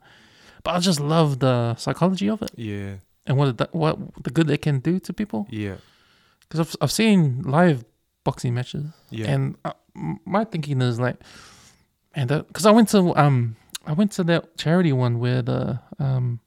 [0.63, 2.95] but I just love the psychology of it Yeah.
[3.25, 5.47] and what it, what the good it can do to people.
[5.49, 5.75] Yeah.
[6.41, 7.85] Because I've I've seen live
[8.30, 9.31] boxing matches, Yeah.
[9.34, 9.73] and uh,
[10.26, 11.18] my thinking is like,
[12.14, 16.39] and because I went to um I went to that charity one where the um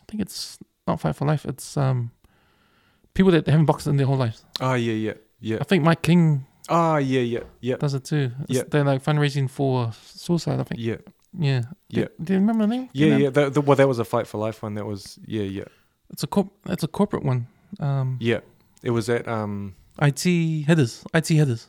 [0.00, 2.10] I think it's not Fight for Life, it's um
[3.14, 4.44] people that haven't boxed in their whole lives.
[4.60, 5.58] oh yeah, yeah, yeah.
[5.60, 8.24] I think Mike King Oh yeah, yeah, yeah, does it too.
[8.44, 8.62] It's- Yeah.
[8.70, 10.80] They're like fundraising for suicide, I think.
[10.80, 10.98] yeah,
[11.48, 11.62] Yeah.
[11.88, 12.04] Yeah.
[12.18, 12.88] Do, do you remember the name?
[12.92, 13.18] yeah, You know?
[13.24, 13.30] yeah.
[13.30, 14.74] The, the, well, that was a fight for life one.
[14.78, 15.64] That was yeah, yeah,
[16.12, 17.46] It's a corp it's a corporate one.
[17.80, 18.40] Um yeah.
[18.82, 19.74] It was at um.
[20.00, 21.04] IT headers.
[21.14, 21.66] IT headers.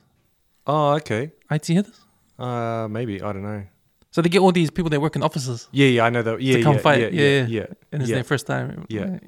[0.67, 1.31] Oh okay.
[1.49, 1.99] IT headers.
[2.39, 3.63] Uh, maybe I don't know.
[4.11, 6.03] So they get all these people that work in offices Yeah, yeah.
[6.05, 6.41] I know that.
[6.41, 6.99] Yeah, come yeah, fight.
[6.99, 7.45] Yeah, Yeah, yeah, yeah.
[7.47, 7.65] yeah.
[7.91, 8.15] and it's Yeah.
[8.15, 8.85] their first time.
[8.89, 9.19] Yeah.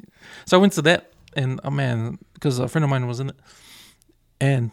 [0.46, 3.30] So I went to that, and oh man, because a friend of mine was in
[3.30, 3.36] it,
[4.42, 4.72] and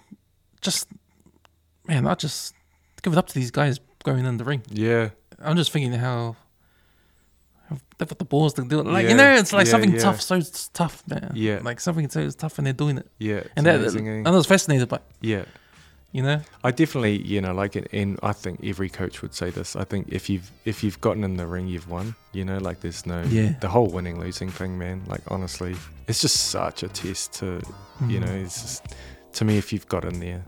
[0.60, 0.88] just
[1.86, 2.54] man, I just
[3.02, 4.62] give it up to these guys going in the ring.
[4.70, 6.36] Yeah, I'm just thinking how.
[7.98, 8.86] They've got the balls to do it.
[8.86, 9.98] Like, Yeah, you know, it's like yeah, something yeah.
[10.00, 10.40] tough, so
[10.72, 11.32] tough, man.
[11.34, 11.60] Yeah.
[11.62, 13.06] Like something so it's tough and they're doing it.
[13.18, 13.42] yeah.
[13.56, 14.12] And that, amazing, eh?
[14.12, 15.44] and I was fascinated by, yeah.
[16.12, 16.40] you know?
[16.64, 19.76] I definitely, you know, like it, and I think every coach would say this.
[19.76, 22.14] I think if you've if you've gotten in the ring, you've won.
[22.32, 23.54] You know, like there's no Yeah.
[23.60, 25.02] the whole winning losing thing, man.
[25.06, 25.76] Like honestly,
[26.08, 27.60] it's just such a test to,
[28.08, 28.26] you Mhm.
[28.26, 28.84] know, it's just
[29.32, 30.44] to me, if you've got in there,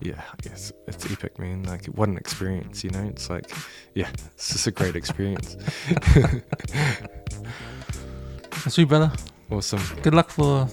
[0.00, 1.62] yeah, it's, it's epic, man.
[1.64, 3.04] Like, what an experience, you know?
[3.08, 3.50] It's like,
[3.94, 5.56] yeah, it's just a great experience.
[8.68, 9.12] Sweet, brother.
[9.50, 9.82] Awesome.
[10.02, 10.68] Good luck for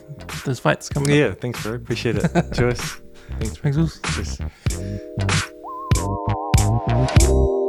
[0.45, 1.41] those fights coming Yeah, up.
[1.41, 1.73] thanks, bro.
[1.75, 2.23] Appreciate it.
[2.53, 2.79] Cheers.
[3.39, 3.57] Thanks.
[3.57, 3.99] Thanks,
[7.37, 7.60] Cheers.